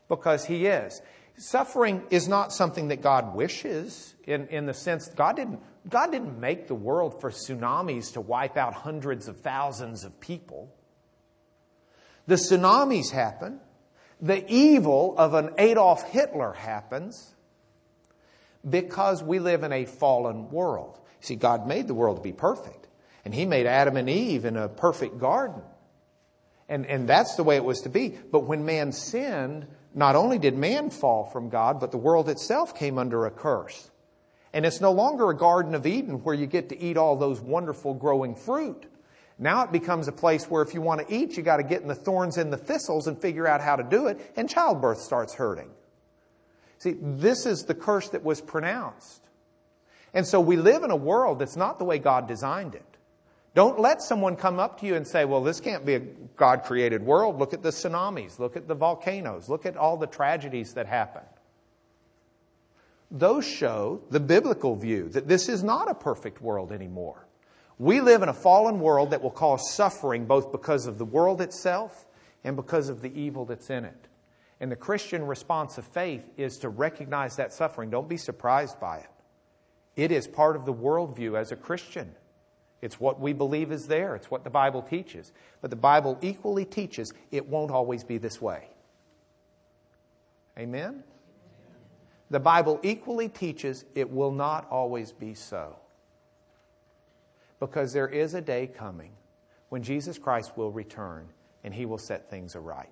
because 0.07 0.43
He 0.43 0.65
is. 0.65 1.01
Suffering 1.39 2.03
is 2.09 2.27
not 2.27 2.51
something 2.51 2.89
that 2.89 3.01
God 3.01 3.33
wishes 3.33 4.13
in, 4.25 4.47
in 4.49 4.65
the 4.65 4.73
sense 4.73 5.07
God 5.07 5.37
didn't, 5.37 5.61
God 5.87 6.11
didn't 6.11 6.37
make 6.37 6.67
the 6.67 6.75
world 6.75 7.21
for 7.21 7.31
tsunamis 7.31 8.13
to 8.13 8.21
wipe 8.21 8.57
out 8.57 8.73
hundreds 8.73 9.29
of 9.29 9.39
thousands 9.39 10.03
of 10.03 10.19
people. 10.19 10.75
The 12.27 12.35
tsunamis 12.35 13.11
happen. 13.11 13.61
The 14.19 14.43
evil 14.51 15.15
of 15.17 15.33
an 15.33 15.51
Adolf 15.57 16.03
Hitler 16.09 16.51
happens 16.51 17.33
because 18.69 19.23
we 19.23 19.39
live 19.39 19.63
in 19.63 19.71
a 19.71 19.85
fallen 19.85 20.51
world. 20.51 20.99
See, 21.21 21.37
God 21.37 21.65
made 21.65 21.87
the 21.87 21.93
world 21.93 22.17
to 22.17 22.21
be 22.21 22.33
perfect, 22.33 22.89
and 23.23 23.33
He 23.33 23.45
made 23.45 23.65
Adam 23.65 23.95
and 23.95 24.09
Eve 24.09 24.43
in 24.43 24.57
a 24.57 24.67
perfect 24.67 25.19
garden. 25.19 25.61
And, 26.67 26.85
and 26.85 27.07
that's 27.07 27.35
the 27.35 27.43
way 27.43 27.55
it 27.55 27.63
was 27.63 27.79
to 27.81 27.89
be. 27.89 28.09
But 28.09 28.41
when 28.41 28.65
man 28.65 28.91
sinned, 28.91 29.65
not 29.93 30.15
only 30.15 30.37
did 30.37 30.55
man 30.55 30.89
fall 30.89 31.25
from 31.25 31.49
God, 31.49 31.79
but 31.79 31.91
the 31.91 31.97
world 31.97 32.29
itself 32.29 32.75
came 32.77 32.97
under 32.97 33.25
a 33.25 33.31
curse. 33.31 33.89
And 34.53 34.65
it's 34.65 34.81
no 34.81 34.91
longer 34.91 35.29
a 35.29 35.35
Garden 35.35 35.75
of 35.75 35.85
Eden 35.85 36.23
where 36.23 36.35
you 36.35 36.47
get 36.47 36.69
to 36.69 36.79
eat 36.79 36.97
all 36.97 37.15
those 37.15 37.39
wonderful 37.39 37.93
growing 37.93 38.35
fruit. 38.35 38.85
Now 39.37 39.63
it 39.63 39.71
becomes 39.71 40.07
a 40.07 40.11
place 40.11 40.49
where 40.49 40.61
if 40.61 40.73
you 40.73 40.81
want 40.81 41.07
to 41.07 41.13
eat, 41.13 41.37
you 41.37 41.43
got 41.43 41.57
to 41.57 41.63
get 41.63 41.81
in 41.81 41.87
the 41.87 41.95
thorns 41.95 42.37
and 42.37 42.51
the 42.51 42.57
thistles 42.57 43.07
and 43.07 43.19
figure 43.19 43.47
out 43.47 43.61
how 43.61 43.75
to 43.75 43.83
do 43.83 44.07
it, 44.07 44.33
and 44.35 44.49
childbirth 44.49 44.99
starts 44.99 45.33
hurting. 45.33 45.69
See, 46.79 46.95
this 46.99 47.45
is 47.45 47.63
the 47.63 47.75
curse 47.75 48.09
that 48.09 48.23
was 48.23 48.41
pronounced. 48.41 49.21
And 50.13 50.25
so 50.25 50.41
we 50.41 50.55
live 50.55 50.83
in 50.83 50.91
a 50.91 50.95
world 50.95 51.39
that's 51.39 51.55
not 51.55 51.77
the 51.77 51.85
way 51.85 51.99
God 51.99 52.27
designed 52.27 52.75
it. 52.75 52.88
Don't 53.55 53.79
let 53.79 54.01
someone 54.01 54.35
come 54.35 54.59
up 54.59 54.79
to 54.79 54.85
you 54.85 54.95
and 54.95 55.07
say, 55.07 55.25
well, 55.25 55.41
this 55.41 55.59
can't 55.59 55.85
be 55.85 55.95
a 55.95 55.99
God 55.99 56.63
created 56.63 57.03
world. 57.03 57.39
Look 57.39 57.53
at 57.53 57.63
the 57.63 57.69
tsunamis. 57.69 58.37
Look 58.37 58.55
at 58.55 58.67
the 58.67 58.75
volcanoes. 58.75 59.49
Look 59.49 59.65
at 59.65 59.75
all 59.75 59.97
the 59.97 60.07
tragedies 60.07 60.73
that 60.75 60.85
happen. 60.85 61.23
Those 63.11 63.45
show 63.45 64.01
the 64.11 64.19
biblical 64.19 64.75
view 64.75 65.09
that 65.09 65.27
this 65.27 65.49
is 65.49 65.63
not 65.63 65.89
a 65.89 65.95
perfect 65.95 66.41
world 66.41 66.71
anymore. 66.71 67.25
We 67.79 68.01
live 68.01 68.21
in 68.21 68.29
a 68.29 68.33
fallen 68.33 68.79
world 68.79 69.11
that 69.11 69.23
will 69.23 69.31
cause 69.31 69.71
suffering 69.71 70.25
both 70.25 70.51
because 70.51 70.85
of 70.85 70.97
the 70.97 71.05
world 71.05 71.41
itself 71.41 72.05
and 72.43 72.55
because 72.55 72.89
of 72.89 73.01
the 73.01 73.19
evil 73.19 73.45
that's 73.45 73.69
in 73.69 73.85
it. 73.85 74.07
And 74.59 74.71
the 74.71 74.75
Christian 74.75 75.25
response 75.25 75.77
of 75.77 75.85
faith 75.85 76.29
is 76.37 76.57
to 76.59 76.69
recognize 76.69 77.37
that 77.37 77.53
suffering. 77.53 77.89
Don't 77.89 78.09
be 78.09 78.17
surprised 78.17 78.79
by 78.79 78.97
it. 78.97 79.09
It 79.95 80.11
is 80.11 80.27
part 80.27 80.55
of 80.55 80.65
the 80.65 80.73
worldview 80.73 81.39
as 81.39 81.51
a 81.51 81.55
Christian. 81.55 82.13
It's 82.81 82.99
what 82.99 83.19
we 83.19 83.33
believe 83.33 83.71
is 83.71 83.87
there, 83.87 84.15
it's 84.15 84.31
what 84.31 84.43
the 84.43 84.49
Bible 84.49 84.81
teaches. 84.81 85.33
But 85.61 85.69
the 85.69 85.75
Bible 85.75 86.17
equally 86.21 86.65
teaches 86.65 87.13
it 87.31 87.45
won't 87.45 87.71
always 87.71 88.03
be 88.03 88.17
this 88.17 88.41
way. 88.41 88.69
Amen? 90.57 91.03
The 92.29 92.39
Bible 92.39 92.79
equally 92.83 93.27
teaches 93.27 93.85
it 93.95 94.09
will 94.09 94.31
not 94.31 94.69
always 94.69 95.11
be 95.11 95.33
so. 95.33 95.75
Because 97.59 97.91
there 97.91 98.07
is 98.07 98.33
a 98.33 98.41
day 98.41 98.67
coming 98.67 99.11
when 99.69 99.83
Jesus 99.83 100.17
Christ 100.17 100.55
will 100.55 100.71
return 100.71 101.27
and 101.63 101.73
he 101.73 101.85
will 101.85 101.97
set 101.97 102.29
things 102.29 102.55
aright. 102.55 102.89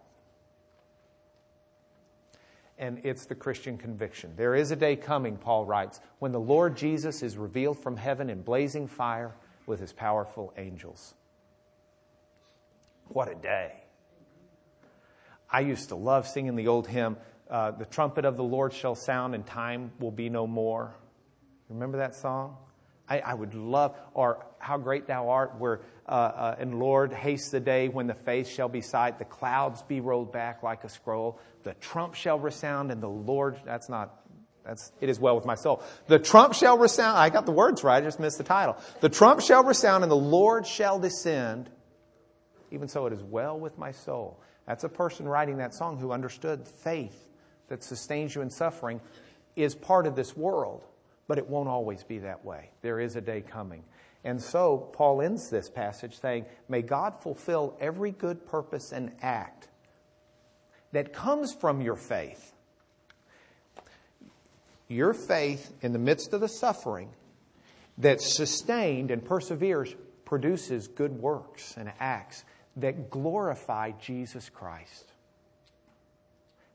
And 2.80 3.00
it's 3.04 3.26
the 3.26 3.36
Christian 3.36 3.78
conviction. 3.78 4.34
There 4.36 4.54
is 4.54 4.72
a 4.72 4.76
day 4.76 4.96
coming, 4.96 5.38
Paul 5.38 5.66
writes, 5.66 6.00
when 6.20 6.32
the 6.32 6.40
Lord 6.40 6.76
Jesus 6.76 7.24
is 7.24 7.38
revealed 7.38 7.80
from 7.80 7.98
heaven 7.98 8.30
in 8.30 8.42
blazing 8.42 8.88
fire 8.88 9.34
with 9.68 9.80
his 9.80 9.94
powerful 9.94 10.52
angels. 10.58 11.14
What 13.10 13.32
a 13.32 13.36
day. 13.36 13.74
I 15.50 15.60
used 15.60 15.90
to 15.90 15.96
love 15.96 16.28
singing 16.28 16.56
the 16.56 16.68
old 16.68 16.88
hymn, 16.88 17.18
uh, 17.50 17.72
The 17.72 17.86
trumpet 17.86 18.26
of 18.26 18.36
the 18.36 18.44
Lord 18.44 18.74
shall 18.74 18.96
sound 18.96 19.36
and 19.36 19.46
time 19.46 19.92
will 20.00 20.12
be 20.12 20.30
no 20.30 20.48
more. 20.48 20.96
Remember 21.70 22.00
that 22.00 22.16
song? 22.16 22.58
I, 23.10 23.20
I 23.20 23.34
would 23.34 23.54
love, 23.54 23.96
or 24.14 24.46
How 24.60 24.78
Great 24.78 25.08
Thou 25.08 25.30
Art, 25.30 25.56
where, 25.58 25.82
uh, 26.08 26.12
uh, 26.12 26.56
and 26.60 26.78
Lord, 26.80 27.14
haste 27.14 27.52
the 27.52 27.60
day 27.60 27.88
when 27.88 28.08
the 28.08 28.14
face 28.14 28.50
shall 28.50 28.68
be 28.68 28.82
sight, 28.82 29.18
the 29.18 29.26
clouds 29.26 29.82
be 29.82 30.02
rolled 30.02 30.34
back 30.34 30.64
like 30.64 30.84
a 30.84 30.90
scroll, 30.90 31.40
the 31.64 31.74
trump 31.76 32.16
shall 32.16 32.38
resound, 32.38 32.92
and 32.92 33.02
the 33.02 33.10
Lord, 33.10 33.60
that's 33.66 33.88
not 33.88 34.27
that's, 34.68 34.92
it 35.00 35.08
is 35.08 35.18
well 35.18 35.36
with 35.36 35.46
my 35.46 35.56
soul. 35.56 35.82
The 36.08 36.20
trump 36.20 36.54
shall 36.54 36.78
resound. 36.78 37.18
I 37.18 37.30
got 37.30 37.46
the 37.46 37.54
words 37.54 37.84
right. 37.86 38.04
I 38.04 38.06
just 38.06 38.20
missed 38.20 38.38
the 38.38 38.44
title. 38.44 38.76
The 39.00 39.08
trump 39.08 39.40
shall 39.42 39.64
resound 39.64 40.04
and 40.04 40.12
the 40.12 40.16
Lord 40.16 40.68
shall 40.68 41.00
descend. 41.00 41.70
Even 42.70 42.90
so, 42.90 43.06
it 43.06 43.14
is 43.14 43.24
well 43.24 43.58
with 43.58 43.78
my 43.78 43.92
soul. 43.92 44.42
That's 44.68 44.84
a 44.84 44.90
person 44.90 45.26
writing 45.26 45.58
that 45.58 45.74
song 45.74 45.98
who 45.98 46.12
understood 46.12 46.68
faith 46.68 47.30
that 47.70 47.82
sustains 47.82 48.36
you 48.36 48.42
in 48.42 48.50
suffering 48.50 49.00
is 49.56 49.74
part 49.74 50.06
of 50.06 50.18
this 50.18 50.36
world, 50.36 50.84
but 51.30 51.38
it 51.38 51.48
won't 51.48 51.70
always 51.70 52.04
be 52.04 52.20
that 52.20 52.44
way. 52.44 52.70
There 52.82 53.00
is 53.00 53.16
a 53.16 53.22
day 53.22 53.42
coming. 53.42 53.86
And 54.26 54.42
so, 54.42 54.90
Paul 54.92 55.22
ends 55.22 55.50
this 55.50 55.70
passage 55.70 56.20
saying, 56.20 56.46
May 56.68 56.82
God 56.82 57.22
fulfill 57.22 57.78
every 57.80 58.12
good 58.12 58.46
purpose 58.46 58.92
and 58.92 59.14
act 59.22 59.70
that 60.92 61.14
comes 61.14 61.54
from 61.54 61.82
your 61.82 61.96
faith 61.96 62.54
your 64.88 65.14
faith 65.14 65.74
in 65.82 65.94
the 65.94 66.00
midst 66.00 66.34
of 66.34 66.42
the 66.42 66.48
suffering 66.48 67.10
that's 67.98 68.34
sustained 68.34 69.12
and 69.12 69.24
perseveres 69.24 69.96
produces 70.26 70.88
good 70.88 71.12
works 71.12 71.76
and 71.78 71.92
acts 72.00 72.44
that 72.78 73.10
glorify 73.10 73.92
Jesus 73.92 74.50
Christ 74.50 75.12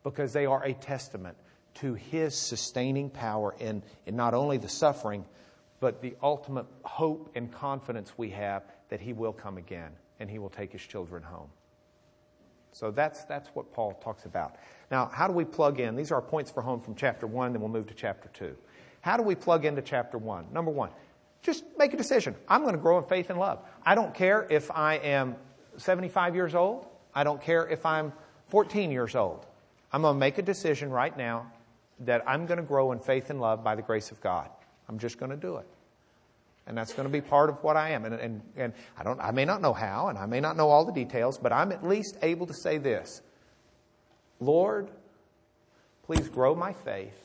because 0.03 0.33
they 0.33 0.47
are 0.47 0.63
a 0.65 0.73
testament 0.75 1.37
to 1.75 1.95
his 1.95 2.35
sustaining 2.35 3.09
power 3.09 3.55
in, 3.59 3.83
in 4.07 4.17
not 4.17 4.35
only 4.35 4.59
the 4.59 4.69
suffering, 4.69 5.25
but 5.81 6.03
the 6.03 6.17
ultimate 6.23 6.67
hope 6.83 7.31
and 7.35 7.53
confidence 7.53 8.13
we 8.17 8.31
have 8.31 8.65
that 8.89 9.01
he 9.01 9.13
will 9.13 9.33
come 9.33 9.57
again 9.57 9.93
and 10.21 10.31
he 10.31 10.39
will 10.39 10.51
take 10.51 10.73
his 10.73 10.83
children 10.83 11.23
home. 11.23 11.49
So 12.73 12.91
that's, 12.91 13.25
that's 13.25 13.49
what 13.51 13.73
Paul 13.73 13.93
talks 14.03 14.25
about. 14.25 14.57
Now, 14.91 15.11
how 15.13 15.27
do 15.27 15.33
we 15.33 15.45
plug 15.45 15.79
in? 15.79 15.95
These 15.95 16.11
are 16.11 16.17
our 16.17 16.23
points 16.23 16.51
for 16.51 16.63
home 16.63 16.81
from 16.81 16.95
chapter 16.95 17.27
1, 17.27 17.53
then 17.53 17.61
we'll 17.61 17.71
move 17.71 17.87
to 17.89 17.95
chapter 17.95 18.29
2. 18.35 18.57
How 19.03 19.17
do 19.17 19.23
we 19.23 19.35
plug 19.35 19.65
into 19.65 19.83
chapter 19.83 20.17
1? 20.17 20.47
Number 20.53 20.71
one, 20.71 20.91
just 21.43 21.65
make 21.77 21.93
a 21.93 21.97
decision. 21.97 22.35
I'm 22.49 22.63
going 22.63 22.75
to 22.75 22.81
grow 22.81 22.99
in 22.99 23.05
faith 23.05 23.31
and 23.31 23.39
love. 23.39 23.61
I 23.85 23.95
don't 23.95 24.15
care 24.15 24.47
if 24.49 24.71
I 24.71 24.95
am 24.97 25.37
75 25.77 26.35
years 26.35 26.55
old. 26.55 26.87
I 27.15 27.25
don't 27.25 27.43
care 27.43 27.69
if 27.69 27.85
I'm 27.85 28.13
14 28.49 28.91
years 28.91 29.15
old. 29.15 29.47
I'm 29.93 30.03
going 30.03 30.15
to 30.15 30.19
make 30.19 30.39
a 30.39 30.43
decision 30.43 30.91
right 30.91 31.17
now 31.17 31.51
that 32.01 32.23
I'm 32.27 32.47
going 32.47 32.59
to 32.59 32.65
grow 32.65 32.93
in 32.93 32.99
faith 32.99 33.31
and 33.31 33.41
love 33.41 33.63
by 33.63 33.75
the 33.75 33.83
grace 33.83 34.11
of 34.11 34.21
God. 34.21 34.49
I'm 34.89 34.99
just 34.99 35.19
going 35.19 35.31
to 35.31 35.37
do 35.37 35.57
it. 35.57 35.67
And 36.67 36.79
that's 36.79 36.93
going 36.93 37.07
to 37.07 37.13
be 37.13 37.21
part 37.21 37.51
of 37.51 37.63
what 37.63 37.77
I 37.77 37.91
am. 37.91 38.05
And, 38.05 38.15
and, 38.15 38.41
and 38.57 38.73
I, 38.97 39.03
don't, 39.03 39.21
I 39.21 39.33
may 39.33 39.45
not 39.45 39.61
know 39.61 39.73
how, 39.73 40.09
and 40.09 40.19
I 40.19 40.27
may 40.27 40.41
not 40.41 40.57
know 40.57 40.69
all 40.69 40.85
the 40.85 40.93
details, 40.93 41.39
but 41.39 41.53
I'm 41.53 41.73
at 41.73 41.87
least 41.87 42.17
able 42.23 42.47
to 42.47 42.55
say 42.55 42.79
this 42.79 43.23
Lord, 44.41 44.91
please 46.05 46.29
grow 46.29 46.55
my 46.55 46.73
faith 46.73 47.19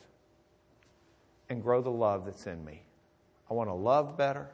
and 1.50 1.62
grow 1.62 1.82
the 1.82 1.92
love 1.92 2.26
that's 2.26 2.48
in 2.48 2.64
me. 2.66 2.82
I 3.50 3.54
want 3.54 3.70
to 3.70 3.74
love 3.74 4.18
better, 4.18 4.50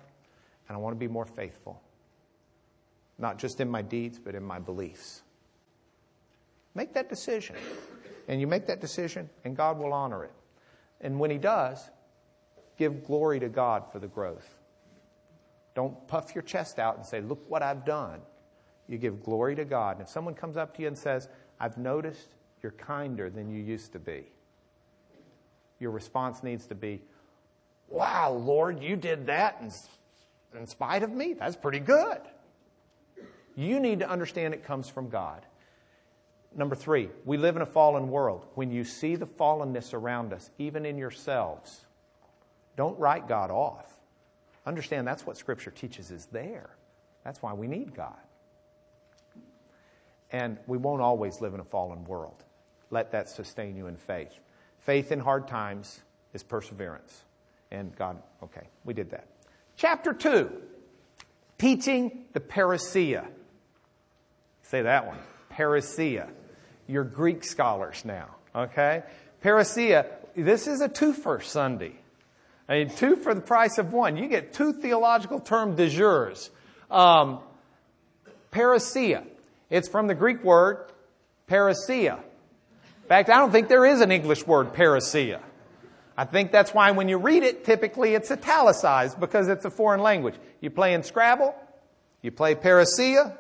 and 0.68 0.78
I 0.78 0.80
want 0.80 0.96
to 0.96 1.00
be 1.00 1.08
more 1.08 1.26
faithful. 1.26 1.82
Not 3.18 3.38
just 3.38 3.60
in 3.60 3.70
my 3.70 3.82
deeds, 3.82 4.20
but 4.20 4.36
in 4.36 4.44
my 4.44 4.60
beliefs. 4.60 5.24
Make 6.76 6.94
that 6.94 7.10
decision. 7.10 7.56
And 8.28 8.40
you 8.40 8.48
make 8.48 8.68
that 8.68 8.82
decision, 8.82 9.30
and 9.44 9.56
God 9.56 9.78
will 9.78 9.94
honor 9.94 10.24
it. 10.24 10.32
And 11.02 11.20
when 11.20 11.30
He 11.30 11.38
does, 11.38 11.90
give 12.78 13.06
glory 13.06 13.40
to 13.40 13.50
God 13.50 13.92
for 13.92 14.00
the 14.00 14.08
growth. 14.08 14.56
Don't 15.76 16.08
puff 16.08 16.36
your 16.36 16.42
chest 16.44 16.80
out 16.80 16.98
and 16.98 17.06
say, 17.06 17.22
Look 17.22 17.50
what 17.50 17.64
I've 17.64 17.86
done. 17.86 18.22
You 18.88 18.98
give 18.98 19.24
glory 19.24 19.56
to 19.56 19.66
God. 19.66 19.98
And 19.98 20.06
if 20.06 20.10
someone 20.10 20.36
comes 20.36 20.58
up 20.58 20.76
to 20.76 20.82
you 20.82 20.88
and 20.88 20.98
says, 20.98 21.30
I've 21.60 21.78
noticed 21.78 22.36
you're 22.62 22.74
kinder 22.74 23.30
than 23.30 23.50
you 23.50 23.62
used 23.62 23.94
to 23.94 24.00
be, 24.00 24.26
your 25.80 25.92
response 25.92 26.44
needs 26.44 26.68
to 26.68 26.76
be, 26.76 27.02
Wow, 27.90 28.32
Lord, 28.32 28.82
you 28.82 28.96
did 28.96 29.28
that 29.28 29.58
in, 29.62 29.72
in 30.60 30.68
spite 30.68 31.04
of 31.04 31.12
me? 31.12 31.34
That's 31.34 31.56
pretty 31.56 31.80
good. 31.80 32.20
You 33.56 33.80
need 33.80 34.00
to 34.00 34.10
understand 34.10 34.54
it 34.54 34.64
comes 34.64 34.90
from 34.90 35.10
God. 35.10 35.46
Number 36.56 36.76
three, 36.76 37.10
we 37.26 37.38
live 37.38 37.56
in 37.56 37.62
a 37.62 37.68
fallen 37.68 38.10
world. 38.10 38.46
When 38.56 38.72
you 38.72 38.84
see 38.84 39.16
the 39.16 39.26
fallenness 39.26 39.94
around 39.94 40.34
us, 40.34 40.50
even 40.58 40.86
in 40.86 40.98
yourselves, 40.98 41.86
don't 42.76 42.98
write 43.00 43.28
God 43.28 43.52
off. 43.52 43.93
Understand 44.66 45.08
that's 45.08 45.26
what 45.26 45.38
Scripture 45.38 45.72
teaches 45.72 46.12
is 46.12 46.26
there. 46.28 46.70
That's 47.24 47.42
why 47.42 47.54
we 47.54 47.68
need 47.68 47.96
God. 47.96 48.18
And 50.32 50.58
we 50.68 50.78
won't 50.78 51.02
always 51.02 51.42
live 51.42 51.54
in 51.54 51.60
a 51.60 51.66
fallen 51.66 52.06
world. 52.06 52.44
Let 52.90 53.12
that 53.12 53.30
sustain 53.30 53.76
you 53.76 53.88
in 53.88 53.98
faith. 53.98 54.34
Faith 54.80 55.12
in 55.12 55.20
hard 55.20 55.48
times 55.48 56.02
is 56.34 56.44
perseverance. 56.44 57.24
And 57.72 57.96
God, 57.96 58.22
okay, 58.42 58.68
we 58.84 58.94
did 58.94 59.12
that. 59.12 59.28
Chapter 59.78 60.14
2 60.14 60.52
Teaching 61.58 62.26
the 62.34 62.40
Parousia. 62.40 63.26
Say 64.64 64.82
that 64.82 65.08
one. 65.08 65.18
Parousia. 65.52 66.30
You're 66.88 67.04
Greek 67.04 67.44
scholars 67.44 68.04
now. 68.04 68.36
Okay? 68.56 69.04
Parousia, 69.42 70.08
this 70.36 70.68
is 70.68 70.82
a 70.82 70.90
two-for 70.90 71.40
Sunday. 71.42 71.94
I 72.68 72.80
mean, 72.80 72.90
two 72.90 73.16
for 73.16 73.34
the 73.34 73.42
price 73.42 73.78
of 73.78 73.94
one. 73.94 74.18
You 74.18 74.28
get 74.28 74.54
two 74.54 74.74
theological 74.74 75.40
term 75.40 75.76
de 75.76 75.90
jures. 75.90 76.50
Um, 76.90 77.40
parousia. 78.52 79.26
It's 79.70 79.90
from 79.90 80.08
the 80.08 80.16
Greek 80.16 80.44
word 80.44 80.86
parousia. 81.50 82.18
In 82.18 83.10
fact, 83.10 83.30
I 83.30 83.38
don't 83.38 83.52
think 83.52 83.68
there 83.68 83.86
is 83.86 84.02
an 84.02 84.12
English 84.12 84.48
word 84.48 84.74
parousia. 84.74 85.42
I 86.16 86.26
think 86.26 86.52
that's 86.52 86.74
why 86.74 86.92
when 86.92 87.10
you 87.10 87.18
read 87.18 87.44
it, 87.44 87.66
typically 87.66 88.14
it's 88.14 88.30
italicized 88.32 89.20
because 89.20 89.50
it's 89.50 89.66
a 89.66 89.72
foreign 89.72 90.02
language. 90.02 90.36
You 90.62 90.70
play 90.70 90.94
in 90.94 91.04
Scrabble, 91.04 91.56
you 92.22 92.32
play 92.32 92.56
parousia, 92.56 93.36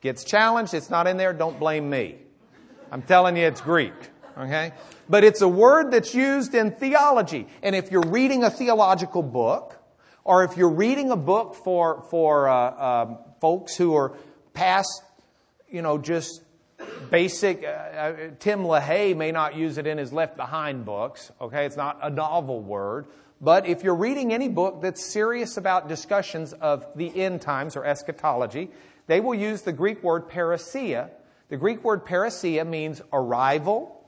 gets 0.00 0.24
challenged, 0.24 0.74
it's 0.74 0.90
not 0.90 1.06
in 1.06 1.16
there, 1.16 1.32
don't 1.32 1.58
blame 1.58 1.88
me. 1.88 2.16
I'm 2.90 3.02
telling 3.02 3.36
you 3.36 3.46
it's 3.46 3.60
Greek. 3.60 3.94
Okay? 4.36 4.72
But 5.10 5.24
it's 5.24 5.40
a 5.40 5.48
word 5.48 5.90
that's 5.90 6.14
used 6.14 6.54
in 6.54 6.70
theology. 6.70 7.48
And 7.64 7.74
if 7.74 7.90
you're 7.90 8.00
reading 8.06 8.44
a 8.44 8.50
theological 8.50 9.24
book, 9.24 9.76
or 10.22 10.44
if 10.44 10.56
you're 10.56 10.70
reading 10.70 11.10
a 11.10 11.16
book 11.16 11.56
for, 11.56 12.02
for 12.10 12.48
uh, 12.48 12.54
uh, 12.54 13.16
folks 13.40 13.76
who 13.76 13.96
are 13.96 14.16
past, 14.54 15.02
you 15.68 15.82
know, 15.82 15.98
just 15.98 16.42
basic, 17.10 17.64
uh, 17.64 17.66
uh, 17.66 18.16
Tim 18.38 18.60
LaHaye 18.60 19.16
may 19.16 19.32
not 19.32 19.56
use 19.56 19.78
it 19.78 19.86
in 19.88 19.98
his 19.98 20.12
Left 20.12 20.36
Behind 20.36 20.84
books, 20.84 21.32
okay? 21.40 21.66
It's 21.66 21.76
not 21.76 21.98
a 22.02 22.08
novel 22.08 22.62
word. 22.62 23.06
But 23.40 23.66
if 23.66 23.82
you're 23.82 23.96
reading 23.96 24.32
any 24.32 24.48
book 24.48 24.80
that's 24.80 25.04
serious 25.04 25.56
about 25.56 25.88
discussions 25.88 26.52
of 26.52 26.86
the 26.94 27.20
end 27.20 27.42
times 27.42 27.74
or 27.74 27.84
eschatology, 27.84 28.70
they 29.08 29.18
will 29.18 29.34
use 29.34 29.62
the 29.62 29.72
Greek 29.72 30.04
word 30.04 30.28
parousia. 30.28 31.10
The 31.48 31.56
Greek 31.56 31.82
word 31.82 32.06
parousia 32.06 32.64
means 32.64 33.02
arrival, 33.12 33.99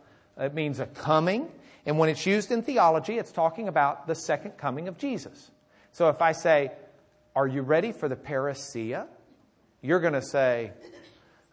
it 0.42 0.55
means 0.55 0.81
a 0.81 0.87
coming. 0.87 1.48
And 1.87 1.98
when 1.98 2.09
it's 2.09 2.26
used 2.26 2.50
in 2.52 2.62
theology, 2.62 3.18
it's 3.18 3.33
talking 3.33 3.68
about 3.68 4.07
the 4.07 4.14
second 4.14 4.52
coming 4.52 4.88
of 4.88 4.98
Jesus. 4.98 5.50
So 5.92 6.09
if 6.09 6.22
I 6.22 6.33
say, 6.33 6.72
Are 7.35 7.46
you 7.46 7.62
ready 7.62 7.92
for 7.92 8.09
the 8.09 8.16
parousia? 8.16 9.07
You're 9.81 10.00
going 10.00 10.12
to 10.12 10.22
say, 10.22 10.72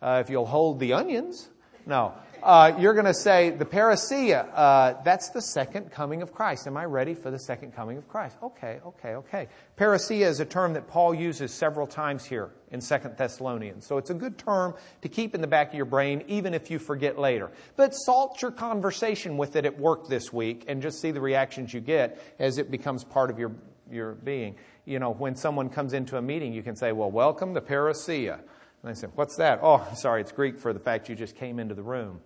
uh, 0.01 0.21
If 0.23 0.29
you'll 0.29 0.45
hold 0.45 0.79
the 0.79 0.93
onions. 0.93 1.49
No. 1.85 2.13
Uh, 2.41 2.73
you're 2.79 2.93
going 2.93 3.05
to 3.05 3.13
say, 3.13 3.49
The 3.49 3.65
parousia, 3.65 4.49
uh, 4.53 5.01
that's 5.03 5.29
the 5.29 5.41
second 5.41 5.91
coming 5.91 6.21
of 6.21 6.33
Christ. 6.33 6.67
Am 6.67 6.77
I 6.77 6.85
ready 6.85 7.13
for 7.13 7.31
the 7.31 7.39
second 7.39 7.73
coming 7.75 7.97
of 7.97 8.07
Christ? 8.07 8.37
Okay, 8.41 8.79
okay, 8.85 9.15
okay. 9.15 9.47
Parousia 9.77 10.25
is 10.25 10.39
a 10.39 10.45
term 10.45 10.73
that 10.73 10.87
Paul 10.87 11.13
uses 11.13 11.53
several 11.53 11.85
times 11.85 12.23
here 12.23 12.51
in 12.71 12.79
Second 12.79 13.17
Thessalonians. 13.17 13.85
So 13.85 13.97
it's 13.97 14.09
a 14.09 14.13
good 14.13 14.37
term 14.37 14.75
to 15.01 15.09
keep 15.09 15.35
in 15.35 15.41
the 15.41 15.47
back 15.47 15.69
of 15.69 15.75
your 15.75 15.85
brain, 15.85 16.23
even 16.27 16.53
if 16.53 16.71
you 16.71 16.79
forget 16.79 17.19
later. 17.19 17.51
But 17.75 17.91
salt 17.91 18.41
your 18.41 18.51
conversation 18.51 19.35
with 19.37 19.55
it 19.55 19.65
at 19.65 19.77
work 19.77 20.07
this 20.07 20.31
week 20.31 20.65
and 20.67 20.81
just 20.81 21.01
see 21.01 21.11
the 21.11 21.21
reactions 21.21 21.73
you 21.73 21.81
get 21.81 22.21
as 22.39 22.57
it 22.57 22.71
becomes 22.71 23.03
part 23.03 23.29
of 23.29 23.37
your, 23.37 23.51
your 23.91 24.13
being. 24.13 24.55
You 24.85 24.99
know, 24.99 25.11
when 25.11 25.35
someone 25.35 25.69
comes 25.69 25.93
into 25.93 26.15
a 26.15 26.21
meeting, 26.21 26.53
you 26.53 26.63
can 26.63 26.75
say, 26.75 26.93
Well, 26.93 27.11
welcome 27.11 27.53
to 27.55 27.61
parousia. 27.61 28.39
And 28.83 28.95
they 28.95 28.99
say, 28.99 29.07
What's 29.15 29.37
that? 29.37 29.59
Oh, 29.61 29.85
sorry, 29.95 30.21
it's 30.21 30.31
Greek 30.31 30.57
for 30.57 30.73
the 30.73 30.79
fact 30.79 31.09
you 31.09 31.15
just 31.15 31.35
came 31.35 31.59
into 31.59 31.75
the 31.75 31.83
room. 31.83 32.21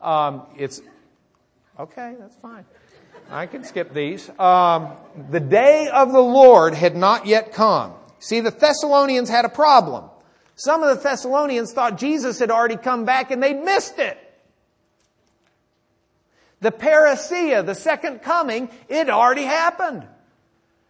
Um, 0.00 0.46
it's 0.56 0.80
okay, 1.78 2.14
that's 2.18 2.36
fine. 2.36 2.64
I 3.30 3.46
can 3.46 3.64
skip 3.64 3.92
these. 3.92 4.28
Um, 4.38 4.92
the 5.30 5.40
day 5.40 5.88
of 5.92 6.12
the 6.12 6.20
Lord 6.20 6.74
had 6.74 6.96
not 6.96 7.26
yet 7.26 7.52
come. 7.52 7.94
See, 8.20 8.40
the 8.40 8.50
Thessalonians 8.50 9.28
had 9.28 9.44
a 9.44 9.50
problem. 9.50 10.04
Some 10.54 10.82
of 10.82 10.96
the 10.96 11.02
Thessalonians 11.02 11.72
thought 11.72 11.98
Jesus 11.98 12.38
had 12.38 12.50
already 12.50 12.76
come 12.76 13.04
back 13.04 13.30
and 13.30 13.42
they'd 13.42 13.62
missed 13.62 13.98
it. 13.98 14.18
The 16.60 16.72
parousia, 16.72 17.64
the 17.64 17.74
second 17.74 18.22
coming, 18.22 18.68
it 18.88 19.08
already 19.08 19.44
happened. 19.44 20.06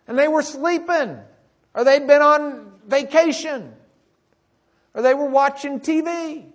And 0.07 0.19
they 0.19 0.29
were 0.29 0.43
sleeping. 0.43 1.19
Or 1.75 1.85
they'd 1.85 2.07
been 2.07 2.23
on 2.23 2.73
vacation. 2.87 3.75
Or 4.95 5.03
they 5.03 5.15
were 5.15 5.29
watching 5.29 5.81
TV 5.81 6.47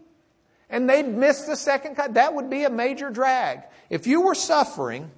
and 0.70 0.90
they'd 0.90 1.08
miss 1.08 1.42
the 1.42 1.56
second 1.56 1.96
cut. 1.96 2.16
That 2.16 2.34
would 2.34 2.50
be 2.50 2.64
a 2.64 2.70
major 2.70 3.10
drag. 3.10 3.62
If 3.90 4.08
you 4.08 4.22
were 4.22 4.36
suffering 4.36 5.12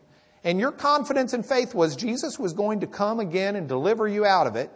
and 0.43 0.59
your 0.59 0.71
confidence 0.71 1.33
and 1.33 1.45
faith 1.45 1.73
was 1.73 1.95
Jesus 1.95 2.37
was 2.37 2.53
going 2.53 2.81
to 2.81 2.87
come 2.87 3.19
again 3.19 3.55
and 3.55 3.67
deliver 3.67 4.07
you 4.07 4.25
out 4.25 4.47
of 4.47 4.55
it, 4.55 4.69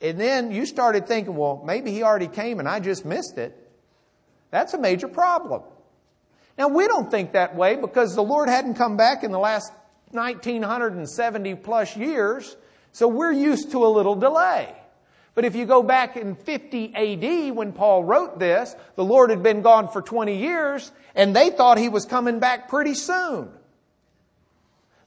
and 0.00 0.20
then 0.20 0.50
you 0.50 0.66
started 0.66 1.06
thinking, 1.06 1.36
well, 1.36 1.62
maybe 1.64 1.90
he 1.90 2.02
already 2.02 2.28
came 2.28 2.60
and 2.60 2.68
I 2.68 2.80
just 2.80 3.04
missed 3.04 3.38
it, 3.38 3.56
that's 4.50 4.74
a 4.74 4.78
major 4.78 5.08
problem. 5.08 5.62
Now, 6.58 6.68
we 6.68 6.86
don't 6.86 7.10
think 7.10 7.32
that 7.32 7.54
way 7.54 7.76
because 7.76 8.14
the 8.14 8.22
Lord 8.22 8.48
hadn't 8.48 8.74
come 8.74 8.96
back 8.96 9.24
in 9.24 9.30
the 9.30 9.38
last 9.38 9.72
1970 10.12 11.54
plus 11.56 11.96
years, 11.96 12.56
so 12.92 13.08
we're 13.08 13.32
used 13.32 13.72
to 13.72 13.84
a 13.84 13.88
little 13.88 14.14
delay. 14.14 14.74
But 15.36 15.44
if 15.44 15.54
you 15.54 15.66
go 15.66 15.82
back 15.82 16.16
in 16.16 16.34
50 16.34 16.94
AD 16.94 17.54
when 17.54 17.72
Paul 17.72 18.02
wrote 18.02 18.38
this, 18.38 18.74
the 18.96 19.04
Lord 19.04 19.28
had 19.28 19.42
been 19.42 19.60
gone 19.60 19.86
for 19.86 20.00
20 20.00 20.34
years 20.34 20.90
and 21.14 21.36
they 21.36 21.50
thought 21.50 21.76
he 21.76 21.90
was 21.90 22.06
coming 22.06 22.40
back 22.40 22.70
pretty 22.70 22.94
soon. 22.94 23.50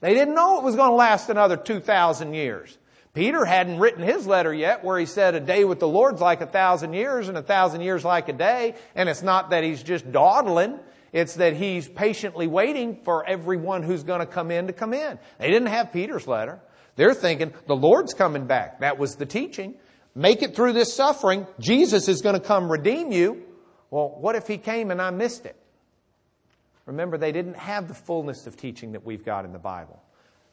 They 0.02 0.13
didn't 0.13 0.36
know 0.36 0.60
it 0.60 0.63
was 0.63 0.76
going 0.76 0.92
to 0.92 0.96
last 0.96 1.32
another 1.32 1.58
2,000 1.58 2.36
years. 2.36 2.78
Peter 3.15 3.44
hadn't 3.44 3.80
written 3.80 4.04
his 4.04 4.28
letter 4.28 4.54
yet 4.54 4.84
where 4.84 5.00
he 5.00 5.08
said 5.08 5.34
a 5.34 5.39
day 5.39 5.65
with 5.65 5.80
the 5.80 5.88
Lord's 5.88 6.22
like 6.22 6.42
a 6.42 6.46
thousand 6.46 6.94
years 6.94 7.28
and 7.28 7.36
a 7.36 7.42
thousand 7.42 7.82
years 7.82 8.06
like 8.06 8.30
a 8.30 8.34
day. 8.34 8.76
And 8.94 9.10
it's 9.10 9.24
not 9.24 9.50
that 9.50 9.63
he's 9.63 9.82
just 9.82 10.12
dawdling. 10.12 10.80
It's 11.12 11.38
that 11.38 11.56
he's 11.56 11.88
patiently 11.88 12.46
waiting 12.46 13.00
for 13.04 13.26
everyone 13.26 13.82
who's 13.82 14.04
going 14.04 14.20
to 14.20 14.28
come 14.28 14.52
in 14.52 14.68
to 14.68 14.74
come 14.74 14.94
in. 14.94 15.18
They 15.39 15.48
didn't 15.48 15.70
have 15.70 15.92
Peter's 15.92 16.28
letter. 16.28 16.60
They're 16.98 17.15
thinking 17.15 17.52
the 17.65 17.76
Lord's 17.76 18.13
coming 18.13 18.46
back. 18.46 18.82
That 18.82 19.00
was 19.00 19.15
the 19.15 19.26
teaching 19.26 19.74
make 20.19 20.41
it 20.41 20.55
through 20.55 20.73
this 20.73 20.93
suffering. 20.93 21.47
Jesus 21.60 22.08
is 22.08 22.21
going 22.21 22.36
to 22.36 22.45
come 22.45 22.69
redeem 22.69 23.12
you. 23.12 23.41
Well, 23.89 24.10
what 24.19 24.36
if 24.36 24.47
he 24.47 24.58
came 24.58 24.91
and 24.91 25.01
I 25.01 25.10
missed 25.12 25.45
it? 25.45 25.55
Remember, 26.86 27.17
they 27.17 27.32
didn't 27.32 27.55
have 27.55 27.88
the 27.88 27.93
fullness 27.93 28.45
of 28.45 28.58
teaching 28.58 28.91
that 28.91 29.05
we've 29.05 29.23
got 29.23 29.45
in 29.45 29.53
the 29.53 29.60
Bible. 29.60 30.01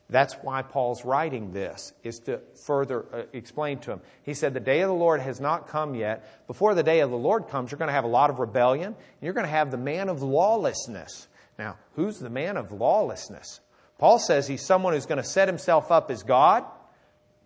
That's 0.08 0.34
why 0.34 0.62
Paul's 0.62 1.04
writing 1.04 1.52
this, 1.52 1.92
is 2.04 2.20
to 2.20 2.40
further 2.64 3.06
uh, 3.12 3.22
explain 3.32 3.78
to 3.80 3.92
him. 3.92 4.00
He 4.22 4.34
said, 4.34 4.54
The 4.54 4.60
day 4.60 4.82
of 4.82 4.88
the 4.88 4.94
Lord 4.94 5.20
has 5.20 5.40
not 5.40 5.66
come 5.66 5.96
yet. 5.96 6.46
Before 6.46 6.76
the 6.76 6.84
day 6.84 7.00
of 7.00 7.10
the 7.10 7.16
Lord 7.16 7.48
comes, 7.48 7.72
you're 7.72 7.78
going 7.78 7.88
to 7.88 7.94
have 7.94 8.04
a 8.04 8.08
lot 8.08 8.30
of 8.30 8.38
rebellion, 8.38 8.86
and 8.86 8.96
you're 9.20 9.34
going 9.34 9.46
to 9.46 9.50
have 9.50 9.72
the 9.72 9.76
man 9.76 10.08
of 10.08 10.22
lawlessness. 10.22 11.26
Now, 11.58 11.76
who's 11.96 12.20
the 12.20 12.30
man 12.30 12.56
of 12.56 12.70
lawlessness? 12.70 13.60
Paul 13.98 14.20
says 14.20 14.46
he's 14.46 14.64
someone 14.64 14.92
who's 14.92 15.06
going 15.06 15.22
to 15.22 15.28
set 15.28 15.48
himself 15.48 15.90
up 15.90 16.10
as 16.10 16.22
God, 16.22 16.64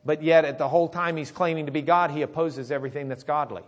but 0.05 0.23
yet, 0.23 0.45
at 0.45 0.59
the 0.59 0.69
whole 0.69 0.89
time 0.89 1.17
he's 1.17 1.31
claiming 1.31 1.67
to 1.67 1.73
be 1.73 1.83
God, 1.83 2.11
he 2.11 2.23
opposes 2.23 2.71
everything 2.71 3.09
that's 3.09 3.25
godly. 3.25 3.63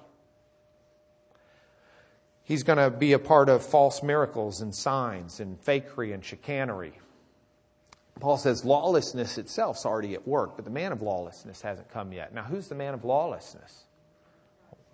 He's 2.44 2.62
going 2.62 2.78
to 2.78 2.90
be 2.90 3.12
a 3.12 3.18
part 3.18 3.48
of 3.48 3.64
false 3.64 4.02
miracles 4.02 4.60
and 4.60 4.74
signs 4.74 5.40
and 5.40 5.62
fakery 5.62 6.12
and 6.12 6.24
chicanery. 6.24 6.92
Paul 8.20 8.36
says 8.36 8.64
lawlessness 8.64 9.38
itself 9.38 9.78
is 9.78 9.86
already 9.86 10.14
at 10.14 10.26
work, 10.26 10.56
but 10.56 10.64
the 10.64 10.70
man 10.70 10.92
of 10.92 11.02
lawlessness 11.02 11.60
hasn't 11.62 11.90
come 11.90 12.12
yet. 12.12 12.34
Now, 12.34 12.44
who's 12.44 12.68
the 12.68 12.74
man 12.74 12.94
of 12.94 13.04
lawlessness? 13.04 13.84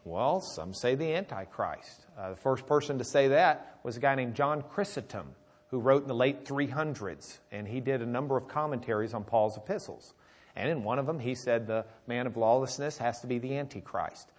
Well, 0.04 0.40
some 0.40 0.72
say 0.72 0.94
the 0.94 1.14
Antichrist. 1.14 2.06
Uh, 2.18 2.30
the 2.30 2.36
first 2.36 2.66
person 2.66 2.98
to 2.98 3.04
say 3.04 3.28
that 3.28 3.78
was 3.82 3.96
a 3.96 4.00
guy 4.00 4.14
named 4.14 4.34
John 4.34 4.62
Chrysostom, 4.62 5.34
who 5.68 5.78
wrote 5.78 6.02
in 6.02 6.08
the 6.08 6.14
late 6.14 6.44
300s, 6.44 7.38
and 7.52 7.68
he 7.68 7.80
did 7.80 8.00
a 8.00 8.06
number 8.06 8.36
of 8.36 8.48
commentaries 8.48 9.12
on 9.12 9.24
Paul's 9.24 9.56
epistles. 9.56 10.14
And 10.58 10.68
in 10.68 10.82
one 10.82 10.98
of 10.98 11.06
them, 11.06 11.20
he 11.20 11.36
said 11.36 11.68
the 11.68 11.86
man 12.08 12.26
of 12.26 12.36
lawlessness 12.36 12.98
has 12.98 13.20
to 13.20 13.28
be 13.28 13.38
the 13.38 13.56
Antichrist. 13.56 14.32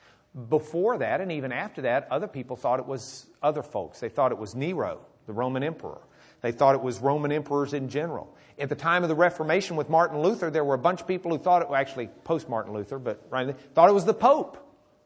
Before 0.49 0.97
that, 0.97 1.21
and 1.21 1.31
even 1.31 1.53
after 1.53 1.83
that, 1.83 2.07
other 2.11 2.27
people 2.27 2.57
thought 2.57 2.79
it 2.79 2.85
was 2.85 3.25
other 3.41 3.63
folks. 3.63 4.01
They 4.01 4.09
thought 4.09 4.33
it 4.33 4.37
was 4.37 4.53
Nero, 4.53 4.99
the 5.27 5.33
Roman 5.33 5.63
emperor. 5.63 6.01
They 6.41 6.51
thought 6.51 6.75
it 6.75 6.81
was 6.81 6.99
Roman 6.99 7.31
emperors 7.31 7.73
in 7.73 7.87
general. 7.87 8.35
At 8.59 8.67
the 8.67 8.75
time 8.75 9.03
of 9.03 9.09
the 9.09 9.15
Reformation 9.15 9.77
with 9.77 9.89
Martin 9.89 10.21
Luther, 10.21 10.51
there 10.51 10.65
were 10.65 10.75
a 10.75 10.79
bunch 10.79 10.99
of 10.99 11.07
people 11.07 11.31
who 11.31 11.37
thought 11.37 11.61
it, 11.61 11.69
well, 11.69 11.79
actually 11.79 12.07
post 12.25 12.49
Martin 12.49 12.73
Luther, 12.73 12.99
but 12.99 13.25
right, 13.29 13.57
thought 13.73 13.89
it 13.89 13.93
was 13.93 14.05
the 14.05 14.13
Pope 14.13 14.57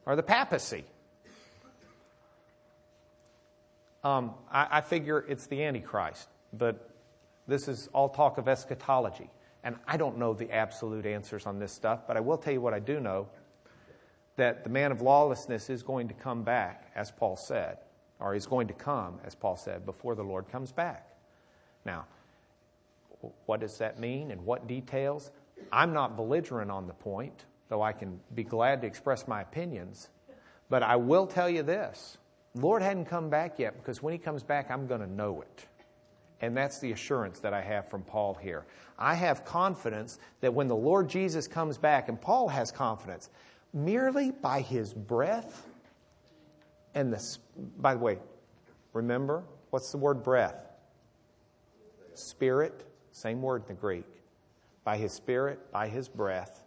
or 0.07 0.15
the 0.15 0.23
papacy. 0.23 0.83
Um, 4.03 4.33
I, 4.51 4.67
I 4.71 4.81
figure 4.81 5.23
it's 5.27 5.45
the 5.45 5.63
Antichrist, 5.63 6.27
but 6.51 6.89
this 7.47 7.67
is 7.67 7.87
all 7.93 8.09
talk 8.09 8.39
of 8.39 8.47
eschatology. 8.47 9.29
And 9.63 9.77
I 9.87 9.97
don't 9.97 10.17
know 10.17 10.33
the 10.33 10.51
absolute 10.51 11.05
answers 11.05 11.45
on 11.45 11.59
this 11.59 11.71
stuff, 11.71 12.01
but 12.07 12.17
I 12.17 12.19
will 12.19 12.37
tell 12.37 12.53
you 12.53 12.61
what 12.61 12.73
I 12.73 12.79
do 12.79 12.99
know 12.99 13.27
that 14.35 14.63
the 14.63 14.69
man 14.69 14.91
of 14.91 15.01
lawlessness 15.01 15.69
is 15.69 15.83
going 15.83 16.07
to 16.07 16.13
come 16.13 16.43
back, 16.43 16.91
as 16.95 17.11
Paul 17.11 17.37
said, 17.37 17.77
or 18.19 18.33
he's 18.33 18.45
going 18.45 18.67
to 18.67 18.73
come, 18.73 19.19
as 19.23 19.35
Paul 19.35 19.55
said, 19.55 19.85
before 19.85 20.15
the 20.15 20.23
Lord 20.23 20.49
comes 20.49 20.71
back. 20.71 21.07
Now, 21.85 22.05
what 23.45 23.59
does 23.59 23.77
that 23.77 23.99
mean 23.99 24.31
and 24.31 24.45
what 24.45 24.67
details? 24.67 25.31
I'm 25.71 25.93
not 25.93 26.15
belligerent 26.15 26.71
on 26.71 26.87
the 26.87 26.93
point, 26.93 27.45
though 27.69 27.81
I 27.81 27.93
can 27.93 28.19
be 28.33 28.43
glad 28.43 28.81
to 28.81 28.87
express 28.87 29.27
my 29.27 29.41
opinions. 29.41 30.09
But 30.69 30.83
I 30.83 30.95
will 30.95 31.27
tell 31.27 31.49
you 31.49 31.63
this 31.63 32.17
Lord 32.55 32.81
hadn't 32.81 33.05
come 33.05 33.29
back 33.29 33.59
yet 33.59 33.77
because 33.77 34.03
when 34.03 34.13
he 34.13 34.19
comes 34.19 34.43
back, 34.43 34.69
I'm 34.69 34.87
going 34.87 35.01
to 35.01 35.07
know 35.09 35.41
it. 35.41 35.65
And 36.41 36.55
that's 36.57 36.79
the 36.79 36.91
assurance 36.91 37.39
that 37.39 37.53
I 37.53 37.61
have 37.61 37.89
from 37.89 38.03
Paul 38.03 38.33
here. 38.33 38.65
I 38.99 39.13
have 39.15 39.45
confidence 39.45 40.19
that 40.41 40.53
when 40.53 40.67
the 40.67 40.75
Lord 40.75 41.09
Jesus 41.09 41.47
comes 41.47 41.77
back, 41.77 42.09
and 42.09 42.19
Paul 42.19 42.47
has 42.49 42.71
confidence, 42.71 43.29
merely 43.73 44.31
by 44.31 44.61
his 44.61 44.93
breath 44.93 45.65
and 46.95 47.11
the, 47.11 47.37
by 47.79 47.93
the 47.93 47.99
way, 47.99 48.19
remember, 48.93 49.43
what's 49.71 49.91
the 49.91 49.97
word 49.97 50.23
breath? 50.23 50.67
Spirit, 52.13 52.85
same 53.11 53.41
word 53.41 53.63
in 53.63 53.67
the 53.69 53.73
Greek. 53.73 54.05
By 54.83 54.97
his 54.97 55.13
spirit, 55.13 55.71
by 55.71 55.87
his 55.87 56.09
breath, 56.09 56.63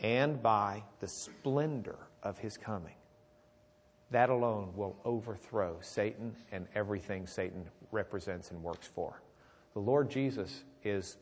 and 0.00 0.42
by 0.42 0.84
the 1.00 1.08
splendor 1.08 1.96
of 2.22 2.38
his 2.38 2.58
coming. 2.58 2.94
That 4.14 4.30
alone 4.30 4.72
will 4.76 4.94
overthrow 5.04 5.76
Satan 5.80 6.36
and 6.52 6.68
everything 6.76 7.26
Satan 7.26 7.64
represents 7.90 8.52
and 8.52 8.62
works 8.62 8.86
for. 8.86 9.20
The 9.72 9.80
Lord 9.80 10.08
Jesus 10.08 10.62
is, 10.84 11.16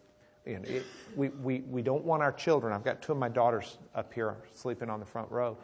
you 0.45 0.59
know, 0.59 0.65
it, 0.69 0.83
we, 1.17 1.31
we, 1.31 1.61
we 1.61 1.81
don't 1.81 2.05
want 2.05 2.23
our 2.23 2.33
children. 2.33 2.71
I've 2.71 2.85
got 2.85 3.01
two 3.01 3.13
of 3.13 3.19
my 3.19 3.31
daughters 3.31 3.79
up 3.95 4.13
here 4.13 4.37
sleeping 4.53 4.91
on 4.91 5.01
the 5.01 5.07
front 5.07 5.31
row. 5.31 5.57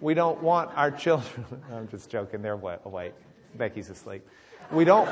We 0.00 0.14
don't 0.14 0.40
want 0.40 0.70
our 0.76 0.92
children, 0.92 1.44
I'm 1.72 1.88
just 1.88 2.08
joking, 2.08 2.40
they're 2.40 2.52
awake. 2.52 3.14
Becky's 3.56 3.90
asleep. 3.90 4.24
We 4.70 4.84
don't, 4.84 5.08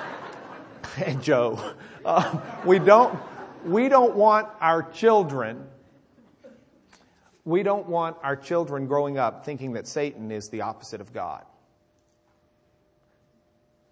and 1.04 1.22
Joe, 1.22 1.74
uh, 2.04 2.40
we 2.66 2.80
don't, 2.80 3.16
we 3.64 3.88
don't 3.88 4.16
want 4.16 4.48
our 4.60 4.82
children 4.82 5.64
we 7.48 7.62
don't 7.62 7.88
want 7.88 8.14
our 8.22 8.36
children 8.36 8.86
growing 8.86 9.16
up 9.16 9.42
thinking 9.42 9.72
that 9.72 9.86
Satan 9.86 10.30
is 10.30 10.50
the 10.50 10.60
opposite 10.60 11.00
of 11.00 11.14
God. 11.14 11.46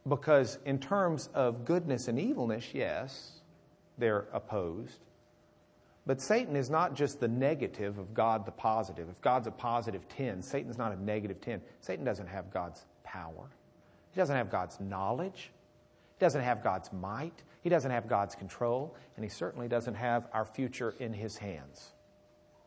Because, 0.07 0.59
in 0.67 0.79
terms 0.79 1.31
of 1.33 1.65
goodness 1.65 2.07
and 2.09 2.19
evilness, 2.21 2.67
yes, 2.75 3.41
they're 3.97 4.27
opposed. 4.35 4.99
But 6.05 6.21
Satan 6.21 6.55
is 6.55 6.69
not 6.69 6.95
just 6.95 7.19
the 7.19 7.29
negative 7.29 7.97
of 7.97 8.13
God, 8.13 8.45
the 8.45 8.53
positive. 8.53 9.09
If 9.09 9.23
God's 9.23 9.47
a 9.47 9.53
positive 9.53 10.07
10, 10.11 10.43
Satan's 10.43 10.77
not 10.77 10.93
a 10.93 11.03
negative 11.03 11.41
10. 11.41 11.63
Satan 11.81 12.05
doesn't 12.05 12.27
have 12.27 12.53
God's 12.53 12.85
power, 13.05 13.49
he 14.11 14.21
doesn't 14.21 14.37
have 14.37 14.51
God's 14.51 14.79
knowledge, 14.81 15.51
he 16.19 16.25
doesn't 16.25 16.43
have 16.43 16.63
God's 16.63 16.93
might, 16.93 17.43
he 17.63 17.71
doesn't 17.71 17.91
have 17.91 18.07
God's 18.07 18.35
control, 18.35 18.95
and 19.17 19.25
he 19.25 19.31
certainly 19.31 19.67
doesn't 19.67 19.95
have 19.95 20.29
our 20.35 20.45
future 20.45 20.95
in 21.01 21.15
his 21.15 21.39
hands 21.39 21.95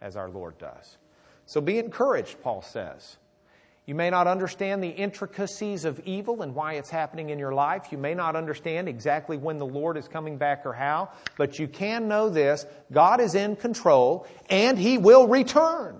as 0.01 0.15
our 0.15 0.29
Lord 0.29 0.57
does. 0.57 0.97
So 1.45 1.61
be 1.61 1.79
encouraged, 1.79 2.41
Paul 2.41 2.61
says. 2.61 3.17
You 3.89 3.95
may 3.95 4.11
not 4.11 4.27
understand 4.27 4.83
the 4.83 4.89
intricacies 4.89 5.83
of 5.83 5.99
evil 6.01 6.43
and 6.43 6.53
why 6.53 6.73
it's 6.73 6.91
happening 6.91 7.31
in 7.31 7.39
your 7.39 7.55
life. 7.55 7.87
You 7.91 7.97
may 7.97 8.13
not 8.13 8.35
understand 8.35 8.87
exactly 8.87 9.35
when 9.35 9.57
the 9.57 9.65
Lord 9.65 9.97
is 9.97 10.07
coming 10.07 10.37
back 10.37 10.63
or 10.67 10.73
how, 10.73 11.09
but 11.37 11.57
you 11.57 11.67
can 11.67 12.07
know 12.07 12.29
this 12.29 12.67
God 12.91 13.19
is 13.19 13.33
in 13.33 13.55
control 13.55 14.27
and 14.47 14.77
He 14.77 14.99
will 14.99 15.27
return. 15.27 15.99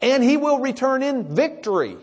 And 0.00 0.24
He 0.24 0.38
will 0.38 0.58
return 0.58 1.02
in 1.02 1.36
victory. 1.36 1.98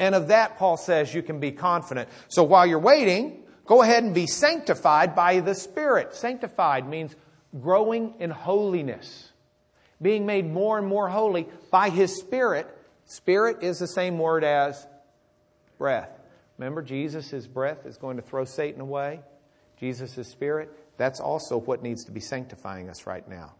And 0.00 0.16
of 0.16 0.28
that, 0.28 0.58
Paul 0.58 0.76
says, 0.76 1.14
you 1.14 1.22
can 1.22 1.38
be 1.38 1.52
confident. 1.52 2.08
So 2.26 2.42
while 2.42 2.66
you're 2.66 2.80
waiting, 2.80 3.44
go 3.66 3.82
ahead 3.82 4.02
and 4.02 4.16
be 4.16 4.26
sanctified 4.26 5.14
by 5.14 5.38
the 5.38 5.54
Spirit. 5.54 6.16
Sanctified 6.16 6.88
means 6.88 7.14
growing 7.60 8.14
in 8.18 8.30
holiness 8.30 9.27
being 10.00 10.26
made 10.26 10.50
more 10.50 10.78
and 10.78 10.86
more 10.86 11.08
holy 11.08 11.48
by 11.70 11.90
His 11.90 12.18
Spirit. 12.18 12.66
Spirit 13.04 13.62
is 13.62 13.78
the 13.78 13.86
same 13.86 14.18
word 14.18 14.44
as 14.44 14.86
breath. 15.78 16.10
Remember, 16.58 16.82
Jesus' 16.82 17.46
breath 17.46 17.86
is 17.86 17.96
going 17.96 18.16
to 18.16 18.22
throw 18.22 18.44
Satan 18.44 18.80
away. 18.80 19.20
Jesus' 19.78 20.28
Spirit, 20.28 20.70
that's 20.96 21.20
also 21.20 21.56
what 21.56 21.82
needs 21.82 22.04
to 22.04 22.12
be 22.12 22.20
sanctifying 22.20 22.90
us 22.90 23.06
right 23.06 23.26
now. 23.28 23.54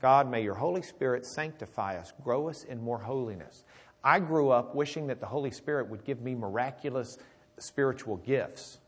God, 0.00 0.30
may 0.30 0.42
your 0.42 0.54
Holy 0.54 0.82
Spirit 0.82 1.26
sanctify 1.26 1.98
us, 1.98 2.12
grow 2.22 2.48
us 2.48 2.64
in 2.64 2.80
more 2.80 2.98
holiness. 2.98 3.64
I 4.02 4.20
grew 4.20 4.50
up 4.50 4.74
wishing 4.74 5.08
that 5.08 5.20
the 5.20 5.26
Holy 5.26 5.50
Spirit 5.50 5.88
would 5.90 6.04
give 6.04 6.22
me 6.22 6.34
miraculous 6.34 7.18
spiritual 7.58 8.16
gifts. 8.16 8.78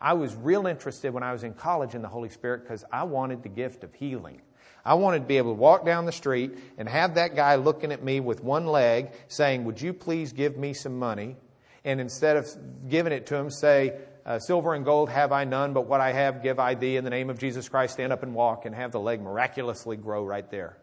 I 0.00 0.12
was 0.12 0.34
real 0.34 0.66
interested 0.66 1.14
when 1.14 1.22
I 1.22 1.32
was 1.32 1.44
in 1.44 1.54
college 1.54 1.94
in 1.94 2.02
the 2.02 2.08
Holy 2.08 2.28
Spirit 2.28 2.62
because 2.64 2.84
I 2.92 3.04
wanted 3.04 3.42
the 3.42 3.48
gift 3.48 3.84
of 3.84 3.94
healing. 3.94 4.42
I 4.84 4.94
wanted 4.94 5.20
to 5.20 5.24
be 5.24 5.38
able 5.38 5.54
to 5.54 5.60
walk 5.60 5.86
down 5.86 6.04
the 6.04 6.12
street 6.12 6.52
and 6.76 6.88
have 6.88 7.14
that 7.14 7.34
guy 7.34 7.54
looking 7.54 7.90
at 7.90 8.02
me 8.02 8.20
with 8.20 8.42
one 8.42 8.66
leg 8.66 9.12
saying, 9.28 9.64
Would 9.64 9.80
you 9.80 9.94
please 9.94 10.32
give 10.32 10.56
me 10.56 10.74
some 10.74 10.98
money? 10.98 11.36
And 11.84 12.00
instead 12.00 12.36
of 12.36 12.48
giving 12.88 13.12
it 13.12 13.26
to 13.26 13.36
him, 13.36 13.50
say, 13.50 13.98
uh, 14.26 14.38
Silver 14.38 14.74
and 14.74 14.84
gold 14.84 15.10
have 15.10 15.32
I 15.32 15.44
none, 15.44 15.74
but 15.74 15.86
what 15.86 16.00
I 16.00 16.12
have 16.12 16.42
give 16.42 16.58
I 16.58 16.74
thee. 16.74 16.96
In 16.96 17.04
the 17.04 17.10
name 17.10 17.28
of 17.28 17.38
Jesus 17.38 17.68
Christ, 17.68 17.94
stand 17.94 18.12
up 18.12 18.22
and 18.22 18.34
walk 18.34 18.64
and 18.64 18.74
have 18.74 18.92
the 18.92 19.00
leg 19.00 19.20
miraculously 19.20 19.96
grow 19.96 20.24
right 20.24 20.50
there. 20.50 20.78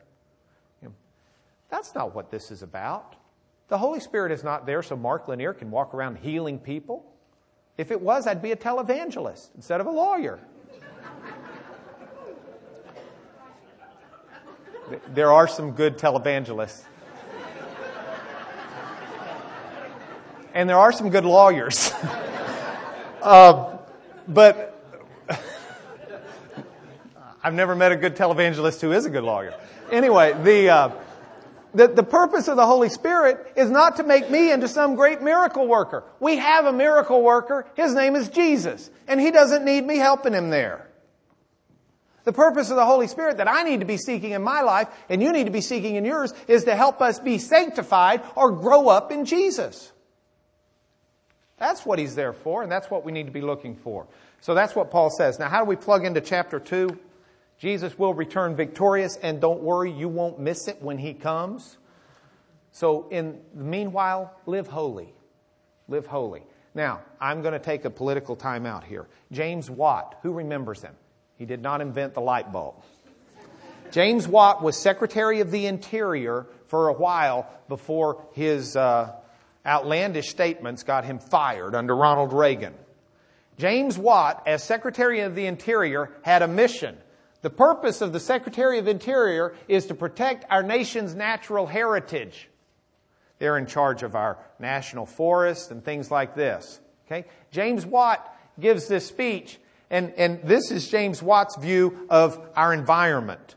You 0.81 0.89
know, 0.89 0.93
that's 1.69 1.95
not 1.95 2.13
what 2.13 2.29
this 2.29 2.51
is 2.51 2.61
about. 2.61 3.15
The 3.67 3.77
Holy 3.77 3.99
Spirit 3.99 4.31
is 4.31 4.43
not 4.43 4.65
there 4.65 4.83
so 4.83 4.95
Mark 4.95 5.27
Lanier 5.27 5.53
can 5.53 5.71
walk 5.71 5.93
around 5.93 6.17
healing 6.17 6.59
people. 6.59 7.05
If 7.77 7.89
it 7.89 8.01
was, 8.01 8.27
I'd 8.27 8.41
be 8.41 8.51
a 8.51 8.55
televangelist 8.55 9.49
instead 9.55 9.81
of 9.81 9.87
a 9.87 9.91
lawyer. 9.91 10.39
There 15.13 15.31
are 15.31 15.47
some 15.47 15.71
good 15.71 15.97
televangelists. 15.97 16.83
and 20.53 20.69
there 20.69 20.77
are 20.77 20.91
some 20.91 21.09
good 21.09 21.25
lawyers. 21.25 21.91
uh, 23.21 23.77
but 24.27 24.71
I've 27.43 27.53
never 27.53 27.75
met 27.75 27.91
a 27.91 27.95
good 27.95 28.15
televangelist 28.15 28.81
who 28.81 28.91
is 28.91 29.05
a 29.05 29.09
good 29.09 29.23
lawyer. 29.23 29.53
Anyway, 29.91 30.33
the, 30.43 30.69
uh, 30.69 30.91
the, 31.73 31.87
the 31.87 32.03
purpose 32.03 32.47
of 32.47 32.55
the 32.55 32.65
Holy 32.65 32.89
Spirit 32.89 33.53
is 33.55 33.69
not 33.69 33.95
to 33.97 34.03
make 34.03 34.29
me 34.29 34.51
into 34.51 34.67
some 34.67 34.95
great 34.95 35.21
miracle 35.21 35.67
worker. 35.67 36.03
We 36.19 36.37
have 36.37 36.65
a 36.65 36.73
miracle 36.73 37.23
worker. 37.23 37.65
His 37.75 37.93
name 37.93 38.15
is 38.15 38.29
Jesus. 38.29 38.89
And 39.07 39.19
he 39.19 39.31
doesn't 39.31 39.65
need 39.65 39.85
me 39.85 39.97
helping 39.97 40.33
him 40.33 40.49
there. 40.49 40.87
The 42.23 42.33
purpose 42.33 42.69
of 42.69 42.75
the 42.75 42.85
Holy 42.85 43.07
Spirit 43.07 43.37
that 43.37 43.47
I 43.47 43.63
need 43.63 43.79
to 43.79 43.85
be 43.85 43.97
seeking 43.97 44.31
in 44.31 44.41
my 44.43 44.61
life 44.61 44.87
and 45.09 45.21
you 45.21 45.31
need 45.31 45.45
to 45.45 45.51
be 45.51 45.61
seeking 45.61 45.95
in 45.95 46.05
yours 46.05 46.33
is 46.47 46.65
to 46.65 46.75
help 46.75 47.01
us 47.01 47.19
be 47.19 47.37
sanctified 47.37 48.21
or 48.35 48.51
grow 48.51 48.89
up 48.89 49.11
in 49.11 49.25
Jesus. 49.25 49.91
That's 51.57 51.85
what 51.85 51.99
he's 51.99 52.15
there 52.15 52.33
for, 52.33 52.63
and 52.63 52.71
that's 52.71 52.89
what 52.89 53.05
we 53.05 53.11
need 53.11 53.27
to 53.27 53.31
be 53.31 53.41
looking 53.41 53.75
for. 53.75 54.07
So 54.39 54.55
that's 54.55 54.75
what 54.75 54.89
Paul 54.89 55.11
says. 55.11 55.37
Now, 55.37 55.47
how 55.47 55.59
do 55.59 55.65
we 55.65 55.75
plug 55.75 56.05
into 56.05 56.19
chapter 56.19 56.59
2? 56.59 56.97
Jesus 57.59 57.99
will 57.99 58.15
return 58.15 58.55
victorious, 58.55 59.15
and 59.17 59.39
don't 59.39 59.61
worry, 59.61 59.91
you 59.91 60.09
won't 60.09 60.39
miss 60.39 60.67
it 60.67 60.81
when 60.81 60.97
he 60.97 61.13
comes. 61.13 61.77
So, 62.71 63.07
in 63.09 63.39
the 63.53 63.63
meanwhile, 63.63 64.35
live 64.47 64.65
holy. 64.65 65.13
Live 65.87 66.07
holy. 66.07 66.41
Now, 66.73 67.01
I'm 67.19 67.43
going 67.43 67.53
to 67.53 67.59
take 67.59 67.85
a 67.85 67.91
political 67.91 68.35
timeout 68.35 68.83
here. 68.85 69.07
James 69.31 69.69
Watt, 69.69 70.17
who 70.23 70.31
remembers 70.31 70.81
him? 70.81 70.95
He 71.41 71.47
did 71.47 71.63
not 71.63 71.81
invent 71.81 72.13
the 72.13 72.21
light 72.21 72.51
bulb. 72.51 72.75
James 73.89 74.27
Watt 74.27 74.61
was 74.61 74.77
Secretary 74.77 75.39
of 75.39 75.49
the 75.49 75.65
Interior 75.65 76.45
for 76.67 76.87
a 76.87 76.93
while 76.93 77.49
before 77.67 78.23
his 78.33 78.75
uh, 78.75 79.11
outlandish 79.65 80.29
statements 80.29 80.83
got 80.83 81.03
him 81.03 81.17
fired 81.17 81.73
under 81.73 81.95
Ronald 81.95 82.31
Reagan. 82.31 82.75
James 83.57 83.97
Watt, 83.97 84.43
as 84.45 84.63
Secretary 84.63 85.21
of 85.21 85.33
the 85.33 85.47
Interior, 85.47 86.11
had 86.21 86.43
a 86.43 86.47
mission. 86.47 86.95
The 87.41 87.49
purpose 87.49 88.01
of 88.01 88.13
the 88.13 88.19
Secretary 88.19 88.77
of 88.77 88.87
Interior 88.87 89.55
is 89.67 89.87
to 89.87 89.95
protect 89.95 90.45
our 90.47 90.61
nation's 90.61 91.15
natural 91.15 91.65
heritage. 91.65 92.49
They're 93.39 93.57
in 93.57 93.65
charge 93.65 94.03
of 94.03 94.15
our 94.15 94.37
national 94.59 95.07
forests 95.07 95.71
and 95.71 95.83
things 95.83 96.11
like 96.11 96.35
this. 96.35 96.79
Okay? 97.07 97.27
James 97.49 97.83
Watt 97.83 98.31
gives 98.59 98.87
this 98.87 99.07
speech 99.07 99.57
and, 99.91 100.13
and 100.17 100.41
this 100.43 100.71
is 100.71 100.87
James 100.87 101.21
Watt's 101.21 101.57
view 101.57 102.07
of 102.09 102.39
our 102.55 102.73
environment. 102.73 103.55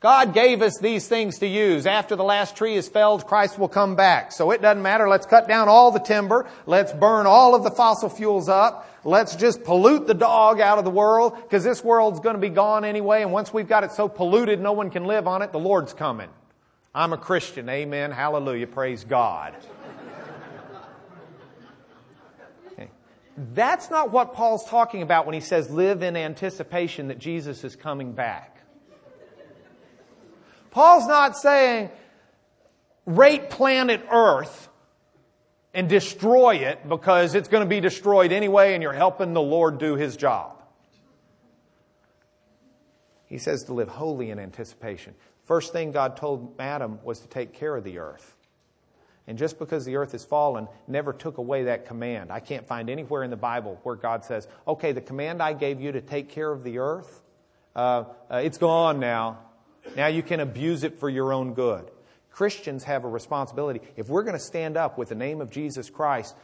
God 0.00 0.34
gave 0.34 0.60
us 0.60 0.78
these 0.78 1.06
things 1.08 1.38
to 1.38 1.46
use. 1.46 1.86
After 1.86 2.16
the 2.16 2.24
last 2.24 2.56
tree 2.56 2.74
is 2.76 2.88
felled, 2.88 3.26
Christ 3.26 3.58
will 3.58 3.68
come 3.68 3.96
back. 3.96 4.32
So 4.32 4.50
it 4.50 4.60
doesn't 4.60 4.82
matter. 4.82 5.08
Let's 5.08 5.24
cut 5.24 5.48
down 5.48 5.68
all 5.68 5.92
the 5.92 5.98
timber. 5.98 6.46
Let's 6.66 6.92
burn 6.92 7.26
all 7.26 7.54
of 7.54 7.62
the 7.62 7.70
fossil 7.70 8.10
fuels 8.10 8.48
up. 8.48 8.90
Let's 9.04 9.34
just 9.36 9.64
pollute 9.64 10.06
the 10.06 10.14
dog 10.14 10.60
out 10.60 10.78
of 10.78 10.84
the 10.84 10.90
world 10.90 11.36
because 11.36 11.64
this 11.64 11.82
world's 11.82 12.20
going 12.20 12.34
to 12.34 12.40
be 12.40 12.50
gone 12.50 12.84
anyway. 12.84 13.22
And 13.22 13.32
once 13.32 13.52
we've 13.52 13.68
got 13.68 13.84
it 13.84 13.92
so 13.92 14.08
polluted 14.08 14.60
no 14.60 14.72
one 14.72 14.90
can 14.90 15.04
live 15.04 15.26
on 15.26 15.40
it, 15.40 15.52
the 15.52 15.58
Lord's 15.58 15.94
coming. 15.94 16.28
I'm 16.94 17.14
a 17.14 17.18
Christian. 17.18 17.68
Amen. 17.68 18.10
Hallelujah. 18.10 18.66
Praise 18.66 19.04
God. 19.04 19.54
That's 23.36 23.90
not 23.90 24.12
what 24.12 24.34
Paul's 24.34 24.64
talking 24.64 25.02
about 25.02 25.26
when 25.26 25.34
he 25.34 25.40
says 25.40 25.70
live 25.70 26.02
in 26.02 26.16
anticipation 26.16 27.08
that 27.08 27.18
Jesus 27.18 27.64
is 27.64 27.74
coming 27.74 28.12
back. 28.12 28.58
Paul's 30.70 31.06
not 31.06 31.36
saying 31.36 31.90
rate 33.06 33.50
planet 33.50 34.04
Earth 34.10 34.68
and 35.72 35.88
destroy 35.88 36.56
it 36.56 36.88
because 36.88 37.34
it's 37.34 37.48
going 37.48 37.62
to 37.62 37.68
be 37.68 37.80
destroyed 37.80 38.32
anyway 38.32 38.74
and 38.74 38.82
you're 38.82 38.92
helping 38.92 39.32
the 39.32 39.42
Lord 39.42 39.78
do 39.78 39.96
his 39.96 40.16
job. 40.16 40.62
He 43.26 43.38
says 43.38 43.64
to 43.64 43.74
live 43.74 43.88
holy 43.88 44.30
in 44.30 44.38
anticipation. 44.38 45.14
First 45.44 45.72
thing 45.72 45.90
God 45.90 46.16
told 46.16 46.54
Adam 46.58 47.00
was 47.02 47.20
to 47.20 47.28
take 47.28 47.52
care 47.52 47.76
of 47.76 47.84
the 47.84 47.98
earth. 47.98 48.33
And 49.26 49.38
just 49.38 49.58
because 49.58 49.84
the 49.84 49.96
earth 49.96 50.12
has 50.12 50.24
fallen 50.24 50.68
never 50.86 51.12
took 51.12 51.38
away 51.38 51.64
that 51.64 51.86
command. 51.86 52.30
I 52.30 52.40
can't 52.40 52.66
find 52.66 52.90
anywhere 52.90 53.22
in 53.22 53.30
the 53.30 53.36
Bible 53.36 53.80
where 53.82 53.96
God 53.96 54.24
says, 54.24 54.46
okay, 54.68 54.92
the 54.92 55.00
command 55.00 55.42
I 55.42 55.54
gave 55.54 55.80
you 55.80 55.92
to 55.92 56.00
take 56.00 56.28
care 56.28 56.50
of 56.50 56.62
the 56.62 56.78
earth, 56.78 57.22
uh, 57.74 58.04
uh, 58.30 58.36
it's 58.44 58.58
gone 58.58 59.00
now. 59.00 59.38
Now 59.96 60.08
you 60.08 60.22
can 60.22 60.40
abuse 60.40 60.84
it 60.84 60.98
for 60.98 61.08
your 61.08 61.32
own 61.32 61.54
good. 61.54 61.90
Christians 62.30 62.84
have 62.84 63.04
a 63.04 63.08
responsibility. 63.08 63.80
If 63.96 64.08
we're 64.08 64.24
going 64.24 64.36
to 64.36 64.44
stand 64.44 64.76
up 64.76 64.98
with 64.98 65.08
the 65.08 65.14
name 65.14 65.40
of 65.40 65.50
Jesus 65.50 65.88
Christ, 65.88 66.34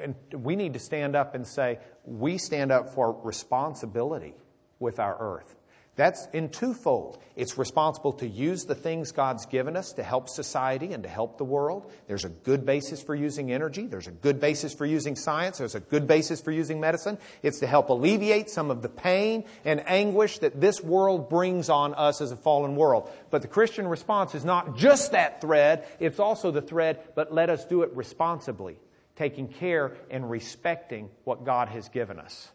and 0.00 0.14
we 0.32 0.56
need 0.56 0.72
to 0.72 0.78
stand 0.78 1.14
up 1.14 1.34
and 1.34 1.46
say, 1.46 1.78
we 2.04 2.38
stand 2.38 2.72
up 2.72 2.94
for 2.94 3.12
responsibility 3.22 4.34
with 4.80 4.98
our 4.98 5.16
earth. 5.18 5.54
That's 5.96 6.26
in 6.32 6.48
twofold. 6.48 7.18
It's 7.36 7.56
responsible 7.56 8.14
to 8.14 8.26
use 8.26 8.64
the 8.64 8.74
things 8.74 9.12
God's 9.12 9.46
given 9.46 9.76
us 9.76 9.92
to 9.92 10.02
help 10.02 10.28
society 10.28 10.92
and 10.92 11.04
to 11.04 11.08
help 11.08 11.38
the 11.38 11.44
world. 11.44 11.90
There's 12.08 12.24
a 12.24 12.30
good 12.30 12.66
basis 12.66 13.00
for 13.00 13.14
using 13.14 13.52
energy. 13.52 13.86
There's 13.86 14.08
a 14.08 14.12
good 14.12 14.40
basis 14.40 14.74
for 14.74 14.86
using 14.86 15.14
science. 15.14 15.58
There's 15.58 15.76
a 15.76 15.80
good 15.80 16.08
basis 16.08 16.40
for 16.40 16.50
using 16.50 16.80
medicine. 16.80 17.16
It's 17.44 17.60
to 17.60 17.68
help 17.68 17.90
alleviate 17.90 18.50
some 18.50 18.72
of 18.72 18.82
the 18.82 18.88
pain 18.88 19.44
and 19.64 19.88
anguish 19.88 20.38
that 20.38 20.60
this 20.60 20.82
world 20.82 21.28
brings 21.28 21.68
on 21.68 21.94
us 21.94 22.20
as 22.20 22.32
a 22.32 22.36
fallen 22.36 22.74
world. 22.74 23.08
But 23.30 23.42
the 23.42 23.48
Christian 23.48 23.86
response 23.86 24.34
is 24.34 24.44
not 24.44 24.76
just 24.76 25.12
that 25.12 25.40
thread, 25.40 25.86
it's 26.00 26.18
also 26.18 26.50
the 26.50 26.62
thread, 26.62 27.00
but 27.14 27.32
let 27.32 27.50
us 27.50 27.64
do 27.66 27.82
it 27.82 27.94
responsibly, 27.94 28.80
taking 29.14 29.46
care 29.46 29.96
and 30.10 30.28
respecting 30.28 31.08
what 31.22 31.44
God 31.44 31.68
has 31.68 31.88
given 31.88 32.18
us 32.18 32.50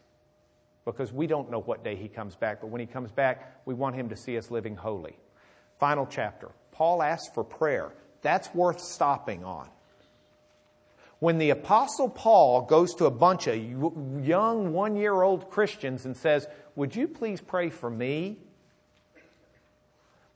because 0.84 1.12
we 1.12 1.26
don't 1.26 1.50
know 1.50 1.60
what 1.60 1.84
day 1.84 1.96
he 1.96 2.08
comes 2.08 2.34
back, 2.36 2.60
but 2.60 2.68
when 2.68 2.80
he 2.80 2.86
comes 2.86 3.10
back, 3.10 3.60
we 3.66 3.74
want 3.74 3.94
him 3.96 4.08
to 4.08 4.16
see 4.16 4.38
us 4.38 4.50
living 4.50 4.76
holy. 4.76 5.16
Final 5.78 6.06
chapter. 6.06 6.50
Paul 6.72 7.02
asks 7.02 7.32
for 7.34 7.44
prayer. 7.44 7.92
That's 8.22 8.52
worth 8.54 8.80
stopping 8.80 9.44
on. 9.44 9.68
When 11.18 11.36
the 11.36 11.50
Apostle 11.50 12.08
Paul 12.08 12.62
goes 12.62 12.94
to 12.94 13.04
a 13.04 13.10
bunch 13.10 13.46
of 13.46 13.56
young 14.24 14.72
one 14.72 14.96
year 14.96 15.20
old 15.20 15.50
Christians 15.50 16.06
and 16.06 16.16
says, 16.16 16.46
Would 16.76 16.96
you 16.96 17.08
please 17.08 17.42
pray 17.42 17.68
for 17.68 17.90
me? 17.90 18.38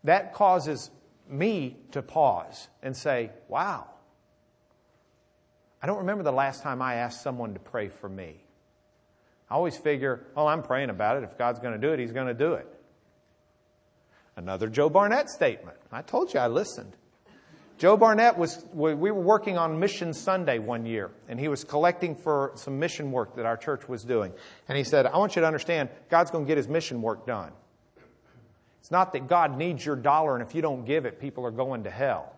That 0.04 0.34
causes 0.34 0.90
me 1.28 1.78
to 1.92 2.02
pause 2.02 2.68
and 2.82 2.94
say, 2.94 3.30
Wow. 3.48 3.86
I 5.82 5.86
don't 5.86 5.98
remember 5.98 6.22
the 6.22 6.32
last 6.32 6.62
time 6.62 6.80
I 6.82 6.96
asked 6.96 7.22
someone 7.22 7.54
to 7.54 7.60
pray 7.60 7.88
for 7.88 8.08
me. 8.08 8.43
I 9.50 9.54
always 9.54 9.76
figure, 9.76 10.26
oh, 10.36 10.46
I'm 10.46 10.62
praying 10.62 10.90
about 10.90 11.16
it. 11.16 11.24
If 11.24 11.36
God's 11.38 11.60
going 11.60 11.74
to 11.74 11.86
do 11.86 11.92
it, 11.92 11.98
He's 11.98 12.12
going 12.12 12.28
to 12.28 12.34
do 12.34 12.54
it. 12.54 12.66
Another 14.36 14.68
Joe 14.68 14.88
Barnett 14.88 15.30
statement. 15.30 15.76
I 15.92 16.02
told 16.02 16.34
you 16.34 16.40
I 16.40 16.48
listened. 16.48 16.96
Joe 17.76 17.96
Barnett 17.96 18.38
was, 18.38 18.64
we 18.72 18.94
were 18.94 19.12
working 19.14 19.58
on 19.58 19.80
Mission 19.80 20.14
Sunday 20.14 20.60
one 20.60 20.86
year, 20.86 21.10
and 21.28 21.40
he 21.40 21.48
was 21.48 21.64
collecting 21.64 22.14
for 22.14 22.52
some 22.54 22.78
mission 22.78 23.10
work 23.10 23.34
that 23.36 23.46
our 23.46 23.56
church 23.56 23.88
was 23.88 24.04
doing. 24.04 24.32
And 24.68 24.78
he 24.78 24.84
said, 24.84 25.06
I 25.06 25.18
want 25.18 25.34
you 25.34 25.40
to 25.40 25.46
understand, 25.46 25.88
God's 26.08 26.30
going 26.30 26.44
to 26.44 26.48
get 26.48 26.56
his 26.56 26.68
mission 26.68 27.02
work 27.02 27.26
done. 27.26 27.50
It's 28.78 28.92
not 28.92 29.12
that 29.14 29.28
God 29.28 29.58
needs 29.58 29.84
your 29.84 29.96
dollar, 29.96 30.36
and 30.36 30.46
if 30.46 30.54
you 30.54 30.62
don't 30.62 30.84
give 30.84 31.04
it, 31.04 31.20
people 31.20 31.44
are 31.46 31.50
going 31.50 31.84
to 31.84 31.90
hell. 31.90 32.34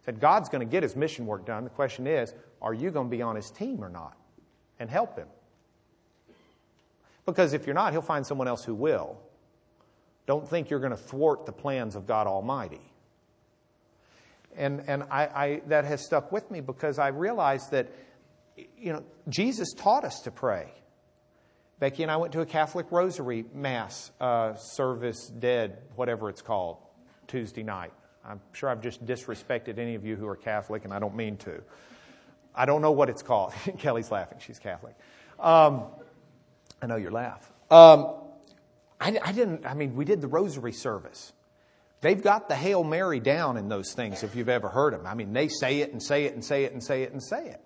He 0.00 0.04
said, 0.04 0.20
God's 0.20 0.48
going 0.48 0.60
to 0.66 0.70
get 0.70 0.82
his 0.82 0.94
mission 0.94 1.26
work 1.26 1.46
done. 1.46 1.64
The 1.64 1.70
question 1.70 2.06
is, 2.06 2.32
are 2.62 2.74
you 2.74 2.90
going 2.90 3.10
to 3.10 3.16
be 3.16 3.22
on 3.22 3.34
his 3.34 3.50
team 3.50 3.82
or 3.82 3.88
not? 3.88 4.16
And 4.78 4.88
help 4.88 5.16
him. 5.16 5.26
Because 7.30 7.52
if 7.52 7.66
you're 7.66 7.74
not, 7.74 7.92
he'll 7.92 8.02
find 8.02 8.26
someone 8.26 8.48
else 8.48 8.64
who 8.64 8.74
will. 8.74 9.18
Don't 10.26 10.48
think 10.48 10.70
you're 10.70 10.80
going 10.80 10.90
to 10.90 10.96
thwart 10.96 11.46
the 11.46 11.52
plans 11.52 11.96
of 11.96 12.06
God 12.06 12.26
Almighty. 12.26 12.80
And, 14.56 14.82
and 14.88 15.04
I, 15.04 15.22
I, 15.26 15.62
that 15.68 15.84
has 15.84 16.04
stuck 16.04 16.32
with 16.32 16.50
me 16.50 16.60
because 16.60 16.98
I 16.98 17.08
realized 17.08 17.70
that, 17.70 17.92
you 18.76 18.92
know, 18.92 19.04
Jesus 19.28 19.72
taught 19.72 20.04
us 20.04 20.20
to 20.24 20.30
pray. 20.30 20.72
Becky 21.78 22.02
and 22.02 22.10
I 22.10 22.16
went 22.16 22.32
to 22.32 22.40
a 22.40 22.46
Catholic 22.46 22.86
Rosary 22.90 23.44
Mass 23.54 24.10
uh, 24.20 24.54
service, 24.56 25.28
dead, 25.28 25.78
whatever 25.94 26.28
it's 26.28 26.42
called, 26.42 26.78
Tuesday 27.26 27.62
night. 27.62 27.92
I'm 28.24 28.40
sure 28.52 28.68
I've 28.68 28.82
just 28.82 29.04
disrespected 29.06 29.78
any 29.78 29.94
of 29.94 30.04
you 30.04 30.16
who 30.16 30.26
are 30.26 30.36
Catholic, 30.36 30.84
and 30.84 30.92
I 30.92 30.98
don't 30.98 31.14
mean 31.14 31.36
to. 31.38 31.62
I 32.54 32.66
don't 32.66 32.82
know 32.82 32.92
what 32.92 33.08
it's 33.08 33.22
called. 33.22 33.54
Kelly's 33.78 34.10
laughing. 34.10 34.38
She's 34.40 34.58
Catholic. 34.58 34.94
Um, 35.38 35.84
I 36.82 36.86
know 36.86 36.96
your 36.96 37.10
laugh. 37.10 37.50
Um, 37.70 38.14
I, 39.00 39.18
I 39.22 39.32
didn't, 39.32 39.66
I 39.66 39.74
mean, 39.74 39.94
we 39.94 40.04
did 40.04 40.20
the 40.20 40.28
rosary 40.28 40.72
service. 40.72 41.32
They've 42.00 42.22
got 42.22 42.48
the 42.48 42.56
Hail 42.56 42.82
Mary 42.82 43.20
down 43.20 43.56
in 43.56 43.68
those 43.68 43.92
things 43.92 44.22
if 44.22 44.34
you've 44.34 44.48
ever 44.48 44.68
heard 44.68 44.94
them. 44.94 45.06
I 45.06 45.14
mean, 45.14 45.32
they 45.32 45.48
say 45.48 45.80
it 45.80 45.92
and 45.92 46.02
say 46.02 46.24
it 46.24 46.34
and 46.34 46.44
say 46.44 46.64
it 46.64 46.72
and 46.72 46.82
say 46.82 47.02
it 47.02 47.12
and 47.12 47.22
say 47.22 47.48
it. 47.48 47.60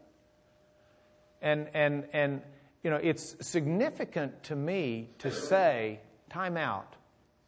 And, 1.41 1.69
and, 1.75 2.05
and 2.13 2.43
you 2.83 2.91
know, 2.91 2.97
it's 2.97 3.37
significant 3.41 4.45
to 4.45 4.57
me 4.57 5.11
to 5.19 5.31
say, 5.31 6.01
time 6.31 6.57
out, 6.57 6.97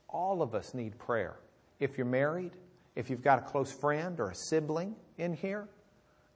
all 0.08 0.42
of 0.42 0.54
us 0.54 0.74
need 0.74 0.98
prayer. 0.98 1.36
If 1.80 1.98
you're 1.98 2.06
married, 2.06 2.52
if 2.94 3.10
you've 3.10 3.22
got 3.22 3.38
a 3.38 3.42
close 3.42 3.72
friend 3.72 4.20
or 4.20 4.30
a 4.30 4.34
sibling 4.34 4.94
in 5.18 5.34
here, 5.34 5.68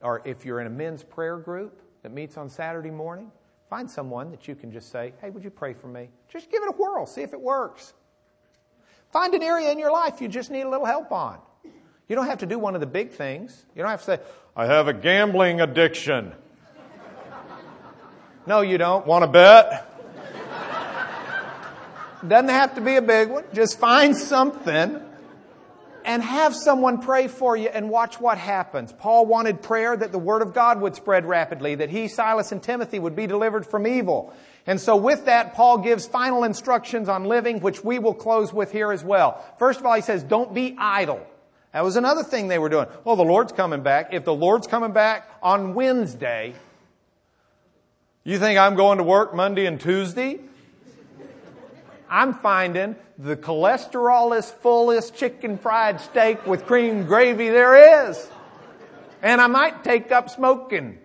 or 0.02 0.22
if 0.24 0.44
you're 0.44 0.60
in 0.60 0.66
a 0.66 0.70
men's 0.70 1.04
prayer 1.04 1.38
group 1.38 1.80
that 2.02 2.12
meets 2.12 2.36
on 2.36 2.48
Saturday 2.48 2.90
morning, 2.90 3.30
Find 3.70 3.88
someone 3.88 4.32
that 4.32 4.48
you 4.48 4.56
can 4.56 4.72
just 4.72 4.90
say, 4.90 5.12
hey, 5.22 5.30
would 5.30 5.44
you 5.44 5.50
pray 5.50 5.74
for 5.74 5.86
me? 5.86 6.08
Just 6.28 6.50
give 6.50 6.60
it 6.62 6.68
a 6.68 6.76
whirl, 6.76 7.06
see 7.06 7.22
if 7.22 7.32
it 7.32 7.40
works. 7.40 7.94
Find 9.12 9.32
an 9.32 9.44
area 9.44 9.70
in 9.70 9.78
your 9.78 9.92
life 9.92 10.20
you 10.20 10.26
just 10.26 10.50
need 10.50 10.62
a 10.62 10.68
little 10.68 10.86
help 10.86 11.12
on. 11.12 11.38
You 12.08 12.16
don't 12.16 12.26
have 12.26 12.38
to 12.38 12.46
do 12.46 12.58
one 12.58 12.74
of 12.74 12.80
the 12.80 12.88
big 12.88 13.12
things. 13.12 13.64
You 13.76 13.82
don't 13.82 13.90
have 13.92 14.00
to 14.00 14.04
say, 14.04 14.18
I 14.56 14.66
have 14.66 14.88
a 14.88 14.92
gambling 14.92 15.60
addiction. 15.60 16.32
no, 18.48 18.62
you 18.62 18.76
don't. 18.76 19.06
Want 19.06 19.22
to 19.22 19.28
bet? 19.28 19.86
Doesn't 22.26 22.50
have 22.50 22.74
to 22.74 22.80
be 22.80 22.96
a 22.96 23.02
big 23.02 23.30
one. 23.30 23.44
Just 23.54 23.78
find 23.78 24.16
something 24.16 25.00
and 26.04 26.22
have 26.22 26.54
someone 26.54 26.98
pray 26.98 27.28
for 27.28 27.56
you 27.56 27.68
and 27.68 27.90
watch 27.90 28.20
what 28.20 28.38
happens. 28.38 28.92
Paul 28.92 29.26
wanted 29.26 29.62
prayer 29.62 29.96
that 29.96 30.12
the 30.12 30.18
word 30.18 30.42
of 30.42 30.54
God 30.54 30.80
would 30.80 30.94
spread 30.94 31.26
rapidly, 31.26 31.74
that 31.76 31.90
he, 31.90 32.08
Silas, 32.08 32.52
and 32.52 32.62
Timothy 32.62 32.98
would 32.98 33.16
be 33.16 33.26
delivered 33.26 33.66
from 33.66 33.86
evil. 33.86 34.32
And 34.66 34.80
so 34.80 34.96
with 34.96 35.24
that, 35.26 35.54
Paul 35.54 35.78
gives 35.78 36.06
final 36.06 36.44
instructions 36.44 37.08
on 37.08 37.24
living, 37.24 37.60
which 37.60 37.82
we 37.82 37.98
will 37.98 38.14
close 38.14 38.52
with 38.52 38.72
here 38.72 38.92
as 38.92 39.02
well. 39.02 39.44
First 39.58 39.80
of 39.80 39.86
all, 39.86 39.94
he 39.94 40.02
says, 40.02 40.22
don't 40.22 40.54
be 40.54 40.76
idle. 40.78 41.26
That 41.72 41.84
was 41.84 41.96
another 41.96 42.22
thing 42.24 42.48
they 42.48 42.58
were 42.58 42.68
doing. 42.68 42.86
Well, 43.04 43.16
the 43.16 43.24
Lord's 43.24 43.52
coming 43.52 43.82
back. 43.82 44.12
If 44.12 44.24
the 44.24 44.34
Lord's 44.34 44.66
coming 44.66 44.92
back 44.92 45.28
on 45.42 45.74
Wednesday, 45.74 46.54
you 48.24 48.38
think 48.38 48.58
I'm 48.58 48.74
going 48.74 48.98
to 48.98 49.04
work 49.04 49.34
Monday 49.34 49.66
and 49.66 49.80
Tuesday? 49.80 50.40
I'm 52.08 52.34
finding 52.34 52.96
the 53.22 53.36
cholesterol 53.36 54.36
is 54.38 54.50
fullest 54.50 55.14
chicken 55.14 55.58
fried 55.58 56.00
steak 56.00 56.46
with 56.46 56.64
cream 56.64 57.04
gravy 57.04 57.50
there 57.50 58.08
is. 58.08 58.30
And 59.20 59.42
I 59.42 59.46
might 59.46 59.84
take 59.84 60.10
up 60.10 60.30
smoking. 60.30 60.98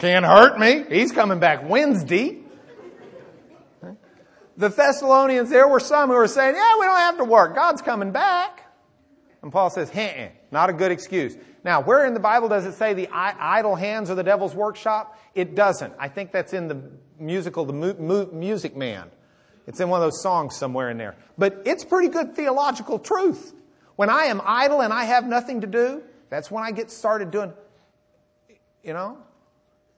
Can't 0.00 0.24
hurt 0.24 0.58
me. 0.58 0.84
He's 0.88 1.12
coming 1.12 1.38
back 1.38 1.68
Wednesday. 1.68 2.40
The 4.56 4.68
Thessalonians, 4.68 5.50
there 5.50 5.68
were 5.68 5.80
some 5.80 6.10
who 6.10 6.16
were 6.16 6.26
saying, 6.26 6.56
yeah, 6.56 6.78
we 6.78 6.86
don't 6.86 6.98
have 6.98 7.18
to 7.18 7.24
work. 7.24 7.54
God's 7.54 7.80
coming 7.80 8.10
back. 8.10 8.60
And 9.42 9.52
Paul 9.52 9.70
says, 9.70 9.92
not 10.50 10.68
a 10.68 10.72
good 10.72 10.90
excuse. 10.90 11.36
Now, 11.64 11.80
where 11.80 12.04
in 12.06 12.14
the 12.14 12.20
Bible 12.20 12.48
does 12.48 12.66
it 12.66 12.74
say 12.74 12.92
the 12.92 13.08
idle 13.12 13.76
hands 13.76 14.10
are 14.10 14.14
the 14.16 14.24
devil's 14.24 14.54
workshop? 14.54 15.16
It 15.34 15.54
doesn't. 15.54 15.94
I 15.98 16.08
think 16.08 16.32
that's 16.32 16.52
in 16.52 16.66
the 16.66 16.82
musical, 17.24 17.64
The 17.64 17.72
Mu- 17.72 17.94
Mu- 17.94 18.32
Music 18.32 18.76
Man. 18.76 19.10
It's 19.66 19.80
in 19.80 19.88
one 19.88 20.00
of 20.00 20.06
those 20.06 20.22
songs 20.22 20.56
somewhere 20.56 20.90
in 20.90 20.98
there. 20.98 21.16
But 21.38 21.62
it's 21.64 21.84
pretty 21.84 22.08
good 22.08 22.36
theological 22.36 22.98
truth. 22.98 23.54
When 23.96 24.10
I 24.10 24.24
am 24.24 24.40
idle 24.44 24.82
and 24.82 24.92
I 24.92 25.04
have 25.04 25.26
nothing 25.26 25.62
to 25.62 25.66
do, 25.66 26.02
that's 26.28 26.50
when 26.50 26.62
I 26.64 26.70
get 26.72 26.90
started 26.90 27.30
doing, 27.30 27.52
you 28.82 28.92
know, 28.92 29.18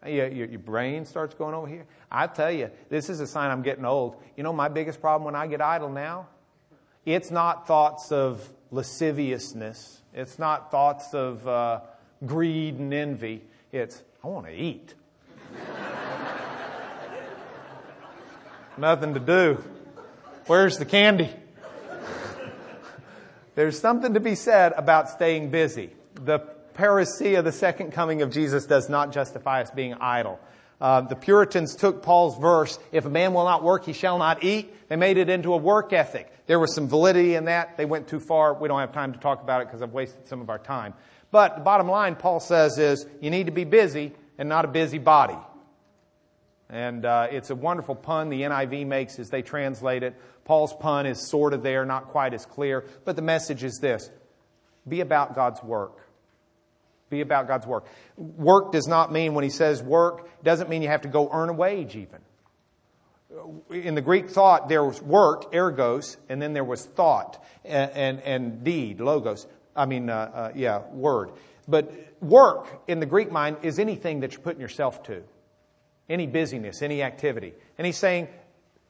your, 0.06 0.28
your, 0.28 0.58
brain 0.58 1.04
starts 1.04 1.34
going 1.34 1.54
over 1.54 1.66
here. 1.66 1.86
I 2.10 2.26
tell 2.26 2.52
you, 2.52 2.70
this 2.88 3.08
is 3.08 3.20
a 3.20 3.26
sign 3.26 3.50
I'm 3.50 3.62
getting 3.62 3.84
old. 3.84 4.22
You 4.36 4.44
know, 4.44 4.52
my 4.52 4.68
biggest 4.68 5.00
problem 5.00 5.24
when 5.24 5.34
I 5.34 5.46
get 5.46 5.60
idle 5.60 5.88
now, 5.88 6.28
it's 7.04 7.30
not 7.30 7.66
thoughts 7.66 8.12
of 8.12 8.48
lasciviousness. 8.70 10.02
It's 10.14 10.38
not 10.38 10.70
thoughts 10.70 11.14
of 11.14 11.46
uh, 11.48 11.80
greed 12.24 12.78
and 12.78 12.92
envy. 12.92 13.42
It's, 13.72 14.02
I 14.22 14.28
want 14.28 14.46
to 14.46 14.52
eat. 14.52 14.94
Nothing 18.78 19.14
to 19.14 19.20
do. 19.20 19.64
Where's 20.46 20.76
the 20.76 20.84
candy? 20.84 21.30
There's 23.54 23.78
something 23.78 24.14
to 24.14 24.20
be 24.20 24.34
said 24.34 24.74
about 24.76 25.08
staying 25.08 25.50
busy. 25.50 25.90
The 26.14 26.40
parousia, 26.74 27.42
the 27.42 27.52
second 27.52 27.92
coming 27.92 28.20
of 28.20 28.30
Jesus, 28.30 28.66
does 28.66 28.90
not 28.90 29.12
justify 29.12 29.62
us 29.62 29.70
being 29.70 29.94
idle. 29.94 30.38
Uh, 30.78 31.00
the 31.00 31.16
Puritans 31.16 31.74
took 31.74 32.02
Paul's 32.02 32.38
verse, 32.38 32.78
if 32.92 33.06
a 33.06 33.10
man 33.10 33.32
will 33.32 33.44
not 33.44 33.62
work, 33.62 33.86
he 33.86 33.94
shall 33.94 34.18
not 34.18 34.44
eat. 34.44 34.88
They 34.90 34.96
made 34.96 35.16
it 35.16 35.30
into 35.30 35.54
a 35.54 35.56
work 35.56 35.94
ethic. 35.94 36.30
There 36.46 36.60
was 36.60 36.74
some 36.74 36.86
validity 36.86 37.34
in 37.34 37.46
that. 37.46 37.78
They 37.78 37.86
went 37.86 38.08
too 38.08 38.20
far. 38.20 38.52
We 38.52 38.68
don't 38.68 38.80
have 38.80 38.92
time 38.92 39.14
to 39.14 39.18
talk 39.18 39.42
about 39.42 39.62
it 39.62 39.68
because 39.68 39.80
I've 39.80 39.94
wasted 39.94 40.28
some 40.28 40.42
of 40.42 40.50
our 40.50 40.58
time. 40.58 40.92
But 41.30 41.56
the 41.56 41.62
bottom 41.62 41.88
line, 41.88 42.14
Paul 42.14 42.40
says, 42.40 42.76
is 42.78 43.06
you 43.22 43.30
need 43.30 43.46
to 43.46 43.52
be 43.52 43.64
busy 43.64 44.12
and 44.36 44.50
not 44.50 44.66
a 44.66 44.68
busy 44.68 44.98
body. 44.98 45.38
And 46.68 47.04
uh, 47.04 47.28
it's 47.30 47.50
a 47.50 47.54
wonderful 47.54 47.94
pun 47.94 48.28
the 48.28 48.42
NIV 48.42 48.86
makes 48.86 49.18
as 49.18 49.30
they 49.30 49.42
translate 49.42 50.02
it. 50.02 50.20
Paul's 50.44 50.74
pun 50.74 51.06
is 51.06 51.28
sort 51.28 51.52
of 51.52 51.62
there, 51.62 51.84
not 51.84 52.08
quite 52.08 52.34
as 52.34 52.44
clear, 52.44 52.84
but 53.04 53.14
the 53.16 53.22
message 53.22 53.62
is 53.62 53.78
this 53.78 54.10
be 54.88 55.00
about 55.00 55.34
God's 55.34 55.62
work. 55.62 55.98
Be 57.08 57.20
about 57.20 57.46
God's 57.46 57.66
work. 57.66 57.86
Work 58.16 58.72
does 58.72 58.88
not 58.88 59.12
mean, 59.12 59.34
when 59.34 59.44
he 59.44 59.50
says 59.50 59.80
work, 59.80 60.28
doesn't 60.42 60.68
mean 60.68 60.82
you 60.82 60.88
have 60.88 61.02
to 61.02 61.08
go 61.08 61.28
earn 61.32 61.48
a 61.48 61.52
wage 61.52 61.94
even. 61.94 62.20
In 63.70 63.94
the 63.94 64.00
Greek 64.00 64.30
thought, 64.30 64.68
there 64.68 64.84
was 64.84 65.00
work, 65.00 65.52
ergos, 65.52 66.16
and 66.28 66.40
then 66.40 66.52
there 66.52 66.64
was 66.64 66.84
thought 66.84 67.44
and, 67.64 67.90
and, 67.92 68.20
and 68.20 68.64
deed, 68.64 69.00
logos. 69.00 69.46
I 69.74 69.86
mean, 69.86 70.10
uh, 70.10 70.14
uh, 70.14 70.52
yeah, 70.54 70.82
word. 70.92 71.30
But 71.68 71.92
work 72.20 72.82
in 72.88 72.98
the 72.98 73.06
Greek 73.06 73.30
mind 73.30 73.58
is 73.62 73.78
anything 73.78 74.20
that 74.20 74.32
you're 74.32 74.40
putting 74.40 74.60
yourself 74.60 75.02
to, 75.04 75.22
any 76.08 76.26
busyness, 76.26 76.82
any 76.82 77.02
activity. 77.02 77.54
And 77.78 77.86
he's 77.86 77.96
saying, 77.96 78.28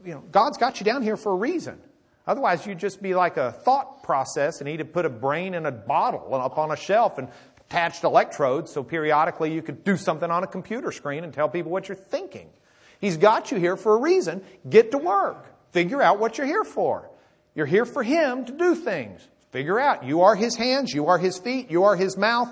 you 0.05 0.15
know, 0.15 0.23
God's 0.31 0.59
got 0.59 0.81
you 0.81 0.85
down 0.85 1.03
here 1.03 1.17
for 1.17 1.33
a 1.33 1.37
reason. 1.37 1.81
Otherwise, 2.27 2.67
you'd 2.67 2.79
just 2.79 3.01
be 3.01 3.15
like 3.15 3.37
a 3.37 3.53
thought 3.53 4.03
process 4.03 4.61
and 4.61 4.69
he'd 4.69 4.81
have 4.81 4.93
put 4.93 5.07
a 5.07 5.11
brain 5.11 5.55
in 5.55 5.65
a 5.65 5.73
bottle 5.73 6.35
and 6.35 6.43
up 6.43 6.59
on 6.59 6.73
a 6.73 6.77
shelf 6.77 7.19
and 7.19 7.29
attached 7.69 8.05
electrodes 8.05 8.73
so 8.73 8.83
periodically 8.83 9.53
you 9.53 9.63
could 9.63 9.85
do 9.85 9.97
something 9.97 10.31
on 10.31 10.43
a 10.43 10.47
computer 10.47 10.93
screen 10.93 11.25
and 11.25 11.33
tell 11.33 11.49
people 11.49 11.71
what 11.71 11.89
you're 11.89 11.97
thinking. 11.97 12.49
He's 13.01 13.17
got 13.17 13.53
you 13.53 13.59
here 13.59 13.77
for 13.77 13.95
a 13.95 14.01
reason. 14.01 14.43
Get 14.69 14.91
to 14.93 14.99
work. 14.99 15.47
Figure 15.73 16.03
out 16.03 16.19
what 16.19 16.39
you're 16.39 16.47
here 16.47 16.65
for. 16.65 17.09
You're 17.55 17.67
here 17.67 17.85
for 17.85 18.03
Him 18.03 18.45
to 18.47 18.53
do 18.53 18.75
things. 18.75 19.27
Figure 19.51 19.79
out. 19.79 20.05
You 20.05 20.23
are 20.23 20.35
His 20.35 20.57
hands. 20.57 20.93
You 20.93 21.07
are 21.07 21.19
His 21.19 21.39
feet. 21.39 21.71
You 21.71 21.85
are 21.85 21.97
His 21.97 22.17
mouth. 22.17 22.49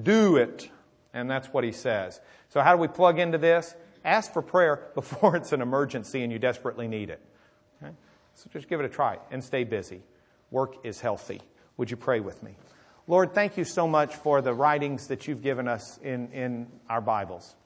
Do 0.00 0.36
it. 0.36 0.68
And 1.12 1.30
that's 1.30 1.48
what 1.48 1.64
He 1.64 1.72
says. 1.72 2.20
So 2.50 2.60
how 2.60 2.74
do 2.74 2.80
we 2.80 2.88
plug 2.88 3.18
into 3.18 3.38
this? 3.38 3.74
Ask 4.04 4.32
for 4.32 4.42
prayer 4.42 4.88
before 4.94 5.36
it's 5.36 5.52
an 5.52 5.60
emergency 5.62 6.22
and 6.22 6.32
you 6.32 6.38
desperately 6.38 6.88
need 6.88 7.10
it. 7.10 7.20
Okay? 7.82 7.92
So 8.34 8.48
just 8.52 8.68
give 8.68 8.80
it 8.80 8.86
a 8.86 8.88
try 8.88 9.18
and 9.30 9.42
stay 9.42 9.64
busy. 9.64 10.02
Work 10.50 10.84
is 10.84 11.00
healthy. 11.00 11.40
Would 11.76 11.90
you 11.90 11.96
pray 11.96 12.20
with 12.20 12.42
me? 12.42 12.56
Lord, 13.06 13.34
thank 13.34 13.56
you 13.56 13.64
so 13.64 13.88
much 13.88 14.14
for 14.14 14.42
the 14.42 14.54
writings 14.54 15.08
that 15.08 15.26
you've 15.26 15.42
given 15.42 15.66
us 15.66 15.98
in, 15.98 16.30
in 16.32 16.68
our 16.88 17.00
Bibles 17.00 17.56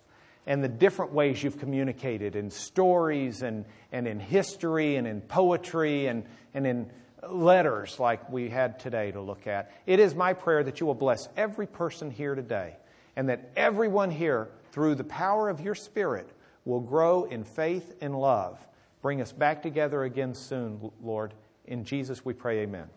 and 0.47 0.63
the 0.63 0.69
different 0.69 1.13
ways 1.13 1.43
you've 1.43 1.59
communicated 1.59 2.37
in 2.37 2.51
stories 2.51 3.43
and, 3.43 3.65
and 3.93 4.07
in 4.07 4.21
history 4.21 4.97
and 4.97 5.07
in 5.07 5.21
poetry 5.21 6.07
and, 6.07 6.25
and 6.53 6.67
in 6.67 6.91
letters 7.29 7.99
like 7.99 8.31
we 8.31 8.51
had 8.51 8.79
today 8.79 9.11
to 9.11 9.21
look 9.21 9.47
at. 9.47 9.73
It 9.87 10.01
is 10.01 10.15
my 10.15 10.35
prayer 10.35 10.63
that 10.63 10.81
you 10.81 10.87
will 10.87 10.95
bless 10.95 11.29
every 11.37 11.67
person 11.67 12.11
here 12.11 12.35
today 12.35 12.77
and 13.17 13.29
that 13.29 13.51
everyone 13.57 14.11
here, 14.11 14.49
through 14.75 14.97
the 14.97 15.05
power 15.05 15.49
of 15.49 15.61
your 15.61 15.77
Spirit, 15.77 16.29
will 16.65 16.81
grow 16.81 17.25
in 17.25 17.45
faith 17.45 17.95
and 18.01 18.19
love. 18.19 18.59
Bring 19.03 19.21
us 19.21 19.31
back 19.31 19.63
together 19.63 20.03
again 20.03 20.35
soon, 20.35 20.91
Lord. 21.01 21.33
In 21.67 21.85
Jesus 21.85 22.25
we 22.25 22.33
pray, 22.33 22.59
amen. 22.63 22.89